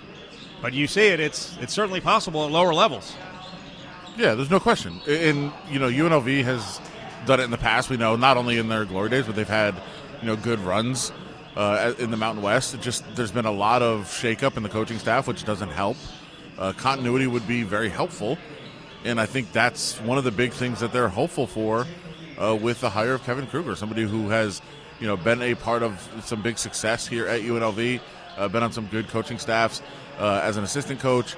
But 0.62 0.74
you 0.74 0.86
see 0.86 1.06
it; 1.06 1.20
it's 1.20 1.56
it's 1.60 1.72
certainly 1.72 2.00
possible 2.00 2.44
at 2.44 2.50
lower 2.50 2.74
levels. 2.74 3.14
Yeah, 4.16 4.34
there's 4.34 4.50
no 4.50 4.60
question. 4.60 5.00
And 5.08 5.52
you 5.70 5.78
know, 5.78 5.88
UNLV 5.88 6.44
has 6.44 6.80
done 7.24 7.40
it 7.40 7.44
in 7.44 7.50
the 7.50 7.58
past. 7.58 7.88
We 7.88 7.96
know 7.96 8.16
not 8.16 8.36
only 8.36 8.58
in 8.58 8.68
their 8.68 8.84
glory 8.84 9.08
days, 9.08 9.24
but 9.26 9.36
they've 9.36 9.48
had 9.48 9.74
you 10.20 10.26
know 10.26 10.36
good 10.36 10.58
runs 10.60 11.12
uh, 11.56 11.94
in 11.98 12.10
the 12.10 12.16
Mountain 12.18 12.42
West. 12.42 12.74
It 12.74 12.82
just 12.82 13.04
there's 13.16 13.32
been 13.32 13.46
a 13.46 13.50
lot 13.50 13.80
of 13.80 14.04
shakeup 14.04 14.56
in 14.58 14.62
the 14.62 14.68
coaching 14.68 14.98
staff, 14.98 15.26
which 15.26 15.44
doesn't 15.44 15.70
help. 15.70 15.96
Uh, 16.58 16.72
continuity 16.74 17.26
would 17.26 17.48
be 17.48 17.62
very 17.62 17.88
helpful, 17.88 18.36
and 19.04 19.20
I 19.20 19.26
think 19.26 19.52
that's 19.52 20.00
one 20.00 20.18
of 20.18 20.24
the 20.24 20.30
big 20.30 20.52
things 20.52 20.80
that 20.80 20.92
they're 20.92 21.08
hopeful 21.08 21.46
for 21.46 21.86
uh, 22.40 22.54
with 22.54 22.80
the 22.80 22.90
hire 22.90 23.14
of 23.14 23.24
Kevin 23.24 23.46
Kruger, 23.46 23.76
somebody 23.76 24.02
who 24.02 24.28
has 24.28 24.60
you 25.00 25.06
know 25.06 25.16
been 25.16 25.42
a 25.42 25.54
part 25.54 25.82
of 25.82 26.08
some 26.24 26.42
big 26.42 26.58
success 26.58 27.06
here 27.06 27.26
at 27.26 27.40
UNLV, 27.42 28.00
uh, 28.36 28.48
been 28.48 28.62
on 28.62 28.72
some 28.72 28.86
good 28.86 29.08
coaching 29.08 29.38
staffs 29.38 29.82
uh, 30.18 30.40
as 30.42 30.56
an 30.56 30.64
assistant 30.64 31.00
coach, 31.00 31.34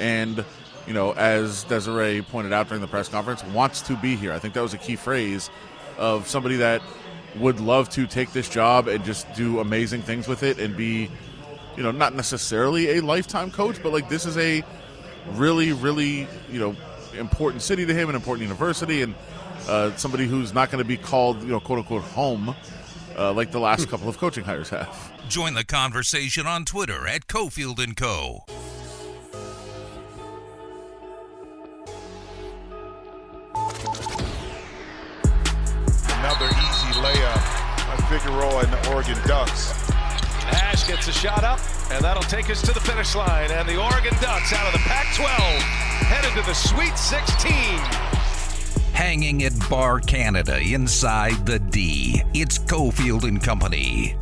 and 0.00 0.44
you 0.86 0.94
know 0.94 1.12
as 1.12 1.64
Desiree 1.64 2.22
pointed 2.22 2.52
out 2.52 2.68
during 2.68 2.80
the 2.80 2.88
press 2.88 3.08
conference, 3.08 3.44
wants 3.44 3.82
to 3.82 3.96
be 3.96 4.16
here. 4.16 4.32
I 4.32 4.38
think 4.38 4.54
that 4.54 4.62
was 4.62 4.74
a 4.74 4.78
key 4.78 4.96
phrase 4.96 5.50
of 5.98 6.26
somebody 6.26 6.56
that 6.56 6.82
would 7.36 7.60
love 7.60 7.88
to 7.90 8.06
take 8.06 8.32
this 8.32 8.48
job 8.48 8.88
and 8.88 9.04
just 9.04 9.32
do 9.34 9.60
amazing 9.60 10.02
things 10.02 10.28
with 10.28 10.42
it 10.42 10.58
and 10.58 10.76
be, 10.76 11.10
you 11.76 11.82
know, 11.82 11.90
not 11.90 12.14
necessarily 12.14 12.98
a 12.98 13.00
lifetime 13.00 13.50
coach, 13.50 13.82
but 13.82 13.92
like 13.92 14.08
this 14.08 14.26
is 14.26 14.36
a 14.36 14.62
really, 15.30 15.72
really, 15.72 16.26
you 16.50 16.60
know, 16.60 16.76
important 17.14 17.62
city 17.62 17.86
to 17.86 17.94
him, 17.94 18.08
an 18.08 18.14
important 18.14 18.42
university, 18.42 19.02
and 19.02 19.14
uh, 19.68 19.94
somebody 19.96 20.26
who's 20.26 20.52
not 20.52 20.70
going 20.70 20.82
to 20.82 20.88
be 20.88 20.96
called, 20.96 21.42
you 21.42 21.48
know, 21.48 21.60
quote 21.60 21.78
unquote 21.78 22.02
home, 22.02 22.54
uh, 23.16 23.32
like 23.32 23.50
the 23.50 23.60
last 23.60 23.88
couple 23.88 24.08
of 24.08 24.18
coaching 24.18 24.44
hires 24.44 24.70
have. 24.70 25.12
Join 25.28 25.54
the 25.54 25.64
conversation 25.64 26.46
on 26.46 26.64
Twitter 26.64 27.06
at 27.06 27.26
Cofield 27.26 27.82
and 27.82 27.96
Co. 27.96 28.44
Another 36.18 36.46
easy 36.46 36.92
layup 37.00 37.88
by 37.88 37.96
Figueroa 38.08 38.64
and 38.64 38.72
the 38.72 38.92
Oregon 38.92 39.18
Ducks. 39.26 39.91
Ash 40.72 40.86
gets 40.86 41.06
a 41.06 41.12
shot 41.12 41.44
up, 41.44 41.60
and 41.90 42.02
that'll 42.02 42.22
take 42.22 42.48
us 42.48 42.62
to 42.62 42.72
the 42.72 42.80
finish 42.80 43.14
line. 43.14 43.50
And 43.50 43.68
the 43.68 43.78
Oregon 43.78 44.14
Ducks 44.22 44.54
out 44.54 44.66
of 44.66 44.72
the 44.72 44.78
Pac 44.78 45.14
12 45.14 45.28
headed 45.28 46.30
to 46.40 46.46
the 46.46 46.54
Sweet 46.54 46.96
16. 46.96 47.52
Hanging 48.94 49.44
at 49.44 49.52
Bar 49.68 50.00
Canada 50.00 50.58
inside 50.58 51.44
the 51.44 51.58
D. 51.58 52.22
It's 52.32 52.58
Cofield 52.58 53.24
and 53.24 53.42
Company. 53.42 54.16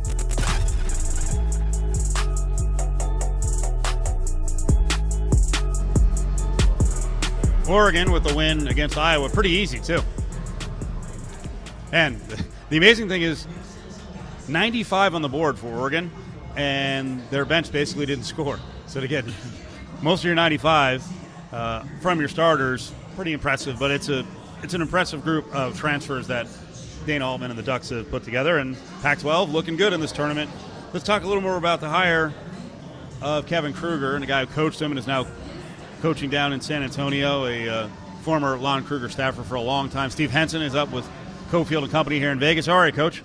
Oregon 7.69 8.11
with 8.11 8.25
the 8.25 8.35
win 8.35 8.67
against 8.67 8.97
Iowa, 8.97 9.29
pretty 9.29 9.51
easy 9.51 9.79
too. 9.79 10.01
And 11.93 12.19
the 12.69 12.75
amazing 12.75 13.07
thing 13.07 13.21
is, 13.21 13.47
95 14.49 15.15
on 15.15 15.21
the 15.21 15.29
board 15.29 15.57
for 15.57 15.67
Oregon, 15.67 16.11
and 16.55 17.21
their 17.29 17.45
bench 17.45 17.71
basically 17.71 18.05
didn't 18.05 18.25
score. 18.25 18.59
So 18.87 19.01
to 19.01 19.07
get 19.07 19.25
most 20.01 20.21
of 20.21 20.25
your 20.25 20.35
95 20.35 21.03
uh, 21.51 21.83
from 22.01 22.19
your 22.19 22.29
starters, 22.29 22.91
pretty 23.15 23.33
impressive. 23.33 23.79
But 23.79 23.91
it's 23.91 24.09
a 24.09 24.25
it's 24.63 24.73
an 24.73 24.81
impressive 24.81 25.23
group 25.23 25.53
of 25.55 25.77
transfers 25.77 26.27
that 26.27 26.47
Dana 27.05 27.27
Altman 27.27 27.49
and 27.49 27.57
the 27.57 27.63
Ducks 27.63 27.89
have 27.89 28.09
put 28.11 28.23
together, 28.23 28.59
and 28.59 28.77
Pac-12 29.01 29.51
looking 29.51 29.75
good 29.75 29.91
in 29.91 29.99
this 29.99 30.11
tournament. 30.11 30.49
Let's 30.93 31.05
talk 31.05 31.23
a 31.23 31.27
little 31.27 31.41
more 31.41 31.57
about 31.57 31.81
the 31.81 31.89
hire 31.89 32.31
of 33.21 33.47
Kevin 33.47 33.73
Kruger 33.73 34.13
and 34.13 34.21
the 34.21 34.27
guy 34.27 34.45
who 34.45 34.53
coached 34.53 34.79
him 34.79 34.91
and 34.91 34.99
is 34.99 35.07
now 35.07 35.25
coaching 36.01 36.29
down 36.29 36.53
in 36.53 36.61
San 36.61 36.83
Antonio, 36.83 37.45
a 37.45 37.69
uh, 37.69 37.89
former 38.21 38.57
Lon 38.57 38.83
Kruger 38.83 39.09
staffer 39.09 39.43
for 39.43 39.55
a 39.55 39.61
long 39.61 39.89
time. 39.89 40.09
Steve 40.09 40.31
Henson 40.31 40.61
is 40.61 40.75
up 40.75 40.91
with 40.91 41.09
Cofield 41.49 41.83
and 41.83 41.91
Company 41.91 42.19
here 42.19 42.31
in 42.31 42.39
Vegas. 42.39 42.67
All 42.67 42.77
right, 42.77 42.93
Coach? 42.93 43.23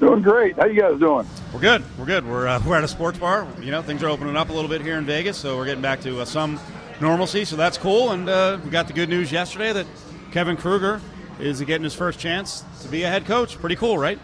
Doing 0.00 0.22
great. 0.22 0.56
How 0.56 0.66
you 0.66 0.80
guys 0.80 0.98
doing? 0.98 1.26
We're 1.52 1.60
good. 1.60 1.84
We're 1.98 2.04
good. 2.04 2.26
We're 2.26 2.48
uh, 2.48 2.62
we're 2.66 2.76
at 2.76 2.84
a 2.84 2.88
sports 2.88 3.18
bar. 3.18 3.46
You 3.60 3.70
know, 3.70 3.82
things 3.82 4.02
are 4.02 4.08
opening 4.08 4.36
up 4.36 4.50
a 4.50 4.52
little 4.52 4.68
bit 4.68 4.80
here 4.80 4.98
in 4.98 5.04
Vegas, 5.04 5.36
so 5.36 5.56
we're 5.56 5.66
getting 5.66 5.82
back 5.82 6.00
to 6.02 6.20
uh, 6.20 6.24
some 6.24 6.58
normalcy. 7.00 7.44
So 7.44 7.56
that's 7.56 7.78
cool. 7.78 8.10
And 8.10 8.28
uh, 8.28 8.58
we 8.64 8.70
got 8.70 8.88
the 8.88 8.92
good 8.92 9.08
news 9.08 9.30
yesterday 9.30 9.72
that 9.72 9.86
Kevin 10.32 10.56
Kruger 10.56 11.00
is 11.38 11.60
getting 11.62 11.84
his 11.84 11.94
first 11.94 12.18
chance 12.18 12.64
to 12.82 12.88
be 12.88 13.04
a 13.04 13.08
head 13.08 13.24
coach. 13.24 13.58
Pretty 13.58 13.76
cool, 13.76 13.96
right? 13.96 14.18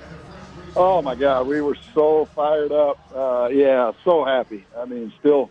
Oh 0.76 1.02
my 1.02 1.14
God, 1.14 1.46
we 1.46 1.60
were 1.60 1.76
so 1.94 2.26
fired 2.26 2.72
up. 2.72 2.98
Uh, 3.14 3.48
yeah, 3.52 3.92
so 4.04 4.24
happy. 4.24 4.64
I 4.76 4.84
mean, 4.84 5.12
still, 5.18 5.50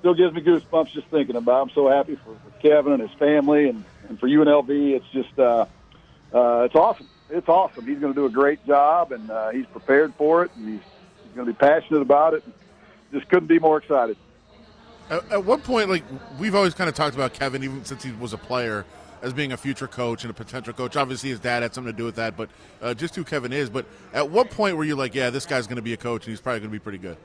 still 0.00 0.14
gives 0.14 0.34
me 0.34 0.40
goosebumps 0.40 0.92
just 0.92 1.08
thinking 1.08 1.36
about. 1.36 1.58
It. 1.58 1.62
I'm 1.62 1.70
so 1.70 1.88
happy 1.88 2.16
for, 2.16 2.34
for 2.34 2.58
Kevin 2.60 2.94
and 2.94 3.02
his 3.02 3.18
family, 3.18 3.68
and, 3.68 3.84
and 4.08 4.18
for 4.18 4.28
UNLV. 4.28 4.70
It's 4.70 5.08
just, 5.12 5.38
uh, 5.38 5.66
uh, 6.32 6.62
it's 6.64 6.74
awesome. 6.74 7.08
It's 7.28 7.48
awesome. 7.48 7.86
He's 7.86 7.98
going 7.98 8.12
to 8.14 8.18
do 8.18 8.26
a 8.26 8.30
great 8.30 8.64
job, 8.66 9.12
and 9.12 9.30
uh, 9.30 9.50
he's 9.50 9.66
prepared 9.66 10.14
for 10.14 10.44
it, 10.44 10.50
and 10.56 10.68
he's, 10.68 10.80
he's 11.24 11.34
going 11.34 11.46
to 11.46 11.52
be 11.52 11.58
passionate 11.58 12.00
about 12.00 12.34
it. 12.34 12.44
Just 13.12 13.28
couldn't 13.28 13.48
be 13.48 13.58
more 13.58 13.78
excited. 13.78 14.16
At, 15.10 15.32
at 15.32 15.44
what 15.44 15.62
point, 15.62 15.88
like 15.88 16.04
we've 16.38 16.54
always 16.54 16.74
kind 16.74 16.88
of 16.88 16.94
talked 16.94 17.14
about 17.14 17.32
Kevin, 17.32 17.62
even 17.62 17.84
since 17.84 18.02
he 18.02 18.12
was 18.12 18.32
a 18.32 18.38
player 18.38 18.84
as 19.22 19.32
being 19.32 19.52
a 19.52 19.56
future 19.56 19.88
coach 19.88 20.24
and 20.24 20.30
a 20.30 20.34
potential 20.34 20.72
coach. 20.72 20.96
Obviously, 20.96 21.30
his 21.30 21.40
dad 21.40 21.62
had 21.62 21.74
something 21.74 21.92
to 21.92 21.96
do 21.96 22.04
with 22.04 22.16
that, 22.16 22.36
but 22.36 22.48
uh, 22.82 22.94
just 22.94 23.14
who 23.16 23.24
Kevin 23.24 23.52
is. 23.52 23.70
But 23.70 23.86
at 24.12 24.30
what 24.30 24.50
point 24.50 24.76
were 24.76 24.84
you 24.84 24.94
like, 24.96 25.14
yeah, 25.14 25.30
this 25.30 25.46
guy's 25.46 25.66
going 25.66 25.76
to 25.76 25.82
be 25.82 25.92
a 25.92 25.96
coach 25.96 26.26
and 26.26 26.32
he's 26.32 26.40
probably 26.40 26.60
going 26.60 26.70
to 26.70 26.74
be 26.74 26.78
pretty 26.78 26.98
good? 26.98 27.16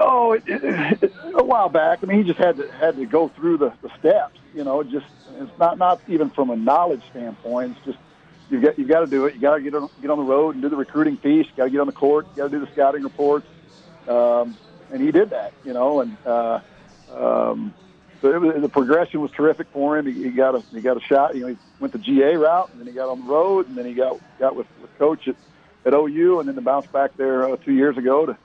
Oh, 0.00 0.32
it, 0.32 0.42
it, 0.46 1.02
it, 1.02 1.12
a 1.34 1.42
while 1.42 1.68
back. 1.68 2.00
I 2.02 2.06
mean, 2.06 2.18
he 2.18 2.24
just 2.24 2.38
had 2.38 2.56
to 2.56 2.70
had 2.72 2.96
to 2.96 3.06
go 3.06 3.28
through 3.28 3.58
the, 3.58 3.72
the 3.82 3.90
steps. 3.98 4.37
You 4.54 4.64
know, 4.64 4.82
just 4.82 5.06
it's 5.38 5.58
not 5.58 5.78
not 5.78 6.00
even 6.08 6.30
from 6.30 6.50
a 6.50 6.56
knowledge 6.56 7.02
standpoint. 7.10 7.76
It's 7.76 7.86
just 7.86 7.98
you 8.50 8.60
got 8.60 8.78
you 8.78 8.86
got 8.86 9.00
to 9.00 9.06
do 9.06 9.26
it. 9.26 9.34
You 9.34 9.40
got 9.40 9.56
to 9.56 9.60
get 9.60 9.74
on 9.74 9.88
get 10.00 10.10
on 10.10 10.18
the 10.18 10.24
road 10.24 10.54
and 10.54 10.62
do 10.62 10.68
the 10.68 10.76
recruiting 10.76 11.16
piece. 11.16 11.46
Got 11.56 11.64
to 11.64 11.70
get 11.70 11.80
on 11.80 11.86
the 11.86 11.92
court. 11.92 12.34
Got 12.36 12.44
to 12.44 12.50
do 12.50 12.60
the 12.60 12.70
scouting 12.72 13.02
reports. 13.02 13.46
Um, 14.08 14.56
and 14.90 15.02
he 15.02 15.12
did 15.12 15.30
that. 15.30 15.52
You 15.64 15.74
know, 15.74 16.00
and 16.00 16.16
uh, 16.24 16.60
um, 17.12 17.74
so 18.20 18.32
it 18.32 18.40
was, 18.40 18.60
the 18.60 18.68
progression 18.68 19.20
was 19.20 19.30
terrific 19.30 19.68
for 19.72 19.98
him. 19.98 20.06
He, 20.06 20.24
he 20.24 20.30
got 20.30 20.54
a 20.54 20.62
he 20.72 20.80
got 20.80 20.96
a 20.96 21.00
shot. 21.00 21.34
You 21.34 21.42
know, 21.42 21.46
he 21.48 21.58
went 21.78 21.92
the 21.92 21.98
GA 21.98 22.36
route, 22.36 22.70
and 22.72 22.80
then 22.80 22.86
he 22.86 22.92
got 22.92 23.08
on 23.08 23.20
the 23.20 23.30
road, 23.30 23.68
and 23.68 23.76
then 23.76 23.86
he 23.86 23.94
got 23.94 24.18
got 24.38 24.56
with, 24.56 24.66
coach 24.98 25.28
at, 25.28 25.36
at 25.84 25.94
OU, 25.94 26.40
and 26.40 26.48
then 26.48 26.56
to 26.56 26.60
bounce 26.60 26.86
back 26.88 27.16
there 27.16 27.48
uh, 27.48 27.56
two 27.56 27.72
years 27.72 27.96
ago 27.96 28.26
to 28.26 28.36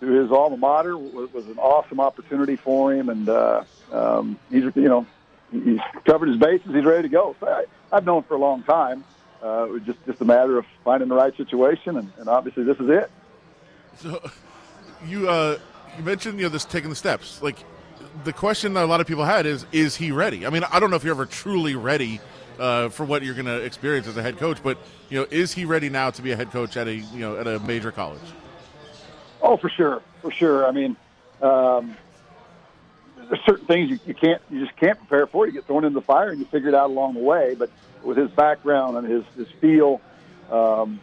to 0.00 0.06
his 0.06 0.30
alma 0.30 0.56
mater 0.56 0.96
was, 0.96 1.32
was 1.32 1.46
an 1.46 1.58
awesome 1.58 2.00
opportunity 2.00 2.56
for 2.56 2.94
him, 2.94 3.08
and 3.08 3.28
uh, 3.28 3.64
um, 3.92 4.38
he's 4.50 4.64
you 4.74 4.88
know 4.88 5.06
he's 5.50 5.80
covered 6.04 6.28
his 6.28 6.38
bases. 6.38 6.74
He's 6.74 6.84
ready 6.84 7.02
to 7.02 7.08
go. 7.08 7.36
So 7.40 7.48
I, 7.48 7.64
I've 7.92 8.04
known 8.04 8.22
for 8.22 8.34
a 8.34 8.38
long 8.38 8.62
time. 8.62 9.04
Uh, 9.42 9.66
it 9.68 9.70
was 9.70 9.82
just 9.82 9.98
just 10.06 10.20
a 10.20 10.24
matter 10.24 10.58
of 10.58 10.66
finding 10.84 11.08
the 11.08 11.14
right 11.14 11.36
situation, 11.36 11.96
and, 11.96 12.10
and 12.18 12.28
obviously 12.28 12.64
this 12.64 12.78
is 12.78 12.88
it. 12.88 13.10
So 13.98 14.30
you 15.06 15.28
uh, 15.28 15.58
you 15.96 16.04
mentioned 16.04 16.38
you 16.38 16.46
know 16.46 16.48
this 16.48 16.64
taking 16.64 16.90
the 16.90 16.96
steps 16.96 17.40
like 17.40 17.56
the 18.24 18.32
question 18.32 18.74
that 18.74 18.84
a 18.84 18.86
lot 18.86 19.00
of 19.00 19.06
people 19.06 19.24
had 19.24 19.46
is 19.46 19.66
is 19.72 19.96
he 19.96 20.10
ready? 20.10 20.46
I 20.46 20.50
mean, 20.50 20.64
I 20.64 20.80
don't 20.80 20.90
know 20.90 20.96
if 20.96 21.04
you're 21.04 21.14
ever 21.14 21.26
truly 21.26 21.76
ready 21.76 22.20
uh, 22.58 22.88
for 22.88 23.04
what 23.04 23.22
you're 23.22 23.34
going 23.34 23.46
to 23.46 23.62
experience 23.62 24.06
as 24.06 24.16
a 24.16 24.22
head 24.22 24.38
coach, 24.38 24.62
but 24.62 24.78
you 25.08 25.18
know, 25.20 25.26
is 25.30 25.52
he 25.52 25.64
ready 25.64 25.88
now 25.88 26.10
to 26.10 26.22
be 26.22 26.32
a 26.32 26.36
head 26.36 26.50
coach 26.50 26.76
at 26.76 26.88
a 26.88 26.94
you 26.94 27.20
know 27.20 27.36
at 27.36 27.46
a 27.46 27.58
major 27.60 27.92
college? 27.92 28.20
Oh, 29.40 29.56
for 29.56 29.68
sure, 29.68 30.02
for 30.20 30.32
sure. 30.32 30.66
I 30.66 30.72
mean, 30.72 30.96
um, 31.42 31.96
there's 33.28 33.44
certain 33.44 33.66
things 33.66 33.90
you, 33.90 33.98
you 34.06 34.14
can't 34.14 34.42
you 34.50 34.64
just 34.64 34.76
can't 34.76 34.98
prepare 34.98 35.26
for. 35.26 35.46
You 35.46 35.52
get 35.52 35.66
thrown 35.66 35.84
into 35.84 35.98
the 36.00 36.04
fire 36.06 36.30
and 36.30 36.38
you 36.38 36.46
figure 36.46 36.68
it 36.68 36.74
out 36.74 36.90
along 36.90 37.14
the 37.14 37.20
way. 37.20 37.54
But 37.54 37.70
with 38.02 38.16
his 38.16 38.30
background 38.30 38.96
and 38.96 39.08
his 39.08 39.24
his 39.36 39.48
feel, 39.60 40.00
um, 40.50 41.00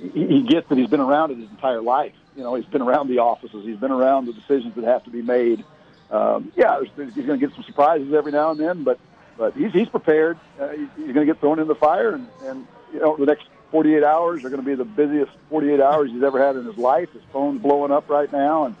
he, 0.00 0.26
he 0.26 0.42
gets 0.42 0.68
that 0.68 0.78
he's 0.78 0.90
been 0.90 1.00
around 1.00 1.30
it 1.32 1.38
his 1.38 1.50
entire 1.50 1.80
life. 1.80 2.14
You 2.36 2.42
know, 2.42 2.54
he's 2.54 2.66
been 2.66 2.82
around 2.82 3.08
the 3.08 3.18
offices. 3.18 3.64
He's 3.64 3.78
been 3.78 3.92
around 3.92 4.26
the 4.26 4.32
decisions 4.32 4.74
that 4.74 4.84
have 4.84 5.04
to 5.04 5.10
be 5.10 5.22
made 5.22 5.64
um, 6.10 6.52
yeah, 6.56 6.80
he's 6.80 6.90
going 6.90 7.12
to 7.12 7.36
get 7.36 7.52
some 7.54 7.64
surprises 7.64 8.12
every 8.12 8.32
now 8.32 8.50
and 8.52 8.60
then, 8.60 8.84
but 8.84 8.98
but 9.36 9.54
he's 9.54 9.72
he's 9.72 9.88
prepared. 9.88 10.38
Uh, 10.58 10.68
he's, 10.68 10.88
he's 10.96 11.14
going 11.14 11.26
to 11.26 11.32
get 11.32 11.40
thrown 11.40 11.58
in 11.58 11.66
the 11.66 11.74
fire, 11.74 12.14
and 12.14 12.28
and 12.44 12.66
you 12.92 13.00
know 13.00 13.16
the 13.16 13.26
next 13.26 13.46
48 13.72 14.04
hours 14.04 14.44
are 14.44 14.50
going 14.50 14.62
to 14.62 14.66
be 14.66 14.74
the 14.74 14.84
busiest 14.84 15.32
48 15.50 15.80
hours 15.80 16.10
he's 16.10 16.22
ever 16.22 16.38
had 16.38 16.56
in 16.56 16.64
his 16.64 16.78
life. 16.78 17.12
His 17.12 17.22
phone's 17.32 17.60
blowing 17.60 17.90
up 17.90 18.08
right 18.08 18.30
now, 18.30 18.66
and 18.66 18.76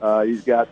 uh, 0.00 0.22
he's 0.22 0.42
got 0.42 0.68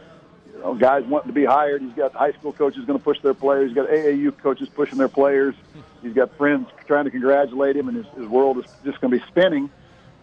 you 0.58 0.64
know, 0.64 0.74
guys 0.74 1.04
wanting 1.04 1.28
to 1.28 1.34
be 1.34 1.44
hired. 1.44 1.82
He's 1.82 1.92
got 1.92 2.12
high 2.12 2.32
school 2.32 2.52
coaches 2.52 2.84
going 2.84 2.98
to 2.98 3.04
push 3.04 3.20
their 3.20 3.34
players. 3.34 3.70
He's 3.70 3.76
got 3.76 3.88
AAU 3.88 4.36
coaches 4.38 4.68
pushing 4.68 4.98
their 4.98 5.08
players. 5.08 5.54
He's 6.02 6.12
got 6.12 6.36
friends 6.36 6.68
trying 6.86 7.04
to 7.04 7.10
congratulate 7.10 7.76
him, 7.76 7.88
and 7.88 7.96
his, 7.96 8.06
his 8.16 8.26
world 8.26 8.58
is 8.58 8.64
just 8.84 9.00
going 9.00 9.12
to 9.12 9.18
be 9.18 9.24
spinning. 9.28 9.70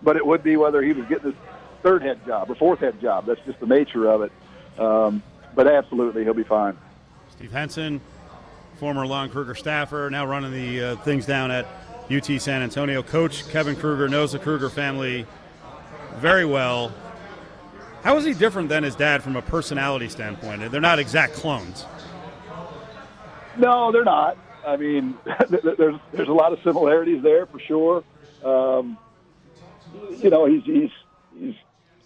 But 0.03 0.17
it 0.17 0.25
would 0.25 0.43
be 0.43 0.57
whether 0.57 0.81
he 0.81 0.91
was 0.91 1.05
getting 1.07 1.31
his 1.31 1.39
third 1.83 2.01
head 2.01 2.25
job 2.25 2.51
or 2.51 2.55
fourth 2.55 2.79
head 2.79 2.99
job. 2.99 3.25
That's 3.25 3.39
just 3.45 3.59
the 3.59 3.65
nature 3.65 4.09
of 4.09 4.23
it. 4.23 4.31
Um, 4.77 5.23
but 5.55 5.67
absolutely, 5.67 6.23
he'll 6.23 6.33
be 6.33 6.43
fine. 6.43 6.77
Steve 7.31 7.51
Henson, 7.51 8.01
former 8.77 9.05
Lon 9.07 9.29
Kruger 9.29 9.55
staffer, 9.55 10.09
now 10.11 10.25
running 10.25 10.51
the 10.51 10.83
uh, 10.83 10.95
things 10.97 11.25
down 11.25 11.49
at 11.49 11.65
UT 12.11 12.25
San 12.41 12.61
Antonio. 12.61 13.01
Coach 13.01 13.47
Kevin 13.49 13.75
Kruger 13.75 14.09
knows 14.09 14.33
the 14.33 14.39
Kruger 14.39 14.69
family 14.69 15.25
very 16.17 16.45
well. 16.45 16.91
How 18.05 18.15
is 18.17 18.23
he 18.23 18.35
different 18.35 18.69
than 18.69 18.83
his 18.83 18.95
dad 18.95 19.23
from 19.23 19.35
a 19.35 19.41
personality 19.41 20.09
standpoint? 20.09 20.71
They're 20.71 20.79
not 20.79 20.99
exact 20.99 21.33
clones. 21.33 21.87
No, 23.57 23.91
they're 23.91 24.03
not. 24.03 24.37
I 24.63 24.77
mean, 24.77 25.17
there's 25.49 25.99
there's 26.11 26.27
a 26.27 26.33
lot 26.33 26.53
of 26.53 26.59
similarities 26.63 27.23
there 27.23 27.47
for 27.47 27.59
sure. 27.59 28.03
Um, 28.43 28.99
you 30.19 30.29
know, 30.29 30.45
he's 30.45 30.63
he's 30.65 30.91
he's 31.35 31.55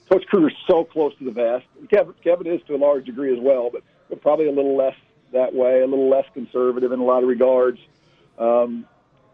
Coach 0.10 0.26
Kruger's 0.28 0.56
so 0.68 0.86
close 0.86 1.14
to 1.18 1.26
the 1.26 1.32
vest. 1.32 1.66
Kevin, 1.90 2.14
Kevin 2.24 2.48
is 2.48 2.62
to 2.68 2.76
a 2.76 2.78
large 2.78 3.06
degree 3.06 3.34
as 3.34 3.40
well, 3.42 3.70
but, 3.70 3.84
but 4.10 4.22
probably 4.22 4.48
a 4.48 4.54
little 4.54 4.78
less 4.78 4.96
that 5.34 5.54
way, 5.54 5.82
a 5.82 5.86
little 5.86 6.10
less 6.10 6.26
conservative 6.34 6.94
in 6.94 7.02
a 7.02 7.04
lot 7.04 7.24
of 7.24 7.28
regards. 7.28 7.80
Um, 8.38 8.86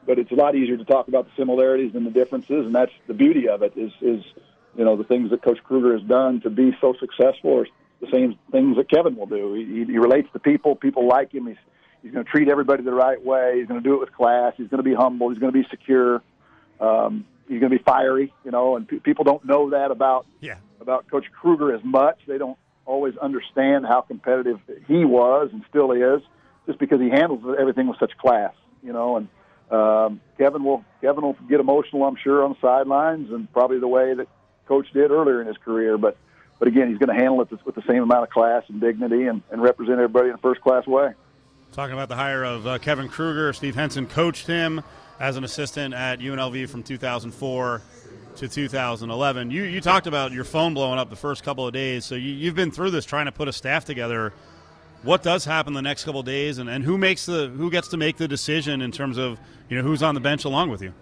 but 0.08 0.18
it's 0.18 0.32
a 0.32 0.36
lot 0.36 0.56
easier 0.56 0.78
to 0.78 0.86
talk 0.86 1.10
about 1.10 1.26
the 1.26 1.32
similarities 1.38 1.94
than 1.94 2.06
the 2.06 2.12
differences, 2.12 2.66
and 2.66 2.74
that's 2.74 2.92
the 3.06 3.14
beauty 3.14 3.48
of 3.50 3.62
it. 3.62 3.74
Is 3.78 3.92
is 4.02 4.24
you 4.78 4.86
know 4.86 4.96
the 4.96 5.04
things 5.04 5.32
that 5.32 5.44
Coach 5.44 5.60
Kruger 5.64 5.98
has 5.98 6.08
done 6.08 6.42
to 6.42 6.50
be 6.50 6.72
so 6.82 6.94
successful 7.00 7.60
are 7.60 7.68
the 8.02 8.08
same 8.12 8.38
things 8.52 8.78
that 8.78 8.90
Kevin 8.90 9.16
will 9.16 9.26
do. 9.26 9.54
He, 9.54 9.86
he 9.92 9.98
relates 9.98 10.28
to 10.34 10.40
people. 10.40 10.76
People 10.76 11.08
like 11.08 11.34
him. 11.34 11.48
He's 11.48 11.58
he's 12.02 12.12
going 12.12 12.26
to 12.26 12.32
treat 12.32 12.50
everybody 12.50 12.84
the 12.84 12.94
right 12.94 13.24
way. 13.24 13.58
He's 13.58 13.68
going 13.68 13.82
to 13.82 13.88
do 13.88 13.96
it 13.96 14.00
with 14.00 14.12
class. 14.14 14.54
He's 14.58 14.68
going 14.68 14.84
to 14.84 14.90
be 14.90 14.94
humble. 14.94 15.30
He's 15.30 15.40
going 15.40 15.54
to 15.54 15.60
be 15.60 15.68
secure. 15.70 16.22
Um, 16.80 17.26
he's 17.48 17.60
going 17.60 17.72
to 17.72 17.78
be 17.78 17.84
fiery, 17.84 18.34
you 18.44 18.52
know, 18.52 18.76
and 18.76 18.88
people 19.04 19.24
don't 19.24 19.46
know 19.46 19.70
that 19.72 19.92
about 19.92 20.26
yeah. 20.40 20.58
about 20.82 21.10
Coach 21.10 21.26
Kruger 21.32 21.74
as 21.74 21.84
much. 21.84 22.20
They 22.28 22.38
don't 22.38 22.58
always 22.86 23.18
understand 23.18 23.86
how 23.86 24.02
competitive 24.02 24.60
he 24.88 25.06
was 25.06 25.50
and 25.52 25.64
still 25.70 25.92
is, 25.92 26.22
just 26.68 26.80
because 26.80 27.00
he 27.00 27.10
handles 27.10 27.44
everything 27.60 27.88
with 27.88 27.98
such 28.00 28.16
class, 28.18 28.54
you 28.84 28.94
know. 28.94 29.18
And 29.18 29.28
um, 29.72 30.22
Kevin 30.38 30.64
will 30.64 30.84
Kevin 31.02 31.24
will 31.24 31.38
get 31.50 31.60
emotional, 31.60 32.04
I'm 32.04 32.18
sure, 32.22 32.44
on 32.44 32.52
the 32.52 32.58
sidelines, 32.62 33.32
and 33.32 33.52
probably 33.52 33.80
the 33.80 33.88
way 33.88 34.14
that 34.14 34.28
Coach 34.68 34.88
did 34.94 35.12
earlier 35.12 35.42
in 35.42 35.48
his 35.48 35.58
career. 35.58 35.98
But 35.98 36.18
but 36.60 36.68
again, 36.68 36.90
he's 36.90 36.98
going 36.98 37.10
to 37.10 37.22
handle 37.22 37.42
it 37.42 37.50
with 37.66 37.76
the 37.76 37.84
same 37.88 38.04
amount 38.04 38.24
of 38.24 38.30
class 38.30 38.64
and 38.70 38.80
dignity, 38.80 39.28
and, 39.28 39.42
and 39.52 39.62
represent 39.62 40.00
everybody 40.00 40.30
in 40.30 40.36
a 40.36 40.38
first 40.38 40.62
class 40.62 40.88
way. 40.88 41.14
Talking 41.74 41.94
about 41.94 42.08
the 42.08 42.16
hire 42.16 42.44
of 42.44 42.66
uh, 42.66 42.78
Kevin 42.78 43.10
Kruger, 43.10 43.52
Steve 43.52 43.76
Henson 43.76 44.08
coached 44.08 44.48
him 44.48 44.82
as 45.20 45.36
an 45.36 45.44
assistant 45.44 45.94
at 45.94 46.20
UNLV 46.20 46.70
from 46.70 46.84
2004 46.84 47.82
to 48.38 48.48
2011. 48.48 49.52
You 49.52 49.64
you 49.64 49.82
talked 49.82 50.08
about 50.08 50.32
your 50.32 50.44
phone 50.44 50.74
blowing 50.74 51.00
up 51.00 51.10
the 51.10 51.16
first 51.16 51.44
couple 51.44 51.68
of 51.68 51.74
days, 51.74 52.06
so 52.06 52.16
you, 52.16 52.46
have 52.48 52.56
been 52.56 52.72
through 52.72 52.92
this 52.92 53.06
trying 53.06 53.26
to 53.26 53.32
put 53.32 53.48
a 53.48 53.54
staff 53.54 53.86
together. 53.86 54.34
What 55.04 55.22
does 55.24 55.46
happen 55.46 55.74
the 55.74 55.82
next 55.82 56.04
couple 56.04 56.22
of 56.22 56.26
days, 56.26 56.58
and, 56.58 56.70
and 56.70 56.84
who 56.84 56.98
makes 56.98 57.26
the 57.26 57.48
who 57.50 57.70
gets 57.70 57.90
to 57.90 57.98
make 57.98 58.18
the 58.18 58.28
decision 58.28 58.82
in 58.82 58.92
terms 58.92 59.18
of 59.18 59.40
you 59.70 59.78
know 59.78 59.84
who's 59.84 60.04
on 60.04 60.16
the 60.16 60.22
bench 60.22 60.46
along 60.46 60.70
with 60.70 60.82
you? 60.82 60.94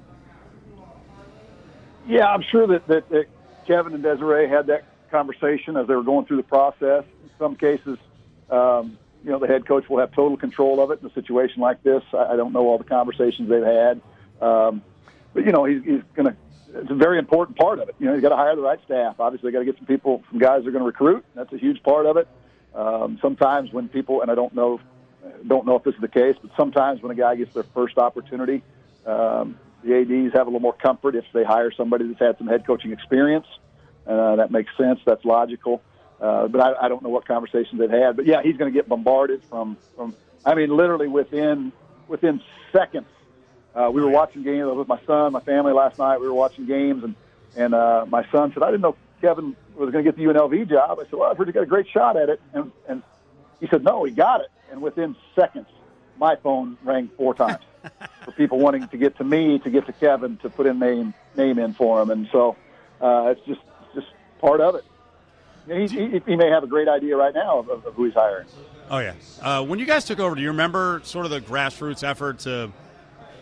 Yeah, 2.07 2.25
I'm 2.25 2.43
sure 2.51 2.67
that, 2.67 2.85
that, 2.87 3.09
that 3.09 3.27
Kevin 3.65 3.93
and 3.93 4.03
Desiree 4.03 4.47
had 4.47 4.67
that 4.67 4.85
conversation 5.11 5.77
as 5.77 5.87
they 5.87 5.95
were 5.95 6.03
going 6.03 6.25
through 6.25 6.37
the 6.37 6.43
process. 6.43 7.03
In 7.23 7.29
some 7.37 7.55
cases, 7.55 7.97
um, 8.49 8.97
you 9.23 9.31
know, 9.31 9.39
the 9.39 9.47
head 9.47 9.65
coach 9.65 9.87
will 9.89 9.99
have 9.99 10.11
total 10.11 10.37
control 10.37 10.81
of 10.81 10.91
it 10.91 10.99
in 11.01 11.07
a 11.07 11.13
situation 11.13 11.61
like 11.61 11.81
this. 11.83 12.03
I, 12.13 12.33
I 12.33 12.35
don't 12.35 12.51
know 12.51 12.67
all 12.67 12.77
the 12.77 12.83
conversations 12.83 13.49
they've 13.49 13.63
had, 13.63 14.01
um, 14.41 14.81
but 15.33 15.45
you 15.45 15.51
know, 15.51 15.65
he's, 15.65 15.83
he's 15.83 16.01
going 16.15 16.27
to. 16.27 16.35
It's 16.75 16.89
a 16.89 16.95
very 16.95 17.19
important 17.19 17.55
part 17.55 17.77
of 17.77 17.87
it. 17.87 17.95
You 17.99 18.07
know, 18.07 18.13
he's 18.13 18.23
got 18.23 18.29
to 18.29 18.35
hire 18.35 18.55
the 18.55 18.61
right 18.63 18.79
staff. 18.83 19.19
Obviously, 19.19 19.51
got 19.51 19.59
to 19.59 19.65
get 19.65 19.77
some 19.77 19.85
people, 19.85 20.23
some 20.31 20.39
guys 20.39 20.63
they're 20.63 20.71
going 20.71 20.81
to 20.81 20.87
recruit. 20.87 21.23
That's 21.35 21.53
a 21.53 21.57
huge 21.57 21.83
part 21.83 22.07
of 22.07 22.17
it. 22.17 22.27
Um, 22.73 23.19
sometimes 23.21 23.71
when 23.71 23.89
people, 23.89 24.23
and 24.23 24.31
I 24.31 24.35
don't 24.35 24.55
know, 24.55 24.79
don't 25.45 25.67
know 25.67 25.75
if 25.75 25.83
this 25.83 25.93
is 25.93 26.01
the 26.01 26.07
case, 26.07 26.35
but 26.41 26.49
sometimes 26.57 27.03
when 27.03 27.11
a 27.11 27.15
guy 27.15 27.35
gets 27.35 27.53
their 27.53 27.63
first 27.63 27.99
opportunity, 27.99 28.63
um, 29.05 29.59
the 29.83 29.95
ads 29.95 30.33
have 30.33 30.47
a 30.47 30.49
little 30.49 30.59
more 30.59 30.73
comfort 30.73 31.15
if 31.15 31.25
they 31.33 31.43
hire 31.43 31.71
somebody 31.71 32.07
that's 32.07 32.19
had 32.19 32.37
some 32.37 32.47
head 32.47 32.65
coaching 32.65 32.91
experience. 32.91 33.47
Uh, 34.07 34.35
that 34.37 34.51
makes 34.51 34.71
sense. 34.77 34.99
That's 35.05 35.23
logical. 35.25 35.81
uh, 36.19 36.47
but 36.47 36.61
I, 36.61 36.85
I 36.85 36.87
don't 36.89 37.01
know 37.01 37.09
what 37.09 37.25
conversations 37.27 37.79
they've 37.79 37.89
had. 37.89 38.15
But 38.15 38.25
yeah, 38.25 38.41
he's 38.41 38.57
going 38.57 38.71
to 38.71 38.77
get 38.77 38.87
bombarded 38.87 39.43
from 39.49 39.77
from. 39.95 40.15
I 40.45 40.55
mean, 40.55 40.75
literally 40.75 41.07
within 41.07 41.71
within 42.07 42.41
seconds. 42.71 43.07
Uh, 43.75 43.89
we 43.91 44.01
were 44.01 44.09
watching 44.09 44.43
games 44.43 44.69
with 44.75 44.87
my 44.87 44.99
son, 45.07 45.31
my 45.31 45.39
family 45.39 45.73
last 45.73 45.97
night. 45.97 46.19
We 46.21 46.27
were 46.27 46.33
watching 46.33 46.65
games, 46.65 47.03
and 47.03 47.15
and 47.55 47.73
uh, 47.73 48.05
my 48.07 48.25
son 48.31 48.51
said, 48.53 48.63
"I 48.63 48.67
didn't 48.67 48.81
know 48.81 48.95
Kevin 49.21 49.55
was 49.75 49.91
going 49.91 50.03
to 50.05 50.11
get 50.11 50.15
the 50.15 50.25
UNLV 50.25 50.69
job." 50.69 50.99
I 50.99 51.03
said, 51.03 51.13
"Well, 51.13 51.29
I've 51.29 51.37
heard 51.37 51.47
he 51.47 51.53
got 51.53 51.63
a 51.63 51.65
great 51.67 51.87
shot 51.89 52.15
at 52.15 52.29
it," 52.29 52.41
and 52.53 52.71
and 52.87 53.01
he 53.59 53.67
said, 53.67 53.83
"No, 53.83 54.03
he 54.03 54.11
got 54.11 54.41
it." 54.41 54.47
And 54.71 54.81
within 54.81 55.15
seconds, 55.35 55.67
my 56.17 56.35
phone 56.35 56.77
rang 56.83 57.09
four 57.17 57.33
times 57.33 57.63
for 58.23 58.31
people 58.31 58.59
wanting 58.59 58.87
to 58.87 58.97
get 58.97 59.17
to 59.17 59.23
me, 59.23 59.59
to 59.59 59.69
get 59.69 59.85
to 59.85 59.93
Kevin, 59.93 60.37
to 60.37 60.49
put 60.49 60.65
in 60.65 60.79
name 60.79 61.13
name 61.35 61.59
in 61.59 61.73
for 61.73 62.01
him, 62.01 62.09
and 62.09 62.27
so 62.31 62.55
uh, 63.01 63.33
it's 63.35 63.45
just 63.45 63.61
just 63.93 64.07
part 64.39 64.61
of 64.61 64.75
it. 64.75 64.85
He, 65.65 65.87
he, 65.87 66.21
he 66.25 66.35
may 66.35 66.49
have 66.49 66.63
a 66.63 66.67
great 66.67 66.89
idea 66.89 67.15
right 67.15 67.33
now 67.33 67.59
of, 67.59 67.69
of 67.69 67.93
who 67.93 68.05
he's 68.05 68.13
hiring. 68.13 68.47
Oh 68.89 68.99
yeah. 68.99 69.13
Uh, 69.41 69.63
when 69.63 69.79
you 69.79 69.85
guys 69.85 70.03
took 70.03 70.19
over, 70.19 70.35
do 70.35 70.41
you 70.41 70.49
remember 70.49 71.01
sort 71.05 71.25
of 71.25 71.31
the 71.31 71.39
grassroots 71.39 72.03
effort 72.03 72.39
to 72.39 72.71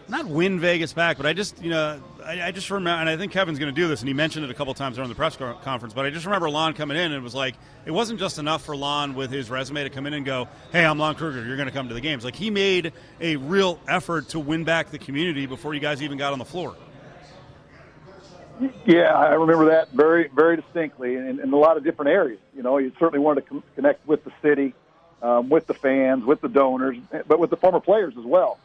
not 0.07 0.27
win 0.27 0.59
Vegas 0.59 0.93
back, 0.93 1.17
but 1.17 1.25
I 1.25 1.33
just 1.33 1.61
you 1.63 1.69
know 1.69 2.01
I, 2.25 2.47
I 2.47 2.51
just 2.51 2.69
remember, 2.69 2.99
and 2.99 3.09
I 3.09 3.17
think 3.17 3.31
Kevin's 3.31 3.59
going 3.59 3.73
to 3.73 3.79
do 3.81 3.87
this, 3.87 4.01
and 4.01 4.07
he 4.07 4.13
mentioned 4.13 4.45
it 4.45 4.51
a 4.51 4.53
couple 4.53 4.73
times 4.73 4.95
during 4.95 5.09
the 5.09 5.15
press 5.15 5.35
conference. 5.35 5.93
But 5.93 6.05
I 6.05 6.09
just 6.09 6.25
remember 6.25 6.49
Lon 6.49 6.73
coming 6.73 6.97
in, 6.97 7.05
and 7.05 7.13
it 7.13 7.21
was 7.21 7.35
like 7.35 7.55
it 7.85 7.91
wasn't 7.91 8.19
just 8.19 8.37
enough 8.37 8.63
for 8.63 8.75
Lon 8.75 9.15
with 9.15 9.31
his 9.31 9.49
resume 9.49 9.83
to 9.83 9.89
come 9.89 10.05
in 10.05 10.13
and 10.13 10.25
go, 10.25 10.47
"Hey, 10.71 10.85
I'm 10.85 10.97
Lon 10.97 11.15
Kruger. 11.15 11.45
You're 11.45 11.57
going 11.57 11.67
to 11.67 11.73
come 11.73 11.87
to 11.87 11.93
the 11.93 12.01
games." 12.01 12.23
Like 12.23 12.35
he 12.35 12.49
made 12.49 12.93
a 13.19 13.35
real 13.37 13.79
effort 13.87 14.29
to 14.29 14.39
win 14.39 14.63
back 14.63 14.91
the 14.91 14.99
community 14.99 15.45
before 15.45 15.73
you 15.73 15.79
guys 15.79 16.01
even 16.01 16.17
got 16.17 16.33
on 16.33 16.39
the 16.39 16.45
floor. 16.45 16.75
Yeah, 18.85 19.13
I 19.13 19.33
remember 19.33 19.65
that 19.69 19.91
very, 19.91 20.27
very 20.27 20.55
distinctly, 20.55 21.15
in, 21.15 21.39
in 21.39 21.51
a 21.51 21.57
lot 21.57 21.77
of 21.77 21.83
different 21.83 22.11
areas. 22.11 22.39
You 22.55 22.61
know, 22.61 22.77
he 22.77 22.91
certainly 22.99 23.19
wanted 23.19 23.47
to 23.47 23.63
connect 23.75 24.05
with 24.07 24.23
the 24.23 24.31
city, 24.43 24.75
um, 25.23 25.49
with 25.49 25.65
the 25.65 25.73
fans, 25.73 26.25
with 26.25 26.41
the 26.41 26.49
donors, 26.49 26.97
but 27.27 27.39
with 27.39 27.49
the 27.49 27.57
former 27.57 27.79
players 27.79 28.13
as 28.17 28.23
well. 28.23 28.59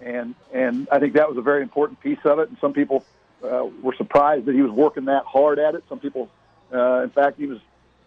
And 0.00 0.34
and 0.52 0.88
I 0.90 0.98
think 0.98 1.14
that 1.14 1.28
was 1.28 1.38
a 1.38 1.42
very 1.42 1.62
important 1.62 2.00
piece 2.00 2.18
of 2.24 2.38
it. 2.38 2.48
And 2.48 2.58
some 2.60 2.72
people 2.72 3.04
uh, 3.42 3.66
were 3.82 3.94
surprised 3.94 4.46
that 4.46 4.54
he 4.54 4.62
was 4.62 4.70
working 4.70 5.06
that 5.06 5.24
hard 5.24 5.58
at 5.58 5.74
it. 5.74 5.84
Some 5.88 5.98
people, 5.98 6.30
uh, 6.72 7.02
in 7.02 7.10
fact, 7.10 7.38
he 7.38 7.46
was 7.46 7.58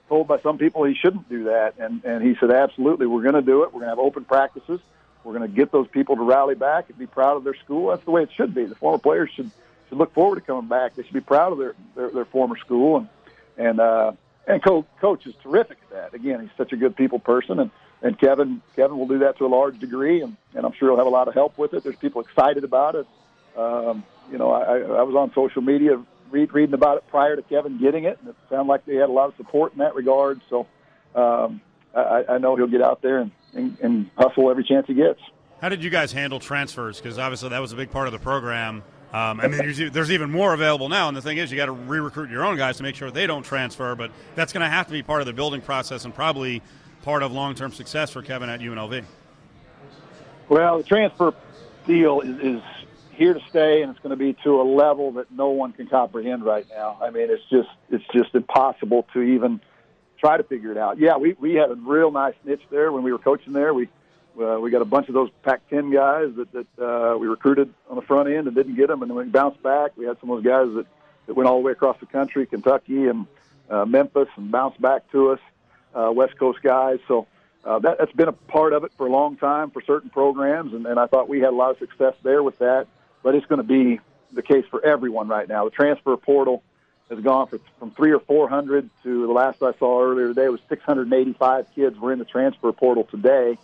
told 0.07 0.27
by 0.27 0.39
some 0.41 0.57
people 0.57 0.83
he 0.83 0.93
shouldn't 0.93 1.29
do 1.29 1.45
that, 1.45 1.75
and 1.79 2.03
and 2.03 2.23
he 2.23 2.35
said, 2.39 2.51
absolutely, 2.51 3.07
we're 3.07 3.23
going 3.23 3.35
to 3.35 3.41
do 3.41 3.63
it. 3.63 3.67
We're 3.73 3.81
going 3.81 3.83
to 3.83 3.89
have 3.89 3.99
open 3.99 4.25
practices. 4.25 4.79
We're 5.23 5.37
going 5.37 5.49
to 5.49 5.55
get 5.55 5.71
those 5.71 5.87
people 5.87 6.15
to 6.15 6.23
rally 6.23 6.55
back 6.55 6.89
and 6.89 6.97
be 6.97 7.05
proud 7.05 7.37
of 7.37 7.43
their 7.43 7.53
school. 7.55 7.89
That's 7.89 8.03
the 8.03 8.11
way 8.11 8.23
it 8.23 8.29
should 8.35 8.55
be. 8.55 8.65
The 8.65 8.75
former 8.75 8.97
players 8.97 9.29
should 9.35 9.51
should 9.87 9.97
look 9.97 10.13
forward 10.13 10.35
to 10.35 10.41
coming 10.41 10.67
back. 10.67 10.95
They 10.95 11.03
should 11.03 11.13
be 11.13 11.21
proud 11.21 11.51
of 11.51 11.59
their 11.59 11.75
their, 11.95 12.09
their 12.09 12.25
former 12.25 12.57
school 12.57 12.97
and 12.97 13.09
and 13.57 13.79
uh, 13.79 14.13
and 14.47 14.63
coach 14.63 14.85
coach 14.99 15.25
is 15.25 15.35
terrific 15.43 15.77
at 15.83 15.89
that. 15.91 16.13
Again, 16.13 16.41
he's 16.41 16.49
such 16.57 16.73
a 16.73 16.77
good 16.77 16.95
people 16.95 17.19
person, 17.19 17.59
and 17.59 17.71
and 18.01 18.19
Kevin 18.19 18.61
Kevin 18.75 18.97
will 18.97 19.07
do 19.07 19.19
that 19.19 19.37
to 19.37 19.45
a 19.45 19.47
large 19.47 19.79
degree, 19.79 20.21
and 20.21 20.35
and 20.55 20.65
I'm 20.65 20.73
sure 20.73 20.89
he'll 20.89 20.97
have 20.97 21.07
a 21.07 21.11
lot 21.11 21.27
of 21.27 21.33
help 21.33 21.57
with 21.57 21.73
it. 21.73 21.83
There's 21.83 21.95
people 21.95 22.21
excited 22.21 22.63
about 22.63 22.95
it. 22.95 23.07
Um, 23.57 24.03
you 24.31 24.37
know, 24.37 24.51
I, 24.51 24.79
I 24.79 25.03
was 25.03 25.15
on 25.15 25.31
social 25.33 25.61
media 25.61 26.01
read, 26.31 26.53
reading 26.53 26.73
about 26.73 26.97
it 26.97 27.07
prior 27.09 27.35
to 27.35 27.41
Kevin 27.41 27.79
getting 27.79 28.05
it, 28.05 28.17
and 28.19 28.29
it 28.29 28.35
sounded 28.49 28.69
like 28.69 28.85
they 28.85 28.95
had 28.95 29.09
a 29.09 29.11
lot 29.11 29.29
of 29.29 29.35
support 29.35 29.73
in 29.73 29.79
that 29.79 29.95
regard. 29.95 30.41
So 30.49 30.67
um, 31.15 31.61
I, 31.95 32.23
I 32.29 32.37
know 32.37 32.55
he'll 32.55 32.67
get 32.67 32.81
out 32.81 33.01
there 33.01 33.19
and, 33.19 33.31
and, 33.53 33.77
and 33.81 34.09
hustle 34.17 34.49
every 34.49 34.63
chance 34.63 34.87
he 34.87 34.93
gets. 34.93 35.19
How 35.59 35.69
did 35.69 35.83
you 35.83 35.89
guys 35.89 36.11
handle 36.11 36.39
transfers? 36.39 36.97
Because 36.97 37.19
obviously 37.19 37.49
that 37.49 37.59
was 37.59 37.73
a 37.73 37.75
big 37.75 37.91
part 37.91 38.07
of 38.07 38.13
the 38.13 38.19
program. 38.19 38.83
Um, 39.13 39.41
I 39.41 39.47
mean, 39.47 39.57
there's, 39.57 39.91
there's, 39.91 40.11
even 40.11 40.31
more 40.31 40.53
available 40.53 40.87
now, 40.87 41.09
and 41.09 41.17
the 41.17 41.21
thing 41.21 41.37
is, 41.37 41.51
you 41.51 41.57
got 41.57 41.65
to 41.65 41.73
re-recruit 41.73 42.29
your 42.29 42.45
own 42.45 42.55
guys 42.55 42.77
to 42.77 42.83
make 42.83 42.95
sure 42.95 43.11
they 43.11 43.27
don't 43.27 43.43
transfer. 43.43 43.93
But 43.93 44.09
that's 44.35 44.53
going 44.53 44.61
to 44.61 44.69
have 44.69 44.85
to 44.87 44.93
be 44.93 45.03
part 45.03 45.19
of 45.19 45.27
the 45.27 45.33
building 45.33 45.59
process, 45.59 46.05
and 46.05 46.15
probably 46.15 46.61
part 47.01 47.23
of 47.23 47.31
long-term 47.31 47.71
success 47.71 48.11
for 48.11 48.21
Kevin 48.21 48.49
at 48.49 48.59
UNLV. 48.59 49.03
Well, 50.49 50.79
the 50.79 50.83
transfer 50.83 51.33
deal 51.87 52.21
is, 52.21 52.39
is 52.39 52.61
here 53.11 53.33
to 53.33 53.39
stay, 53.49 53.81
and 53.81 53.91
it's 53.91 53.99
going 53.99 54.11
to 54.11 54.15
be 54.15 54.33
to 54.43 54.61
a 54.61 54.63
level 54.63 55.13
that 55.13 55.31
no 55.31 55.49
one 55.49 55.73
can 55.73 55.87
comprehend 55.87 56.43
right 56.43 56.65
now. 56.69 56.97
I 57.01 57.09
mean, 57.09 57.29
it's 57.29 57.43
just 57.49 57.69
it's 57.89 58.03
just 58.13 58.35
impossible 58.35 59.07
to 59.13 59.21
even 59.21 59.61
try 60.19 60.37
to 60.37 60.43
figure 60.43 60.71
it 60.71 60.77
out. 60.77 60.97
Yeah, 60.99 61.17
we 61.17 61.33
we 61.33 61.55
had 61.55 61.71
a 61.71 61.75
real 61.75 62.11
nice 62.11 62.35
niche 62.43 62.63
there 62.69 62.91
when 62.91 63.03
we 63.03 63.11
were 63.11 63.19
coaching 63.19 63.53
there. 63.53 63.73
We 63.73 63.89
uh, 64.39 64.59
we 64.59 64.71
got 64.71 64.81
a 64.81 64.85
bunch 64.85 65.07
of 65.09 65.13
those 65.13 65.29
Pac-10 65.43 65.93
guys 65.93 66.33
that, 66.37 66.51
that 66.53 66.83
uh, 66.83 67.17
we 67.17 67.27
recruited 67.27 67.73
on 67.89 67.97
the 67.97 68.01
front 68.01 68.29
end 68.29 68.47
and 68.47 68.55
didn't 68.55 68.75
get 68.75 68.87
them, 68.87 69.01
and 69.01 69.11
then 69.11 69.17
we 69.17 69.25
bounced 69.25 69.61
back. 69.61 69.91
We 69.97 70.05
had 70.05 70.19
some 70.21 70.29
of 70.29 70.41
those 70.41 70.49
guys 70.49 70.73
that, 70.75 70.85
that 71.27 71.33
went 71.33 71.49
all 71.49 71.57
the 71.57 71.65
way 71.65 71.73
across 71.73 71.99
the 71.99 72.05
country, 72.05 72.45
Kentucky 72.45 73.07
and 73.07 73.27
uh, 73.69 73.85
Memphis, 73.85 74.29
and 74.37 74.49
bounced 74.49 74.81
back 74.81 75.11
to 75.11 75.31
us, 75.31 75.39
uh, 75.93 76.11
West 76.11 76.37
Coast 76.37 76.59
guys. 76.61 76.99
So 77.07 77.27
uh, 77.63 77.79
that, 77.79 77.97
that's 77.99 78.11
been 78.13 78.27
a 78.27 78.33
part 78.33 78.73
of 78.73 78.83
it 78.83 78.91
for 78.97 79.07
a 79.07 79.11
long 79.11 79.37
time 79.37 79.71
for 79.71 79.81
certain 79.81 80.09
programs, 80.09 80.73
and, 80.73 80.85
and 80.85 80.99
I 80.99 81.07
thought 81.07 81.29
we 81.29 81.39
had 81.39 81.49
a 81.49 81.55
lot 81.55 81.71
of 81.71 81.77
success 81.77 82.13
there 82.23 82.43
with 82.43 82.59
that. 82.59 82.87
But 83.23 83.35
it's 83.35 83.45
going 83.45 83.61
to 83.61 83.67
be 83.67 83.99
the 84.31 84.41
case 84.41 84.65
for 84.71 84.83
everyone 84.83 85.27
right 85.27 85.47
now. 85.47 85.65
The 85.65 85.71
transfer 85.71 86.17
portal 86.17 86.63
has 87.09 87.19
gone 87.19 87.47
for, 87.47 87.59
from 87.77 87.91
three 87.91 88.11
or 88.11 88.19
four 88.19 88.49
hundred 88.49 88.89
to 89.03 89.27
the 89.27 89.33
last 89.33 89.61
I 89.61 89.73
saw 89.77 90.01
earlier 90.01 90.29
today 90.29 90.47
was 90.49 90.61
685 90.69 91.67
kids 91.75 91.99
were 91.99 92.13
in 92.13 92.19
the 92.19 92.25
transfer 92.25 92.71
portal 92.71 93.03
today 93.03 93.57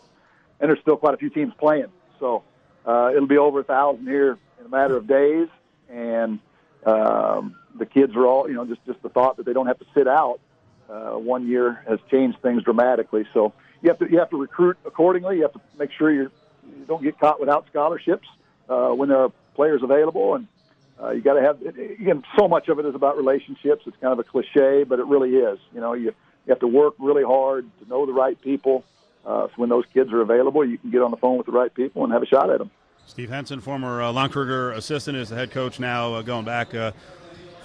and 0.60 0.70
there's 0.70 0.80
still 0.80 0.98
quite 0.98 1.14
a 1.14 1.18
few 1.18 1.30
teams 1.30 1.54
playing. 1.60 1.88
So 2.20 2.44
uh, 2.86 3.12
it'll 3.16 3.28
be 3.28 3.38
over 3.38 3.62
a 3.62 3.64
thousand 3.64 4.08
here 4.08 4.38
in 4.60 4.66
a 4.66 4.70
matter 4.70 4.98
of 4.98 5.08
days, 5.08 5.48
and 5.90 6.40
um, 6.86 7.56
the 7.78 7.86
kids 7.86 8.16
are 8.16 8.26
all, 8.26 8.48
you 8.48 8.56
know, 8.56 8.66
just 8.66 8.84
just 8.86 9.02
the 9.02 9.10
thought 9.10 9.38
that 9.38 9.46
they 9.46 9.54
don't 9.54 9.68
have 9.68 9.80
to 9.80 9.86
sit 9.94 10.08
out 10.08 10.40
uh, 10.90 11.12
one 11.12 11.48
year 11.48 11.84
has 11.88 12.00
changed 12.10 12.40
things 12.42 12.64
dramatically. 12.64 13.26
So 13.34 13.54
you 13.82 13.90
have 13.90 14.00
to 14.00 14.10
you 14.10 14.20
have 14.20 14.30
to 14.32 14.38
recruit 14.38 14.78
accordingly. 14.86 15.38
You 15.38 15.44
have 15.44 15.54
to 15.54 15.62
make 15.78 15.92
sure 15.92 16.12
you're, 16.12 16.32
you 16.66 16.86
don't 16.88 17.04
get 17.04 17.20
caught 17.20 17.40
without 17.40 17.68
scholarships 17.70 18.28
uh, 18.70 18.90
when 18.90 19.10
there 19.10 19.20
are 19.20 19.32
players 19.56 19.82
available, 19.84 20.36
and 20.36 20.48
uh, 21.02 21.12
you 21.12 21.22
got 21.22 21.34
to 21.34 21.42
have 21.42 21.62
again. 21.62 22.24
So 22.38 22.48
much 22.48 22.68
of 22.70 22.80
it 22.80 22.86
is 22.86 22.96
about 22.96 23.18
relationships. 23.18 23.84
It's 23.86 23.98
kind 23.98 24.14
of 24.14 24.20
a 24.20 24.24
cliche, 24.24 24.84
but 24.84 25.00
it 25.00 25.06
really 25.06 25.36
is. 25.36 25.60
You 25.74 25.82
know, 25.82 25.94
you 25.94 26.14
you 26.46 26.50
have 26.50 26.60
to 26.60 26.68
work 26.68 26.96
really 27.00 27.24
hard 27.24 27.70
to 27.82 27.90
know 27.90 28.06
the 28.06 28.14
right 28.14 28.40
people 28.42 28.84
uh, 29.28 29.48
so 29.48 29.54
when 29.58 29.70
those 29.70 29.84
kids 29.94 30.12
are 30.14 30.22
available, 30.22 30.66
you 30.66 30.78
can 30.78 30.90
get 30.90 31.02
on 31.02 31.12
the 31.12 31.18
phone 31.18 31.38
with 31.38 31.46
the 31.46 31.52
right 31.52 31.74
people 31.74 32.06
and 32.06 32.14
have 32.14 32.24
a 32.24 32.26
shot 32.26 32.50
at 32.50 32.60
them. 32.60 32.72
Steve 33.06 33.30
Henson, 33.30 33.60
former 33.60 34.02
uh, 34.02 34.12
assistant, 34.76 35.18
is 35.18 35.30
the 35.30 35.36
head 35.36 35.52
coach 35.52 35.80
now, 35.80 36.14
uh, 36.14 36.22
going 36.22 36.46
back 36.46 36.74
uh, 36.74 36.94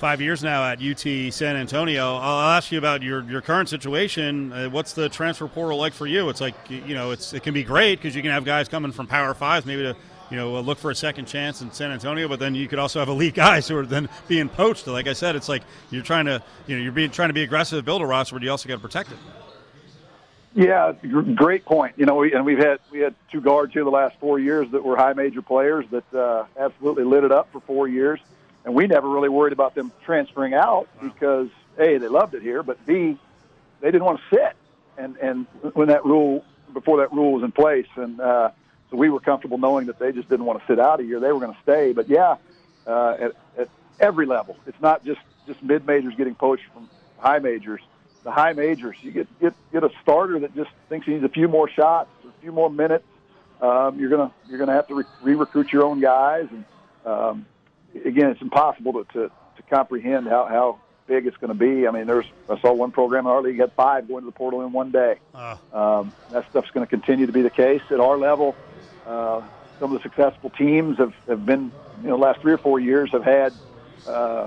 five 0.03 0.21
years 0.21 0.43
now 0.43 0.65
at 0.65 0.83
UT 0.83 1.33
San 1.33 1.55
Antonio. 1.55 2.17
I'll 2.17 2.57
ask 2.57 2.73
you 2.73 2.79
about 2.79 3.05
your, 3.05 3.23
your 3.31 3.41
current 3.41 3.69
situation. 3.69 4.53
Uh, 4.53 4.69
what's 4.69 4.95
the 4.95 5.09
transfer 5.09 5.47
portal 5.47 5.79
like 5.79 5.93
for 5.93 6.09
you? 6.09 6.29
It's 6.29 6.41
like 6.41 6.57
you 6.69 6.97
know, 6.97 7.13
it's 7.13 7.33
it 7.33 7.45
can 7.45 7.55
be 7.55 7.63
great 7.63 8.01
because 8.01 8.17
you 8.17 8.21
can 8.21 8.33
have 8.33 8.45
guys 8.45 8.69
coming 8.69 8.91
from 8.91 9.07
Power 9.07 9.33
Fives, 9.33 9.65
maybe 9.65 9.83
to 9.83 9.95
you 10.29 10.37
know 10.37 10.61
look 10.61 10.79
for 10.79 10.91
a 10.91 10.95
second 10.97 11.27
chance 11.27 11.61
in 11.61 11.71
San 11.71 11.93
Antonio, 11.93 12.27
but 12.27 12.41
then 12.41 12.53
you 12.53 12.67
could 12.67 12.81
also 12.81 12.99
have 12.99 13.09
elite 13.09 13.35
guys 13.47 13.69
who 13.69 13.77
are 13.77 13.87
then 13.87 14.09
being 14.27 14.49
poached. 14.49 14.89
Like 14.89 15.07
I 15.07 15.13
said, 15.13 15.37
it's 15.37 15.49
like 15.49 15.63
you're 15.93 16.03
trying 16.03 16.25
to 16.25 16.43
you 16.67 16.77
know 16.77 16.83
you're 16.83 16.91
being 16.91 17.13
trying 17.13 17.29
to 17.29 17.35
be 17.35 17.45
aggressive, 17.45 17.85
build 17.85 18.03
a 18.03 18.07
roster, 18.07 18.35
but 18.35 18.43
you 18.43 18.51
also 18.51 18.69
got 18.69 18.75
to 18.75 18.81
protect 18.81 19.13
it. 19.13 19.19
Yeah, 20.57 20.95
great 21.37 21.65
point. 21.65 21.95
You 21.97 22.07
know, 22.07 22.17
we, 22.17 22.35
and 22.35 22.45
we've 22.45 22.59
had 22.59 22.81
we 22.91 22.99
had 22.99 23.15
two 23.31 23.41
guards 23.41 23.73
here 23.73 23.85
the 23.85 23.91
last 23.91 24.19
four 24.19 24.41
years 24.41 24.69
that 24.73 24.85
were 24.85 24.97
high 24.97 25.13
major 25.13 25.43
players 25.43 25.87
that 25.93 26.13
uh, 26.13 26.47
absolutely 26.59 27.05
lit 27.05 27.23
it 27.23 27.31
up 27.31 27.53
for 27.53 27.61
four 27.61 27.87
years, 27.87 28.19
and 28.65 28.75
we 28.75 28.87
never 28.87 29.09
really 29.09 29.29
worried 29.29 29.53
about 29.53 29.75
them 29.75 29.93
transferring 30.05 30.55
out 30.55 30.89
because 31.01 31.49
a 31.79 31.99
they 31.99 32.09
loved 32.09 32.35
it 32.35 32.43
here, 32.43 32.63
but 32.63 32.85
b 32.87 33.19
they 33.81 33.91
didn't 33.91 34.05
want 34.05 34.21
to 34.21 34.37
sit, 34.37 34.57
and 34.97 35.17
and 35.17 35.47
when 35.75 35.89
that 35.89 36.05
rule 36.05 36.45
before 36.73 36.99
that 36.99 37.13
rule 37.13 37.33
was 37.33 37.43
in 37.43 37.53
place, 37.53 37.89
and 37.97 38.21
uh, 38.21 38.51
so 38.91 38.97
we 38.97 39.11
were 39.11 39.21
comfortable 39.21 39.59
knowing 39.59 39.87
that 39.87 39.99
they 39.99 40.13
just 40.13 40.29
didn't 40.29 40.47
want 40.47 40.61
to 40.61 40.67
sit 40.67 40.79
out 40.79 41.01
a 41.01 41.05
year; 41.05 41.21
they 41.21 41.33
were 41.33 41.41
going 41.41 41.55
to 41.55 41.63
stay. 41.63 41.93
But 41.93 42.09
yeah, 42.09 42.37
uh, 42.87 43.17
at, 43.19 43.33
at 43.59 43.69
every 44.01 44.27
level, 44.27 44.57
it's 44.67 44.81
not 44.81 45.05
just 45.05 45.21
just 45.47 45.63
mid 45.63 45.87
majors 45.87 46.15
getting 46.17 46.35
poached 46.35 46.65
from 46.73 46.89
high 47.19 47.39
majors 47.39 47.81
the 48.25 48.31
high 48.31 48.53
majors. 48.53 48.97
You 49.03 49.11
get 49.11 49.41
get 49.41 49.55
get 49.73 49.85
a 49.85 49.91
starter 50.03 50.39
that 50.41 50.55
just 50.55 50.71
thinks 50.89 51.07
he 51.07 51.13
needs 51.13 51.25
a 51.25 51.29
few 51.29 51.49
more 51.49 51.69
shots, 51.69 52.11
a 52.25 52.41
few 52.41 52.53
more 52.53 52.71
minutes. 52.71 53.05
Um, 53.61 53.99
you're 53.99 54.11
gonna 54.11 54.33
you're 54.49 54.59
gonna 54.59 54.73
have 54.73 54.89
to 54.89 54.95
re 55.23 55.35
recruit 55.35 55.73
your 55.73 55.85
own 55.85 56.01
guys, 56.01 56.49
and 56.51 56.65
um, 57.05 57.47
again, 57.95 58.31
it's 58.31 58.43
impossible 58.43 58.93
to, 58.93 59.05
to 59.13 59.29
to 59.57 59.63
comprehend 59.69 60.29
how 60.29 60.47
how 60.47 60.79
big 61.07 61.27
it's 61.27 61.37
going 61.37 61.49
to 61.49 61.59
be. 61.59 61.87
I 61.87 61.91
mean, 61.91 62.07
there's 62.07 62.27
I 62.49 62.61
saw 62.61 62.73
one 62.73 62.91
program 62.91 63.27
in 63.27 63.33
our 63.33 63.43
league 63.43 63.59
had 63.59 63.73
five 63.73 64.09
going 64.09 64.23
to 64.23 64.27
the 64.27 64.33
portal 64.33 64.63
in 64.63 64.73
one 64.73 64.91
day. 64.91 65.19
Uh. 65.35 65.57
Um, 65.73 66.13
that 66.31 66.49
stuff's 66.51 66.71
going 66.71 66.87
to 66.87 66.91
continue 66.91 67.27
to 67.27 67.33
be 67.33 67.43
the 67.43 67.51
case 67.51 67.83
at 67.91 68.01
our 68.01 68.19
level. 68.19 68.55
Uh, 69.07 69.43
some 69.79 69.95
of 69.95 70.01
the 70.01 70.09
successful 70.09 70.51
teams 70.51 70.99
have, 70.99 71.13
have 71.27 71.45
been, 71.45 71.73
you 72.03 72.09
know, 72.09 72.17
last 72.17 72.41
three 72.41 72.53
or 72.53 72.59
four 72.59 72.79
years 72.79 73.11
have 73.11 73.25
had 73.25 73.53
uh, 74.07 74.47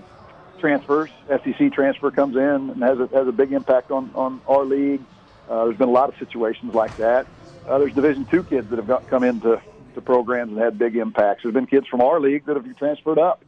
transfers. 0.60 1.10
SEC 1.28 1.74
transfer 1.74 2.10
comes 2.10 2.36
in 2.36 2.70
and 2.70 2.82
has 2.82 3.00
a, 3.00 3.08
has 3.08 3.28
a 3.28 3.34
big 3.34 3.52
impact 3.52 3.92
on, 3.92 4.12
on 4.16 4.42
our 4.48 4.64
league. 4.64 5.02
Uh, 5.50 5.66
there's 5.66 5.78
been 5.78 5.90
a 5.90 5.92
lot 5.92 6.10
of 6.10 6.16
situations 6.18 6.74
like 6.74 6.96
that. 6.98 7.28
Uh, 7.68 7.80
there's 7.80 7.94
Division 7.94 8.26
two 8.26 8.44
kids 8.44 8.70
that 8.70 8.78
have 8.78 8.88
got, 8.88 9.08
come 9.10 9.24
into 9.24 9.62
to 9.96 10.02
programs 10.02 10.52
and 10.52 10.60
had 10.60 10.78
big 10.78 10.96
impacts. 10.96 11.44
There's 11.44 11.54
been 11.54 11.68
kids 11.68 11.88
from 11.88 12.02
our 12.02 12.20
league 12.20 12.46
that 12.46 12.56
have 12.56 12.78
transferred 12.78 13.20
up 13.20 13.44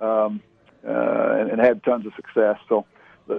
um, 0.00 0.42
uh, 0.86 0.90
and, 0.90 1.50
and 1.50 1.60
had 1.60 1.82
tons 1.82 2.06
of 2.06 2.12
success. 2.14 2.58
So 2.68 2.86
uh, 3.30 3.34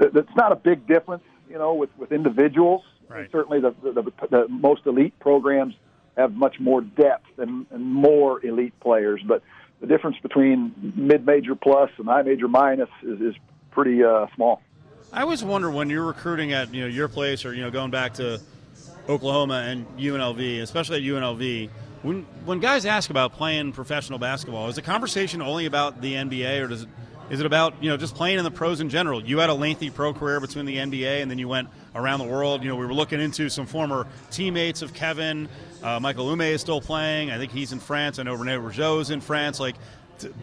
it's 0.00 0.34
not 0.36 0.52
a 0.52 0.56
big 0.56 0.86
difference 0.86 1.22
you 1.48 1.58
know, 1.58 1.74
with 1.74 1.90
with 1.96 2.12
individuals. 2.12 2.82
Right. 3.08 3.30
Certainly, 3.30 3.60
the, 3.60 3.74
the 3.82 4.02
the 4.02 4.12
the 4.30 4.48
most 4.48 4.86
elite 4.86 5.18
programs 5.20 5.74
have 6.16 6.32
much 6.32 6.58
more 6.58 6.80
depth 6.80 7.38
and, 7.38 7.66
and 7.70 7.84
more 7.84 8.44
elite 8.44 8.78
players, 8.80 9.20
but 9.26 9.42
the 9.80 9.86
difference 9.86 10.16
between 10.22 10.94
mid-major 10.96 11.54
plus 11.54 11.90
and 11.98 12.06
high 12.06 12.22
major 12.22 12.48
minus 12.48 12.88
is, 13.02 13.20
is 13.20 13.34
pretty 13.70 14.02
uh, 14.02 14.26
small. 14.34 14.62
I 15.12 15.20
always 15.20 15.44
wonder 15.44 15.70
when 15.70 15.90
you're 15.90 16.06
recruiting 16.06 16.52
at 16.52 16.74
you 16.74 16.82
know 16.82 16.86
your 16.88 17.08
place 17.08 17.44
or 17.44 17.54
you 17.54 17.62
know 17.62 17.70
going 17.70 17.90
back 17.90 18.14
to 18.14 18.40
Oklahoma 19.08 19.66
and 19.66 19.86
UNLV, 19.98 20.62
especially 20.62 20.96
at 20.98 21.02
UNLV, 21.02 21.70
when 22.06 22.22
when 22.44 22.60
guys 22.60 22.86
ask 22.86 23.10
about 23.10 23.32
playing 23.32 23.72
professional 23.72 24.18
basketball, 24.20 24.68
is 24.68 24.76
the 24.76 24.82
conversation 24.82 25.42
only 25.42 25.66
about 25.66 26.00
the 26.00 26.14
NBA 26.14 26.62
or 26.62 26.68
does 26.68 26.82
it 26.82 26.88
is 27.28 27.40
it 27.40 27.46
about 27.46 27.82
you 27.82 27.90
know 27.90 27.96
just 27.96 28.14
playing 28.14 28.38
in 28.38 28.44
the 28.44 28.50
pros 28.50 28.80
in 28.80 28.88
general? 28.88 29.20
You 29.20 29.38
had 29.38 29.50
a 29.50 29.54
lengthy 29.54 29.90
pro 29.90 30.14
career 30.14 30.38
between 30.38 30.64
the 30.64 30.76
NBA 30.76 31.20
and 31.20 31.28
then 31.28 31.38
you 31.38 31.48
went 31.48 31.68
around 31.96 32.20
the 32.20 32.26
world. 32.26 32.62
You 32.62 32.68
know 32.68 32.76
we 32.76 32.86
were 32.86 32.94
looking 32.94 33.20
into 33.20 33.48
some 33.48 33.66
former 33.66 34.06
teammates 34.30 34.82
of 34.82 34.94
Kevin. 34.94 35.48
Uh, 35.82 35.98
Michael 35.98 36.26
Umeh 36.26 36.52
is 36.52 36.60
still 36.60 36.80
playing. 36.80 37.32
I 37.32 37.38
think 37.38 37.50
he's 37.50 37.72
in 37.72 37.80
France. 37.80 38.20
I 38.20 38.22
know 38.22 38.34
Rene 38.34 38.52
Rougeau 38.52 39.00
is 39.00 39.10
in 39.10 39.20
France. 39.20 39.58
Like 39.58 39.74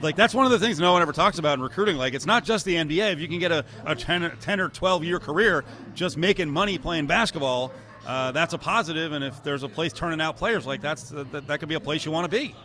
like 0.01 0.17
that's 0.17 0.33
one 0.33 0.45
of 0.45 0.51
the 0.51 0.59
things 0.59 0.79
no 0.79 0.91
one 0.91 1.01
ever 1.01 1.13
talks 1.13 1.39
about 1.39 1.57
in 1.57 1.63
recruiting. 1.63 1.95
Like 1.95 2.13
it's 2.13 2.25
not 2.25 2.43
just 2.43 2.65
the 2.65 2.75
NBA. 2.75 3.13
If 3.13 3.19
you 3.21 3.29
can 3.29 3.39
get 3.39 3.53
a, 3.53 3.63
a 3.85 3.95
10, 3.95 4.33
10 4.41 4.59
or 4.59 4.67
twelve 4.67 5.05
year 5.05 5.19
career 5.19 5.63
just 5.95 6.17
making 6.17 6.49
money 6.51 6.77
playing 6.77 7.07
basketball, 7.07 7.71
uh, 8.05 8.31
that's 8.31 8.53
a 8.53 8.57
positive. 8.57 9.11
And 9.11 9.23
if 9.23 9.43
there's 9.43 9.63
a 9.63 9.69
place 9.69 9.93
turning 9.93 10.21
out 10.21 10.37
players 10.37 10.65
like 10.65 10.81
that's 10.81 11.09
that, 11.09 11.47
that 11.47 11.59
could 11.59 11.69
be 11.69 11.75
a 11.75 11.79
place 11.79 12.05
you 12.05 12.11
want 12.11 12.29
to 12.29 12.37
be. 12.37 12.55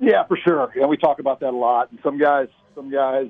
Yeah, 0.00 0.24
for 0.24 0.36
sure. 0.36 0.72
Yeah, 0.76 0.86
we 0.86 0.96
talk 0.96 1.18
about 1.18 1.40
that 1.40 1.50
a 1.50 1.56
lot. 1.56 1.90
And 1.90 1.98
some 2.02 2.18
guys, 2.18 2.48
some 2.74 2.90
guys, 2.90 3.28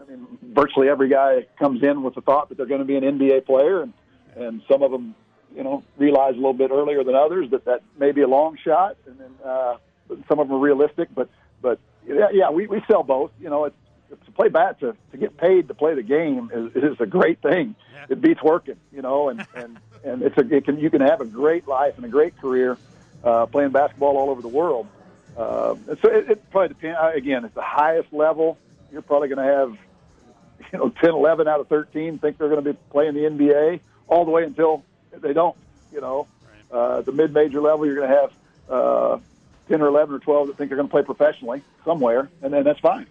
I 0.00 0.10
mean, 0.10 0.26
virtually 0.42 0.88
every 0.88 1.08
guy 1.08 1.46
comes 1.58 1.82
in 1.82 2.02
with 2.02 2.14
the 2.14 2.20
thought 2.20 2.48
that 2.48 2.56
they're 2.56 2.66
going 2.66 2.80
to 2.80 2.84
be 2.84 2.96
an 2.96 3.04
NBA 3.04 3.46
player, 3.46 3.82
and 3.82 3.92
and 4.36 4.62
some 4.68 4.82
of 4.82 4.90
them, 4.90 5.14
you 5.54 5.62
know, 5.62 5.82
realize 5.96 6.32
a 6.32 6.36
little 6.36 6.52
bit 6.52 6.70
earlier 6.70 7.04
than 7.04 7.14
others 7.14 7.50
that 7.50 7.64
that 7.64 7.82
may 7.98 8.12
be 8.12 8.22
a 8.22 8.28
long 8.28 8.58
shot, 8.62 8.96
and 9.06 9.18
then 9.18 9.30
uh, 9.44 9.76
some 10.28 10.40
of 10.40 10.48
them 10.48 10.56
are 10.56 10.60
realistic. 10.60 11.08
But 11.14 11.28
but 11.62 11.78
yeah, 12.06 12.28
yeah, 12.32 12.50
we 12.50 12.66
we 12.66 12.82
sell 12.90 13.02
both. 13.02 13.30
You 13.40 13.48
know, 13.48 13.64
it's 13.64 13.76
to 14.10 14.30
play 14.32 14.48
bat 14.48 14.80
to, 14.80 14.96
to 15.12 15.16
get 15.16 15.36
paid 15.36 15.68
to 15.68 15.74
play 15.74 15.94
the 15.94 16.02
game 16.02 16.50
is, 16.52 16.74
is 16.74 17.00
a 17.00 17.06
great 17.06 17.40
thing. 17.40 17.74
Yeah. 17.92 18.06
It 18.10 18.20
beats 18.20 18.42
working, 18.42 18.76
you 18.92 19.02
know, 19.02 19.28
and 19.28 19.46
and 19.54 19.78
and 20.04 20.22
it's 20.22 20.36
a 20.36 20.54
it 20.54 20.64
can 20.64 20.78
you 20.78 20.90
can 20.90 21.00
have 21.00 21.20
a 21.20 21.24
great 21.24 21.66
life 21.66 21.96
and 21.96 22.04
a 22.04 22.08
great 22.08 22.38
career 22.40 22.78
uh, 23.22 23.46
playing 23.46 23.70
basketball 23.70 24.16
all 24.16 24.30
over 24.30 24.42
the 24.42 24.48
world. 24.48 24.86
Uh, 25.36 25.74
so 26.00 26.10
it, 26.10 26.30
it 26.30 26.50
probably 26.50 26.68
depends. 26.68 26.98
Again, 27.16 27.44
at 27.44 27.54
the 27.54 27.62
highest 27.62 28.12
level, 28.12 28.58
you're 28.92 29.02
probably 29.02 29.28
going 29.28 29.46
to 29.46 29.52
have 29.54 29.78
you 30.72 30.78
know 30.78 30.88
10, 30.90 31.10
11 31.10 31.48
out 31.48 31.60
of 31.60 31.68
13 31.68 32.18
think 32.18 32.38
they're 32.38 32.48
going 32.48 32.62
to 32.62 32.72
be 32.72 32.78
playing 32.90 33.14
the 33.14 33.22
NBA 33.22 33.80
all 34.06 34.24
the 34.24 34.30
way 34.30 34.44
until 34.44 34.84
they 35.12 35.32
don't. 35.32 35.56
You 35.92 36.00
know, 36.00 36.26
uh, 36.70 37.02
the 37.02 37.12
mid-major 37.12 37.60
level, 37.60 37.86
you're 37.86 37.94
going 37.94 38.08
to 38.08 38.16
have 38.16 38.32
uh, 38.68 39.18
10 39.68 39.80
or 39.80 39.86
11 39.86 40.16
or 40.16 40.18
12 40.18 40.48
that 40.48 40.56
think 40.56 40.70
they're 40.70 40.76
going 40.76 40.88
to 40.88 40.92
play 40.92 41.02
professionally 41.02 41.62
somewhere, 41.84 42.28
and 42.42 42.52
then 42.52 42.64
that's 42.64 42.80
fine. 42.80 43.06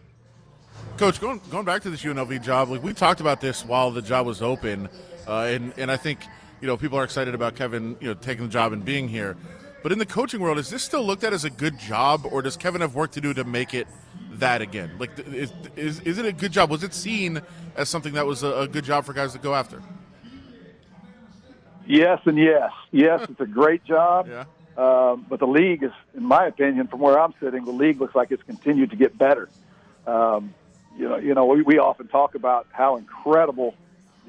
Coach, 0.97 1.19
going 1.19 1.41
going 1.49 1.65
back 1.65 1.81
to 1.81 1.89
this 1.89 2.03
UNLV 2.03 2.43
job, 2.43 2.69
like 2.69 2.83
we 2.83 2.93
talked 2.93 3.19
about 3.19 3.41
this 3.41 3.65
while 3.65 3.89
the 3.89 4.01
job 4.01 4.27
was 4.27 4.43
open, 4.43 4.87
uh, 5.27 5.49
and 5.49 5.73
and 5.75 5.91
I 5.91 5.97
think 5.97 6.19
you 6.61 6.67
know 6.67 6.77
people 6.77 6.99
are 6.99 7.03
excited 7.03 7.33
about 7.33 7.55
Kevin, 7.55 7.97
you 7.99 8.09
know, 8.09 8.13
taking 8.13 8.45
the 8.45 8.51
job 8.51 8.73
and 8.73 8.85
being 8.85 9.07
here. 9.07 9.35
But 9.81 9.91
in 9.91 9.97
the 9.97 10.05
coaching 10.05 10.39
world, 10.39 10.59
is 10.59 10.69
this 10.69 10.83
still 10.83 11.03
looked 11.03 11.23
at 11.23 11.33
as 11.33 11.45
a 11.45 11.49
good 11.49 11.79
job, 11.79 12.27
or 12.31 12.43
does 12.43 12.55
Kevin 12.55 12.81
have 12.81 12.93
work 12.93 13.11
to 13.13 13.21
do 13.21 13.33
to 13.33 13.43
make 13.43 13.73
it 13.73 13.87
that 14.33 14.61
again? 14.61 14.91
Like, 14.99 15.17
is 15.27 15.51
is, 15.75 15.99
is 16.01 16.19
it 16.19 16.25
a 16.25 16.31
good 16.31 16.51
job? 16.51 16.69
Was 16.69 16.83
it 16.83 16.93
seen 16.93 17.41
as 17.75 17.89
something 17.89 18.13
that 18.13 18.27
was 18.27 18.43
a, 18.43 18.51
a 18.59 18.67
good 18.67 18.85
job 18.85 19.03
for 19.03 19.13
guys 19.13 19.33
to 19.33 19.39
go 19.39 19.55
after? 19.55 19.81
Yes 21.87 22.19
and 22.25 22.37
yes. 22.37 22.71
Yes, 22.91 23.25
it's 23.29 23.41
a 23.41 23.47
great 23.47 23.83
job. 23.83 24.27
Yeah. 24.29 24.45
Um, 24.77 25.25
but 25.27 25.39
the 25.39 25.47
league 25.47 25.83
is, 25.83 25.91
in 26.15 26.23
my 26.23 26.45
opinion, 26.45 26.87
from 26.87 26.99
where 26.99 27.19
I'm 27.19 27.33
sitting, 27.39 27.65
the 27.65 27.71
league 27.71 27.99
looks 27.99 28.15
like 28.15 28.31
it's 28.31 28.43
continued 28.43 28.91
to 28.91 28.95
get 28.95 29.17
better. 29.17 29.49
Um, 30.07 30.53
you 30.97 31.09
know, 31.09 31.17
you 31.17 31.33
know, 31.33 31.45
we, 31.45 31.61
we 31.61 31.79
often 31.79 32.07
talk 32.07 32.35
about 32.35 32.67
how 32.71 32.97
incredible 32.97 33.75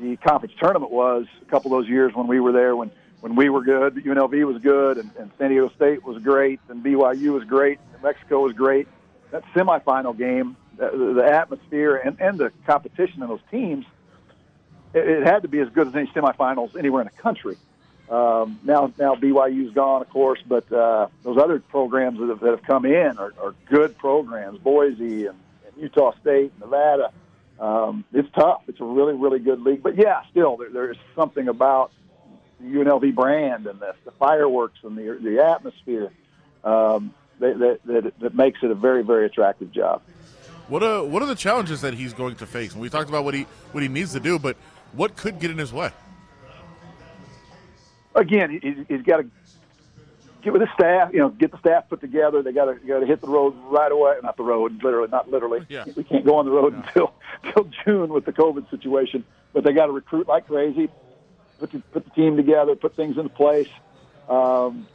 the 0.00 0.16
conference 0.16 0.54
tournament 0.58 0.90
was 0.90 1.26
a 1.42 1.44
couple 1.46 1.72
of 1.74 1.82
those 1.82 1.88
years 1.88 2.12
when 2.14 2.26
we 2.26 2.40
were 2.40 2.52
there, 2.52 2.74
when 2.74 2.90
when 3.20 3.36
we 3.36 3.48
were 3.48 3.62
good, 3.62 3.94
UNLV 3.94 4.44
was 4.44 4.60
good, 4.60 4.98
and, 4.98 5.10
and 5.18 5.30
San 5.38 5.48
Diego 5.48 5.70
State 5.74 6.04
was 6.04 6.22
great, 6.22 6.60
and 6.68 6.84
BYU 6.84 7.32
was 7.32 7.44
great, 7.44 7.78
and 7.94 8.02
Mexico 8.02 8.42
was 8.42 8.52
great. 8.52 8.86
That 9.30 9.42
semifinal 9.54 10.14
game, 10.14 10.58
the, 10.76 11.14
the 11.14 11.24
atmosphere 11.24 11.96
and, 11.96 12.20
and 12.20 12.36
the 12.36 12.52
competition 12.66 13.22
in 13.22 13.28
those 13.28 13.40
teams, 13.50 13.86
it, 14.92 15.08
it 15.08 15.26
had 15.26 15.40
to 15.40 15.48
be 15.48 15.60
as 15.60 15.70
good 15.70 15.88
as 15.88 15.94
any 15.94 16.06
semifinals 16.08 16.76
anywhere 16.76 17.00
in 17.00 17.08
the 17.14 17.22
country. 17.22 17.56
Um, 18.10 18.60
now, 18.62 18.92
now 18.98 19.14
BYU's 19.14 19.72
gone, 19.72 20.02
of 20.02 20.10
course, 20.10 20.40
but 20.46 20.70
uh, 20.70 21.08
those 21.22 21.38
other 21.38 21.60
programs 21.60 22.18
that 22.20 22.28
have, 22.28 22.40
that 22.40 22.50
have 22.50 22.62
come 22.62 22.84
in 22.84 23.16
are, 23.16 23.32
are 23.40 23.54
good 23.70 23.96
programs. 23.96 24.58
Boise 24.58 25.26
and, 25.26 25.38
and 25.38 25.43
Utah 25.76 26.12
State, 26.20 26.52
Nevada. 26.58 27.12
Um, 27.58 28.04
it's 28.12 28.28
tough. 28.34 28.62
It's 28.68 28.80
a 28.80 28.84
really, 28.84 29.14
really 29.14 29.38
good 29.38 29.60
league. 29.60 29.82
But 29.82 29.96
yeah, 29.96 30.22
still, 30.30 30.56
there, 30.56 30.70
there's 30.70 30.96
something 31.14 31.48
about 31.48 31.92
the 32.60 32.66
UNLV 32.66 33.14
brand 33.14 33.66
and 33.66 33.78
the, 33.80 33.94
the 34.04 34.10
fireworks 34.12 34.78
and 34.82 34.96
the 34.96 35.18
the 35.22 35.44
atmosphere 35.44 36.10
um, 36.64 37.14
that, 37.38 37.58
that, 37.58 37.80
that 37.84 38.20
that 38.20 38.34
makes 38.34 38.60
it 38.62 38.70
a 38.70 38.74
very, 38.74 39.02
very 39.02 39.26
attractive 39.26 39.70
job. 39.70 40.02
What 40.68 40.82
are 40.82 41.04
what 41.04 41.22
are 41.22 41.26
the 41.26 41.34
challenges 41.34 41.82
that 41.82 41.94
he's 41.94 42.12
going 42.12 42.36
to 42.36 42.46
face? 42.46 42.72
And 42.72 42.80
we 42.80 42.88
talked 42.88 43.08
about 43.08 43.24
what 43.24 43.34
he 43.34 43.42
what 43.72 43.82
he 43.82 43.88
needs 43.88 44.12
to 44.12 44.20
do, 44.20 44.38
but 44.38 44.56
what 44.92 45.16
could 45.16 45.38
get 45.38 45.50
in 45.50 45.58
his 45.58 45.72
way? 45.72 45.92
again, 48.14 48.50
he, 48.50 48.84
he's 48.88 49.02
got 49.02 49.18
to 49.18 49.26
get 50.44 50.52
with 50.52 50.62
the 50.62 50.72
staff. 50.74 51.12
You 51.12 51.20
know, 51.20 51.28
get 51.30 51.50
the 51.50 51.58
staff 51.58 51.88
put 51.88 52.00
together. 52.00 52.42
They 52.42 52.52
got 52.52 52.66
to 52.66 52.74
got 52.86 53.00
to 53.00 53.06
hit 53.06 53.20
the 53.20 53.28
road 53.28 53.54
right 53.64 53.90
away. 53.90 54.14
Not 54.22 54.36
the 54.36 54.44
road, 54.44 54.82
literally, 54.82 55.08
not 55.08 55.30
literally. 55.30 55.64
Yeah. 55.68 55.84
We 55.96 56.04
can't 56.04 56.24
go 56.24 56.36
on 56.36 56.44
the 56.44 56.52
road 56.52 56.74
until 56.74 57.14
until 57.42 57.70
June 57.84 58.12
with 58.12 58.24
the 58.24 58.32
COVID 58.32 58.70
situation. 58.70 59.24
But 59.52 59.64
they 59.64 59.72
got 59.72 59.86
to 59.86 59.92
recruit 59.92 60.28
like 60.28 60.46
crazy. 60.46 60.88
Put 61.58 61.72
the, 61.72 61.78
put 61.92 62.04
the 62.04 62.10
team 62.10 62.36
together. 62.36 62.74
Put 62.74 62.94
things 62.94 63.16
into 63.16 63.30
place. 63.30 63.68
Um, 64.28 64.86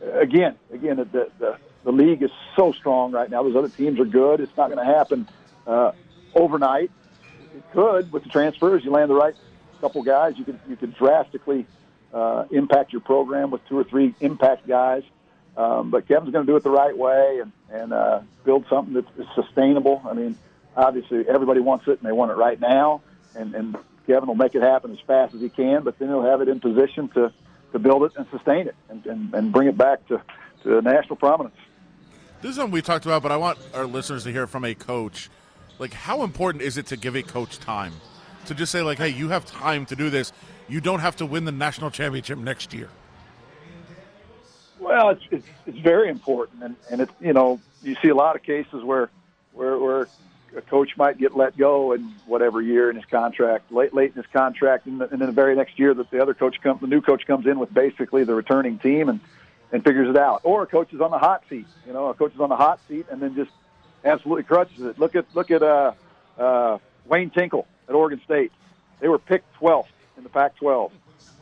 again, 0.00 0.56
again, 0.72 0.96
the, 0.96 1.30
the 1.38 1.58
the 1.84 1.92
league 1.92 2.22
is 2.22 2.30
so 2.56 2.72
strong 2.72 3.12
right 3.12 3.28
now. 3.28 3.42
Those 3.42 3.56
other 3.56 3.68
teams 3.68 3.98
are 3.98 4.04
good. 4.04 4.40
It's 4.40 4.56
not 4.56 4.70
going 4.70 4.78
to 4.86 4.92
happen 4.92 5.28
uh, 5.66 5.92
overnight. 6.34 6.90
It 7.54 7.62
could 7.72 8.12
with 8.12 8.22
the 8.22 8.28
transfers. 8.28 8.84
You 8.84 8.92
land 8.92 9.10
the 9.10 9.14
right 9.14 9.34
couple 9.80 10.02
guys. 10.02 10.38
You 10.38 10.44
could 10.44 10.60
you 10.68 10.76
could 10.76 10.94
drastically 10.94 11.66
uh, 12.12 12.44
impact 12.50 12.92
your 12.92 13.00
program 13.00 13.50
with 13.50 13.66
two 13.68 13.78
or 13.78 13.84
three 13.84 14.14
impact 14.20 14.66
guys. 14.66 15.02
Um, 15.56 15.90
but 15.90 16.08
Kevin's 16.08 16.32
going 16.32 16.46
to 16.46 16.52
do 16.52 16.56
it 16.56 16.62
the 16.62 16.70
right 16.70 16.96
way 16.96 17.40
and, 17.42 17.52
and 17.70 17.92
uh, 17.92 18.20
build 18.44 18.64
something 18.70 18.94
that's 18.94 19.34
sustainable. 19.34 20.00
I 20.08 20.14
mean, 20.14 20.38
obviously 20.76 21.28
everybody 21.28 21.60
wants 21.60 21.86
it 21.88 21.98
and 21.98 22.08
they 22.08 22.12
want 22.12 22.30
it 22.30 22.36
right 22.36 22.58
now, 22.58 23.02
and, 23.34 23.54
and 23.54 23.76
Kevin 24.06 24.28
will 24.28 24.34
make 24.34 24.54
it 24.54 24.62
happen 24.62 24.92
as 24.92 25.00
fast 25.06 25.34
as 25.34 25.40
he 25.40 25.48
can. 25.48 25.82
But 25.82 25.98
then 25.98 26.08
he'll 26.08 26.24
have 26.24 26.40
it 26.40 26.48
in 26.48 26.60
position 26.60 27.08
to, 27.10 27.32
to 27.72 27.78
build 27.78 28.04
it 28.04 28.12
and 28.16 28.26
sustain 28.30 28.66
it 28.66 28.74
and, 28.88 29.04
and, 29.06 29.34
and 29.34 29.52
bring 29.52 29.68
it 29.68 29.76
back 29.76 30.06
to, 30.08 30.22
to 30.62 30.80
national 30.80 31.16
prominence. 31.16 31.56
This 32.40 32.50
is 32.50 32.56
something 32.56 32.72
we 32.72 32.82
talked 32.82 33.04
about, 33.04 33.22
but 33.22 33.30
I 33.30 33.36
want 33.36 33.58
our 33.74 33.86
listeners 33.86 34.24
to 34.24 34.32
hear 34.32 34.46
from 34.46 34.64
a 34.64 34.74
coach. 34.74 35.30
Like, 35.78 35.92
how 35.92 36.22
important 36.22 36.62
is 36.62 36.76
it 36.76 36.86
to 36.86 36.96
give 36.96 37.14
a 37.14 37.22
coach 37.22 37.58
time? 37.58 37.92
To 38.46 38.54
just 38.54 38.72
say, 38.72 38.82
like, 38.82 38.98
hey, 38.98 39.10
you 39.10 39.28
have 39.28 39.44
time 39.46 39.86
to 39.86 39.94
do 39.94 40.10
this. 40.10 40.32
You 40.72 40.80
don't 40.80 41.00
have 41.00 41.16
to 41.16 41.26
win 41.26 41.44
the 41.44 41.52
national 41.52 41.90
championship 41.90 42.38
next 42.38 42.72
year. 42.72 42.88
Well, 44.80 45.10
it's 45.10 45.22
it's, 45.30 45.46
it's 45.66 45.78
very 45.78 46.08
important, 46.08 46.62
and 46.62 46.76
and 46.90 47.02
it's 47.02 47.12
you 47.20 47.34
know 47.34 47.60
you 47.82 47.94
see 48.00 48.08
a 48.08 48.14
lot 48.14 48.36
of 48.36 48.42
cases 48.42 48.82
where 48.82 49.10
where 49.52 49.78
where 49.78 50.08
a 50.56 50.62
coach 50.62 50.96
might 50.96 51.18
get 51.18 51.36
let 51.36 51.58
go 51.58 51.92
in 51.92 52.14
whatever 52.24 52.62
year 52.62 52.88
in 52.88 52.96
his 52.96 53.04
contract, 53.04 53.70
late 53.70 53.92
late 53.92 54.12
in 54.16 54.22
his 54.22 54.32
contract, 54.32 54.86
and, 54.86 55.02
and 55.02 55.20
then 55.20 55.26
the 55.26 55.32
very 55.32 55.54
next 55.54 55.78
year 55.78 55.92
that 55.92 56.10
the 56.10 56.22
other 56.22 56.32
coach 56.32 56.58
comes, 56.62 56.80
the 56.80 56.86
new 56.86 57.02
coach 57.02 57.26
comes 57.26 57.46
in 57.46 57.58
with 57.58 57.72
basically 57.74 58.24
the 58.24 58.34
returning 58.34 58.78
team 58.78 59.10
and 59.10 59.20
and 59.72 59.84
figures 59.84 60.08
it 60.08 60.16
out, 60.16 60.40
or 60.42 60.62
a 60.62 60.66
coach 60.66 60.90
is 60.94 61.02
on 61.02 61.10
the 61.10 61.18
hot 61.18 61.44
seat. 61.50 61.66
You 61.86 61.92
know, 61.92 62.06
a 62.06 62.14
coach 62.14 62.32
is 62.32 62.40
on 62.40 62.48
the 62.48 62.56
hot 62.56 62.80
seat 62.88 63.04
and 63.10 63.20
then 63.20 63.34
just 63.34 63.50
absolutely 64.06 64.44
crutches 64.44 64.80
it. 64.80 64.98
Look 64.98 65.16
at 65.16 65.26
look 65.34 65.50
at 65.50 65.62
uh, 65.62 65.92
uh, 66.38 66.78
Wayne 67.04 67.28
Tinkle 67.28 67.66
at 67.90 67.94
Oregon 67.94 68.22
State. 68.24 68.52
They 69.00 69.08
were 69.08 69.18
picked 69.18 69.54
12th 69.60 69.88
in 70.22 70.24
the 70.24 70.30
Pac-12 70.30 70.92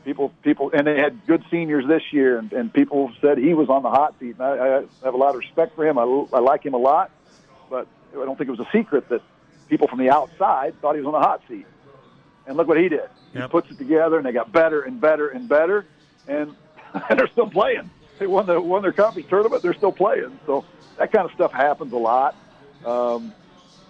people 0.04 0.32
people 0.42 0.70
and 0.72 0.86
they 0.86 0.98
had 0.98 1.26
good 1.26 1.44
seniors 1.50 1.86
this 1.86 2.02
year 2.10 2.38
and, 2.38 2.54
and 2.54 2.72
people 2.72 3.12
said 3.20 3.36
he 3.36 3.52
was 3.52 3.68
on 3.68 3.82
the 3.82 3.90
hot 3.90 4.18
seat 4.18 4.34
and 4.38 4.40
I, 4.40 4.78
I 4.78 4.84
have 5.04 5.12
a 5.12 5.18
lot 5.18 5.30
of 5.30 5.36
respect 5.36 5.76
for 5.76 5.86
him. 5.86 5.98
I, 5.98 6.02
I 6.32 6.40
like 6.40 6.64
him 6.64 6.72
a 6.72 6.78
lot 6.78 7.10
but 7.68 7.86
I 8.12 8.24
don't 8.24 8.36
think 8.38 8.48
it 8.48 8.50
was 8.50 8.60
a 8.60 8.70
secret 8.72 9.10
that 9.10 9.20
people 9.68 9.86
from 9.88 9.98
the 9.98 10.08
outside 10.08 10.80
thought 10.80 10.94
he 10.94 11.02
was 11.02 11.06
on 11.06 11.20
the 11.20 11.26
hot 11.26 11.42
seat. 11.48 11.66
And 12.46 12.56
look 12.56 12.66
what 12.66 12.78
he 12.78 12.88
did. 12.88 13.08
He 13.32 13.40
puts 13.48 13.70
it 13.70 13.78
together 13.78 14.16
and 14.16 14.24
they 14.24 14.32
got 14.32 14.50
better 14.50 14.80
and 14.82 15.00
better 15.00 15.28
and 15.28 15.48
better 15.48 15.86
and, 16.26 16.56
and 17.08 17.18
they're 17.18 17.28
still 17.28 17.50
playing. 17.50 17.90
They 18.18 18.26
won 18.26 18.46
the 18.46 18.58
won 18.60 18.82
their 18.82 18.92
conference 18.92 19.28
tournament 19.28 19.62
they're 19.62 19.74
still 19.74 19.92
playing. 19.92 20.40
So 20.46 20.64
that 20.96 21.12
kind 21.12 21.26
of 21.26 21.34
stuff 21.34 21.52
happens 21.52 21.92
a 21.92 21.96
lot. 21.96 22.34
Um, 22.86 23.34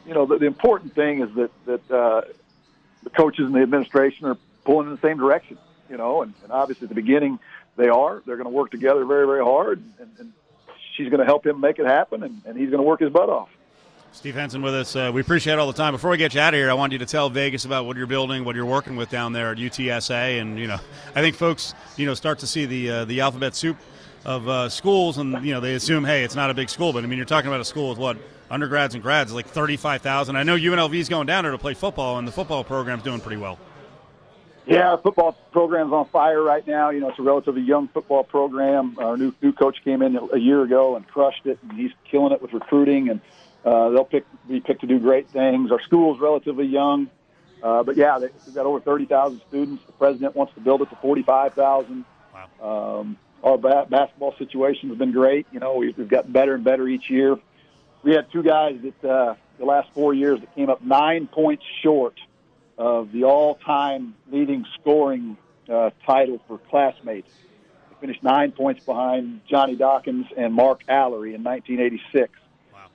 you 0.06 0.14
know 0.14 0.26
the, 0.26 0.38
the 0.38 0.46
important 0.46 0.94
thing 0.94 1.22
is 1.22 1.34
that 1.36 1.50
that 1.66 1.90
uh, 1.90 2.22
the 3.02 3.10
coaches 3.10 3.46
and 3.46 3.54
the 3.54 3.60
administration 3.60 4.26
are 4.26 4.36
pulling 4.70 4.86
in 4.88 4.94
the 4.94 5.00
same 5.00 5.18
direction. 5.18 5.58
You 5.88 5.96
know, 5.96 6.22
and, 6.22 6.32
and 6.44 6.52
obviously 6.52 6.84
at 6.84 6.90
the 6.90 6.94
beginning 6.94 7.40
they 7.76 7.88
are. 7.88 8.22
They're 8.24 8.36
going 8.36 8.44
to 8.44 8.56
work 8.56 8.70
together 8.70 9.04
very, 9.04 9.26
very 9.26 9.42
hard, 9.42 9.82
and, 9.98 10.10
and 10.18 10.32
she's 10.96 11.08
going 11.08 11.18
to 11.18 11.26
help 11.26 11.44
him 11.44 11.60
make 11.60 11.80
it 11.80 11.86
happen, 11.86 12.22
and, 12.22 12.40
and 12.44 12.56
he's 12.56 12.70
going 12.70 12.78
to 12.78 12.86
work 12.86 13.00
his 13.00 13.10
butt 13.10 13.28
off. 13.28 13.48
Steve 14.12 14.34
Henson 14.34 14.62
with 14.62 14.74
us. 14.74 14.94
Uh, 14.94 15.10
we 15.12 15.20
appreciate 15.20 15.58
all 15.58 15.66
the 15.66 15.72
time. 15.72 15.92
Before 15.92 16.10
we 16.10 16.16
get 16.16 16.34
you 16.34 16.40
out 16.40 16.52
of 16.52 16.58
here, 16.58 16.70
I 16.70 16.74
want 16.74 16.92
you 16.92 16.98
to 16.98 17.06
tell 17.06 17.30
Vegas 17.30 17.64
about 17.64 17.86
what 17.86 17.96
you're 17.96 18.06
building, 18.06 18.44
what 18.44 18.54
you're 18.54 18.66
working 18.66 18.96
with 18.96 19.08
down 19.08 19.32
there 19.32 19.50
at 19.50 19.58
UTSA, 19.58 20.40
and 20.40 20.58
you 20.58 20.68
know, 20.68 20.78
I 21.14 21.20
think 21.20 21.34
folks, 21.34 21.74
you 21.96 22.06
know, 22.06 22.14
start 22.14 22.38
to 22.40 22.46
see 22.46 22.66
the 22.66 22.90
uh, 22.90 23.04
the 23.06 23.20
alphabet 23.20 23.56
soup 23.56 23.78
of 24.24 24.48
uh, 24.48 24.68
schools, 24.68 25.18
and 25.18 25.44
you 25.44 25.52
know, 25.52 25.60
they 25.60 25.74
assume, 25.74 26.04
hey, 26.04 26.22
it's 26.22 26.36
not 26.36 26.50
a 26.50 26.54
big 26.54 26.68
school, 26.68 26.92
but 26.92 27.02
I 27.02 27.08
mean, 27.08 27.16
you're 27.16 27.26
talking 27.26 27.48
about 27.48 27.60
a 27.60 27.64
school 27.64 27.88
with 27.88 27.98
what 27.98 28.18
undergrads 28.50 28.94
and 28.94 29.02
grads, 29.02 29.32
like 29.32 29.46
thirty-five 29.46 30.02
thousand. 30.02 30.36
I 30.36 30.42
know 30.42 30.56
UNLV's 30.56 31.08
going 31.08 31.26
down 31.26 31.44
there 31.44 31.52
to 31.52 31.58
play 31.58 31.74
football, 31.74 32.18
and 32.18 32.28
the 32.28 32.32
football 32.32 32.62
program's 32.62 33.02
doing 33.02 33.20
pretty 33.20 33.40
well. 33.40 33.58
Yeah, 34.70 34.90
our 34.90 34.98
football 34.98 35.32
program's 35.50 35.92
on 35.92 36.06
fire 36.10 36.40
right 36.40 36.64
now. 36.64 36.90
You 36.90 37.00
know, 37.00 37.08
it's 37.08 37.18
a 37.18 37.22
relatively 37.22 37.62
young 37.62 37.88
football 37.88 38.22
program. 38.22 38.96
Our 39.00 39.16
new 39.16 39.34
new 39.42 39.52
coach 39.52 39.82
came 39.82 40.00
in 40.00 40.16
a 40.32 40.38
year 40.38 40.62
ago 40.62 40.94
and 40.94 41.04
crushed 41.08 41.44
it, 41.44 41.58
and 41.62 41.72
he's 41.72 41.90
killing 42.08 42.32
it 42.32 42.40
with 42.40 42.52
recruiting, 42.52 43.08
and 43.08 43.20
uh, 43.64 43.90
they'll 43.90 44.04
pick 44.04 44.24
be 44.48 44.60
picked 44.60 44.82
to 44.82 44.86
do 44.86 45.00
great 45.00 45.28
things. 45.28 45.72
Our 45.72 45.80
school's 45.82 46.20
relatively 46.20 46.66
young, 46.66 47.10
uh, 47.64 47.82
but 47.82 47.96
yeah, 47.96 48.20
they've 48.20 48.54
got 48.54 48.64
over 48.64 48.78
thirty 48.78 49.06
thousand 49.06 49.42
students. 49.48 49.84
The 49.86 49.92
president 49.92 50.36
wants 50.36 50.54
to 50.54 50.60
build 50.60 50.82
it 50.82 50.90
to 50.90 50.96
forty-five 50.96 51.54
thousand. 51.54 52.04
Wow. 52.32 53.00
Um, 53.00 53.18
our 53.42 53.58
ba- 53.58 53.86
basketball 53.90 54.36
situation 54.38 54.90
has 54.90 54.98
been 54.98 55.10
great. 55.10 55.48
You 55.50 55.58
know, 55.58 55.74
we've, 55.74 55.98
we've 55.98 56.08
gotten 56.08 56.30
better 56.30 56.54
and 56.54 56.62
better 56.62 56.86
each 56.86 57.10
year. 57.10 57.36
We 58.04 58.12
had 58.12 58.30
two 58.30 58.44
guys 58.44 58.78
that 58.82 59.10
uh, 59.10 59.34
the 59.58 59.64
last 59.64 59.88
four 59.94 60.14
years 60.14 60.38
that 60.38 60.54
came 60.54 60.70
up 60.70 60.80
nine 60.80 61.26
points 61.26 61.64
short 61.82 62.14
of 62.80 63.12
the 63.12 63.24
all-time 63.24 64.14
leading 64.32 64.64
scoring 64.80 65.36
uh, 65.70 65.90
title 66.06 66.40
for 66.48 66.56
classmates. 66.56 67.30
They 67.90 67.96
finished 68.00 68.22
nine 68.22 68.52
points 68.52 68.82
behind 68.86 69.42
Johnny 69.46 69.76
Dawkins 69.76 70.26
and 70.34 70.54
Mark 70.54 70.82
Alarie 70.88 71.34
in 71.34 71.44
1986. 71.44 72.32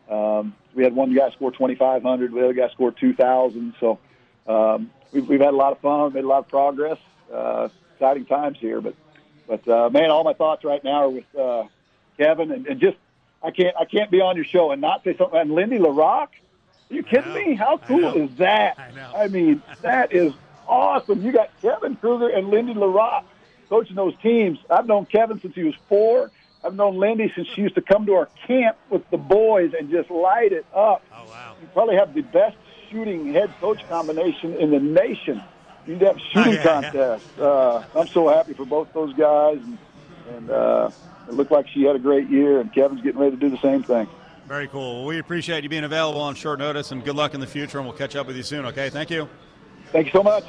Wow. 0.10 0.40
Um, 0.40 0.56
we 0.74 0.84
had 0.84 0.96
one 0.96 1.14
guy 1.14 1.30
score 1.30 1.52
2,500. 1.52 2.34
The 2.34 2.44
other 2.44 2.54
guy 2.54 2.68
scored 2.70 2.98
2,000. 2.98 3.76
So 3.80 4.00
um, 4.48 4.90
we've, 5.12 5.30
we've 5.30 5.40
had 5.40 5.54
a 5.54 5.58
lot 5.58 5.72
of 5.72 5.80
fun, 5.82 6.12
made 6.14 6.24
a 6.24 6.28
lot 6.28 6.40
of 6.40 6.48
progress. 6.48 6.98
Uh, 7.32 7.70
exciting 7.94 8.26
times 8.26 8.58
here, 8.60 8.82
but 8.82 8.96
but 9.48 9.68
uh, 9.68 9.90
man, 9.92 10.10
all 10.10 10.24
my 10.24 10.34
thoughts 10.34 10.64
right 10.64 10.84
now 10.84 11.04
are 11.04 11.10
with 11.10 11.36
uh, 11.36 11.64
Kevin, 12.18 12.52
and, 12.52 12.68
and 12.68 12.80
just 12.80 12.98
I 13.44 13.52
can't 13.52 13.76
I 13.80 13.86
can't 13.86 14.12
be 14.12 14.22
on 14.22 14.36
your 14.36 14.46
show 14.46 14.72
and 14.72 14.82
not 14.82 15.04
say 15.04 15.16
something. 15.16 15.40
And 15.40 15.52
Lindy 15.52 15.80
La 15.80 15.90
Rocque, 15.90 16.34
are 16.34 16.45
you 16.90 17.04
kidding 17.04 17.34
me? 17.34 17.56
How 17.56 17.78
cool 17.78 18.14
is 18.16 18.30
that? 18.38 18.78
I. 18.78 19.24
I 19.24 19.28
mean, 19.28 19.62
that 19.82 20.14
is 20.14 20.34
awesome. 20.68 21.22
You 21.24 21.32
got 21.32 21.50
Kevin 21.62 21.96
Kruger 21.96 22.30
and 22.30 22.50
Lindy 22.50 22.74
La 22.74 22.88
Rocque 22.88 23.26
coaching 23.70 23.96
those 23.96 24.16
teams. 24.22 24.60
I've 24.70 24.86
known 24.86 25.06
Kevin 25.06 25.40
since 25.42 25.56
he 25.56 25.64
was 25.64 25.76
four. 25.90 26.32
I've 26.64 26.76
known 26.76 26.98
Lindy 26.98 27.32
since 27.36 27.48
she 27.50 27.62
used 27.62 27.76
to 27.76 27.82
come 27.82 28.06
to 28.08 28.14
our 28.14 28.30
camp 28.48 28.78
with 28.90 29.08
the 29.12 29.18
boys 29.18 29.74
and 29.78 29.90
just 29.90 30.10
light 30.10 30.52
it 30.52 30.66
up. 30.74 31.04
Oh 31.14 31.26
wow! 31.30 31.56
You 31.62 31.68
probably 31.74 31.96
have 31.96 32.14
the 32.14 32.22
best 32.22 32.58
shooting 32.90 33.34
head 33.34 33.54
coach 33.60 33.88
combination 33.88 34.56
in 34.56 34.72
the 34.72 34.80
nation. 34.80 35.44
You'd 35.86 36.02
have 36.02 36.20
shooting 36.32 36.54
yeah, 36.54 36.64
contest. 36.64 37.40
Uh, 37.40 37.84
I'm 37.96 38.08
so 38.08 38.30
happy 38.30 38.54
for 38.54 38.66
both 38.66 38.92
those 38.94 39.14
guys, 39.14 39.58
and, 39.58 39.78
and 40.30 40.50
uh, 40.50 40.90
it 41.28 41.34
looked 41.36 41.52
like 41.52 41.68
she 41.68 41.84
had 41.84 41.96
a 41.96 42.00
great 42.00 42.30
year, 42.30 42.60
and 42.60 42.74
Kevin's 42.74 43.02
getting 43.02 43.20
ready 43.20 43.36
to 43.36 43.40
do 43.40 43.50
the 43.50 43.62
same 43.62 43.84
thing. 43.84 44.08
Very 44.48 44.68
cool. 44.68 44.98
Well, 44.98 45.06
we 45.06 45.20
appreciate 45.20 45.64
you 45.64 45.70
being 45.70 45.84
available 45.86 46.22
on 46.22 46.36
short 46.36 46.60
notice, 46.60 46.92
and 46.92 47.04
good 47.04 47.16
luck 47.16 47.34
in 47.34 47.40
the 47.40 47.48
future. 47.48 47.80
And 47.80 47.88
we'll 47.88 47.98
catch 47.98 48.16
up 48.16 48.28
with 48.28 48.38
you 48.38 48.44
soon. 48.44 48.66
Okay? 48.68 48.90
Thank 48.90 49.10
you. 49.10 49.28
Thank 49.92 50.08
you 50.08 50.12
so 50.12 50.22
much. 50.24 50.44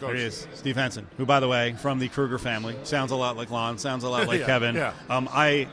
There 0.00 0.14
he 0.14 0.22
is, 0.22 0.46
Steve 0.54 0.76
Henson, 0.76 1.06
who, 1.16 1.24
by 1.24 1.40
the 1.40 1.48
way, 1.48 1.72
from 1.80 1.98
the 1.98 2.08
Kruger 2.08 2.36
family, 2.38 2.76
sounds 2.84 3.10
a 3.10 3.16
lot 3.16 3.38
like 3.38 3.50
Lon, 3.50 3.78
sounds 3.78 4.04
a 4.04 4.08
lot 4.08 4.26
like 4.28 4.40
Yeah, 4.40 4.46
Kevin. 4.46 4.74
yeah. 4.74 4.92
Um, 5.08 5.28
I, 5.32 5.66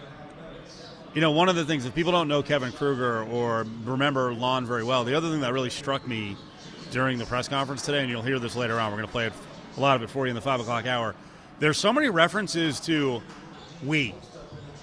you 1.13 1.20
know, 1.20 1.32
one 1.32 1.49
of 1.49 1.57
the 1.57 1.66
things 1.66 1.86
if 1.86 1.93
people 1.93 2.13
don't 2.13 2.30
know 2.30 2.41
Kevin 2.41 2.72
Kruger 2.72 3.24
or 3.26 3.66
remember 3.84 4.34
Lon 4.34 4.66
very 4.66 4.86
well, 4.86 5.03
the 5.03 5.16
other 5.16 5.30
thing 5.30 5.41
that 5.41 5.51
really 5.51 5.70
struck 5.70 6.07
me 6.07 6.38
during 6.91 7.18
the 7.18 7.26
press 7.26 7.49
conference 7.49 7.82
today, 7.82 7.99
and 7.99 8.09
you'll 8.09 8.22
hear 8.22 8.39
this 8.39 8.55
later 8.55 8.80
on, 8.80 8.89
we're 8.91 8.97
going 8.97 9.07
to 9.07 9.11
play 9.11 9.26
it, 9.28 9.34
a 9.76 9.80
lot 9.82 9.97
of 9.97 10.01
it 10.03 10.09
for 10.09 10.26
you 10.26 10.30
in 10.30 10.36
the 10.36 10.41
five 10.41 10.61
o'clock 10.61 10.86
hour. 10.86 11.13
There's 11.59 11.78
so 11.78 11.91
many 11.91 12.07
references 12.09 12.80
to 12.82 13.22
we. 13.84 14.16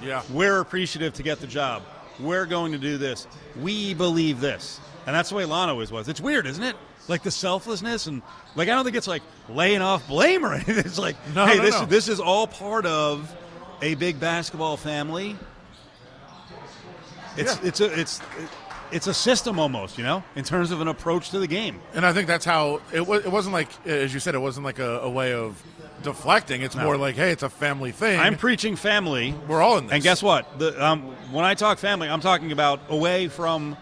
Yeah. 0.02 0.22
We're 0.30 0.60
appreciative 0.60 1.14
to 1.14 1.22
get 1.22 1.38
the 1.40 1.46
job. 1.46 1.82
We're 2.20 2.46
going 2.46 2.72
to 2.72 2.78
do 2.78 2.98
this. 2.98 3.26
We 3.60 3.94
believe 3.94 4.40
this. 4.40 4.80
And 5.06 5.14
that's 5.14 5.30
the 5.30 5.34
way 5.34 5.44
Lon 5.44 5.68
always 5.68 5.90
was. 5.90 6.08
It's 6.08 6.20
weird, 6.20 6.46
isn't 6.46 6.62
it? 6.62 6.76
Like 7.08 7.22
the 7.24 7.30
selflessness 7.32 8.06
and 8.06 8.22
like 8.54 8.68
I 8.68 8.74
don't 8.74 8.84
think 8.84 8.94
it's 8.96 9.08
like 9.08 9.22
laying 9.48 9.82
off 9.82 10.06
blame 10.06 10.44
or 10.44 10.52
anything. 10.54 10.78
It's 10.78 10.98
like, 10.98 11.16
No, 11.34 11.46
hey, 11.46 11.56
no, 11.58 11.62
this 11.64 11.74
no. 11.80 11.86
this 11.86 12.08
is 12.08 12.20
all 12.20 12.46
part 12.46 12.86
of 12.86 13.34
a 13.82 13.94
big 13.96 14.20
basketball 14.20 14.76
family. 14.76 15.36
It's 17.36 17.56
Yeah. 17.56 17.66
it's 17.68 17.80
a 17.80 17.98
it's 18.00 18.20
it's 18.92 19.06
a 19.06 19.14
system 19.14 19.58
almost, 19.58 19.96
you 19.96 20.04
know, 20.04 20.22
in 20.36 20.44
terms 20.44 20.70
of 20.70 20.80
an 20.82 20.88
approach 20.88 21.30
to 21.30 21.38
the 21.38 21.46
game. 21.46 21.80
And 21.94 22.04
I 22.04 22.12
think 22.12 22.26
that's 22.28 22.44
how 22.44 22.80
it 22.92 23.06
was. 23.06 23.24
It 23.24 23.32
wasn't 23.32 23.54
like, 23.54 23.68
as 23.86 24.12
you 24.12 24.20
said, 24.20 24.34
it 24.34 24.38
wasn't 24.38 24.64
like 24.66 24.78
a, 24.78 25.00
a 25.00 25.08
way 25.10 25.32
of 25.32 25.60
deflecting. 26.02 26.62
It's 26.62 26.74
No. 26.76 26.84
more 26.84 26.96
like, 26.96 27.14
hey, 27.16 27.30
it's 27.30 27.42
a 27.42 27.48
family 27.48 27.92
thing. 27.92 28.18
I'm 28.18 28.36
preaching 28.36 28.76
family. 28.76 29.34
We're 29.48 29.62
all 29.62 29.78
in 29.78 29.86
this. 29.86 29.94
And 29.94 30.02
guess 30.02 30.22
what? 30.22 30.58
The, 30.58 30.84
um, 30.84 31.02
when 31.30 31.44
I 31.44 31.54
talk 31.54 31.78
family, 31.78 32.08
I'm 32.08 32.20
talking 32.20 32.52
about 32.52 32.80
away 32.88 33.28
from 33.28 33.76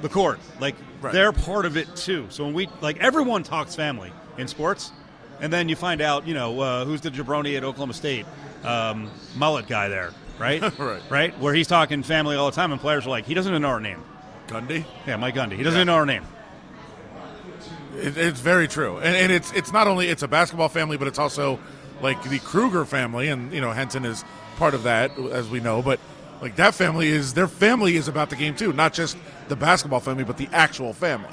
the 0.00 0.08
court. 0.08 0.40
Like 0.60 0.74
Right. 1.00 1.12
they're 1.12 1.32
part 1.32 1.66
of 1.66 1.76
it 1.76 1.94
too. 1.96 2.26
So 2.30 2.44
when 2.44 2.54
we 2.54 2.68
like 2.80 2.98
everyone 2.98 3.42
talks 3.42 3.74
family 3.74 4.12
in 4.38 4.46
sports, 4.48 4.92
and 5.40 5.52
then 5.52 5.68
you 5.68 5.74
find 5.76 6.00
out, 6.00 6.26
you 6.26 6.34
know, 6.34 6.60
uh, 6.60 6.84
who's 6.84 7.00
the 7.00 7.10
jabroni 7.10 7.56
at 7.56 7.64
Oklahoma 7.64 7.94
State, 7.94 8.26
um, 8.64 9.10
mullet 9.36 9.66
guy 9.66 9.88
there, 9.88 10.12
right? 10.38 10.62
Right. 10.78 11.02
Right. 11.10 11.38
Where 11.40 11.54
he's 11.54 11.66
talking 11.66 12.02
family 12.02 12.36
all 12.36 12.48
the 12.50 12.54
time, 12.54 12.70
and 12.72 12.80
players 12.80 13.06
are 13.06 13.10
like, 13.10 13.26
he 13.26 13.34
doesn't 13.34 13.50
even 13.52 13.62
know 13.62 13.68
our 13.68 13.80
name. 13.80 14.02
Gundy. 14.48 14.84
Yeah, 15.06 15.16
Mike 15.16 15.34
Gundy. 15.34 15.52
He 15.56 15.62
doesn't 15.62 15.76
Yeah. 15.76 15.82
even 15.82 15.86
know 15.86 15.94
our 15.94 16.06
name. 16.06 16.24
It, 17.96 18.16
it's 18.16 18.40
very 18.40 18.68
true, 18.68 18.98
and, 18.98 19.16
and 19.16 19.32
it's 19.32 19.52
it's 19.52 19.72
not 19.72 19.86
only 19.86 20.08
it's 20.08 20.22
a 20.22 20.28
basketball 20.28 20.68
family, 20.68 20.96
but 20.96 21.08
it's 21.08 21.18
also 21.18 21.58
like 22.00 22.22
the 22.24 22.38
Kruger 22.40 22.84
family, 22.84 23.28
and 23.28 23.52
you 23.52 23.60
know 23.60 23.72
Henson 23.72 24.04
is 24.04 24.24
part 24.56 24.74
of 24.74 24.84
that, 24.84 25.16
as 25.18 25.48
we 25.48 25.60
know. 25.60 25.82
But 25.82 26.00
like 26.40 26.56
that 26.56 26.74
family 26.74 27.08
is 27.08 27.34
their 27.34 27.48
family 27.48 27.96
is 27.96 28.08
about 28.08 28.30
the 28.30 28.36
game 28.36 28.54
too, 28.54 28.72
not 28.72 28.92
just 28.92 29.16
the 29.48 29.56
basketball 29.56 30.00
family, 30.00 30.24
but 30.24 30.36
the 30.36 30.48
actual 30.52 30.92
family. 30.92 31.32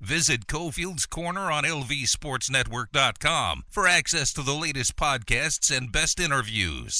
Visit 0.00 0.46
Cofield's 0.46 1.04
Corner 1.04 1.52
on 1.52 1.64
LVSportsNetwork.com 1.64 3.64
for 3.68 3.86
access 3.86 4.32
to 4.32 4.42
the 4.42 4.54
latest 4.54 4.96
podcasts 4.96 5.76
and 5.76 5.92
best 5.92 6.18
interviews. 6.18 6.98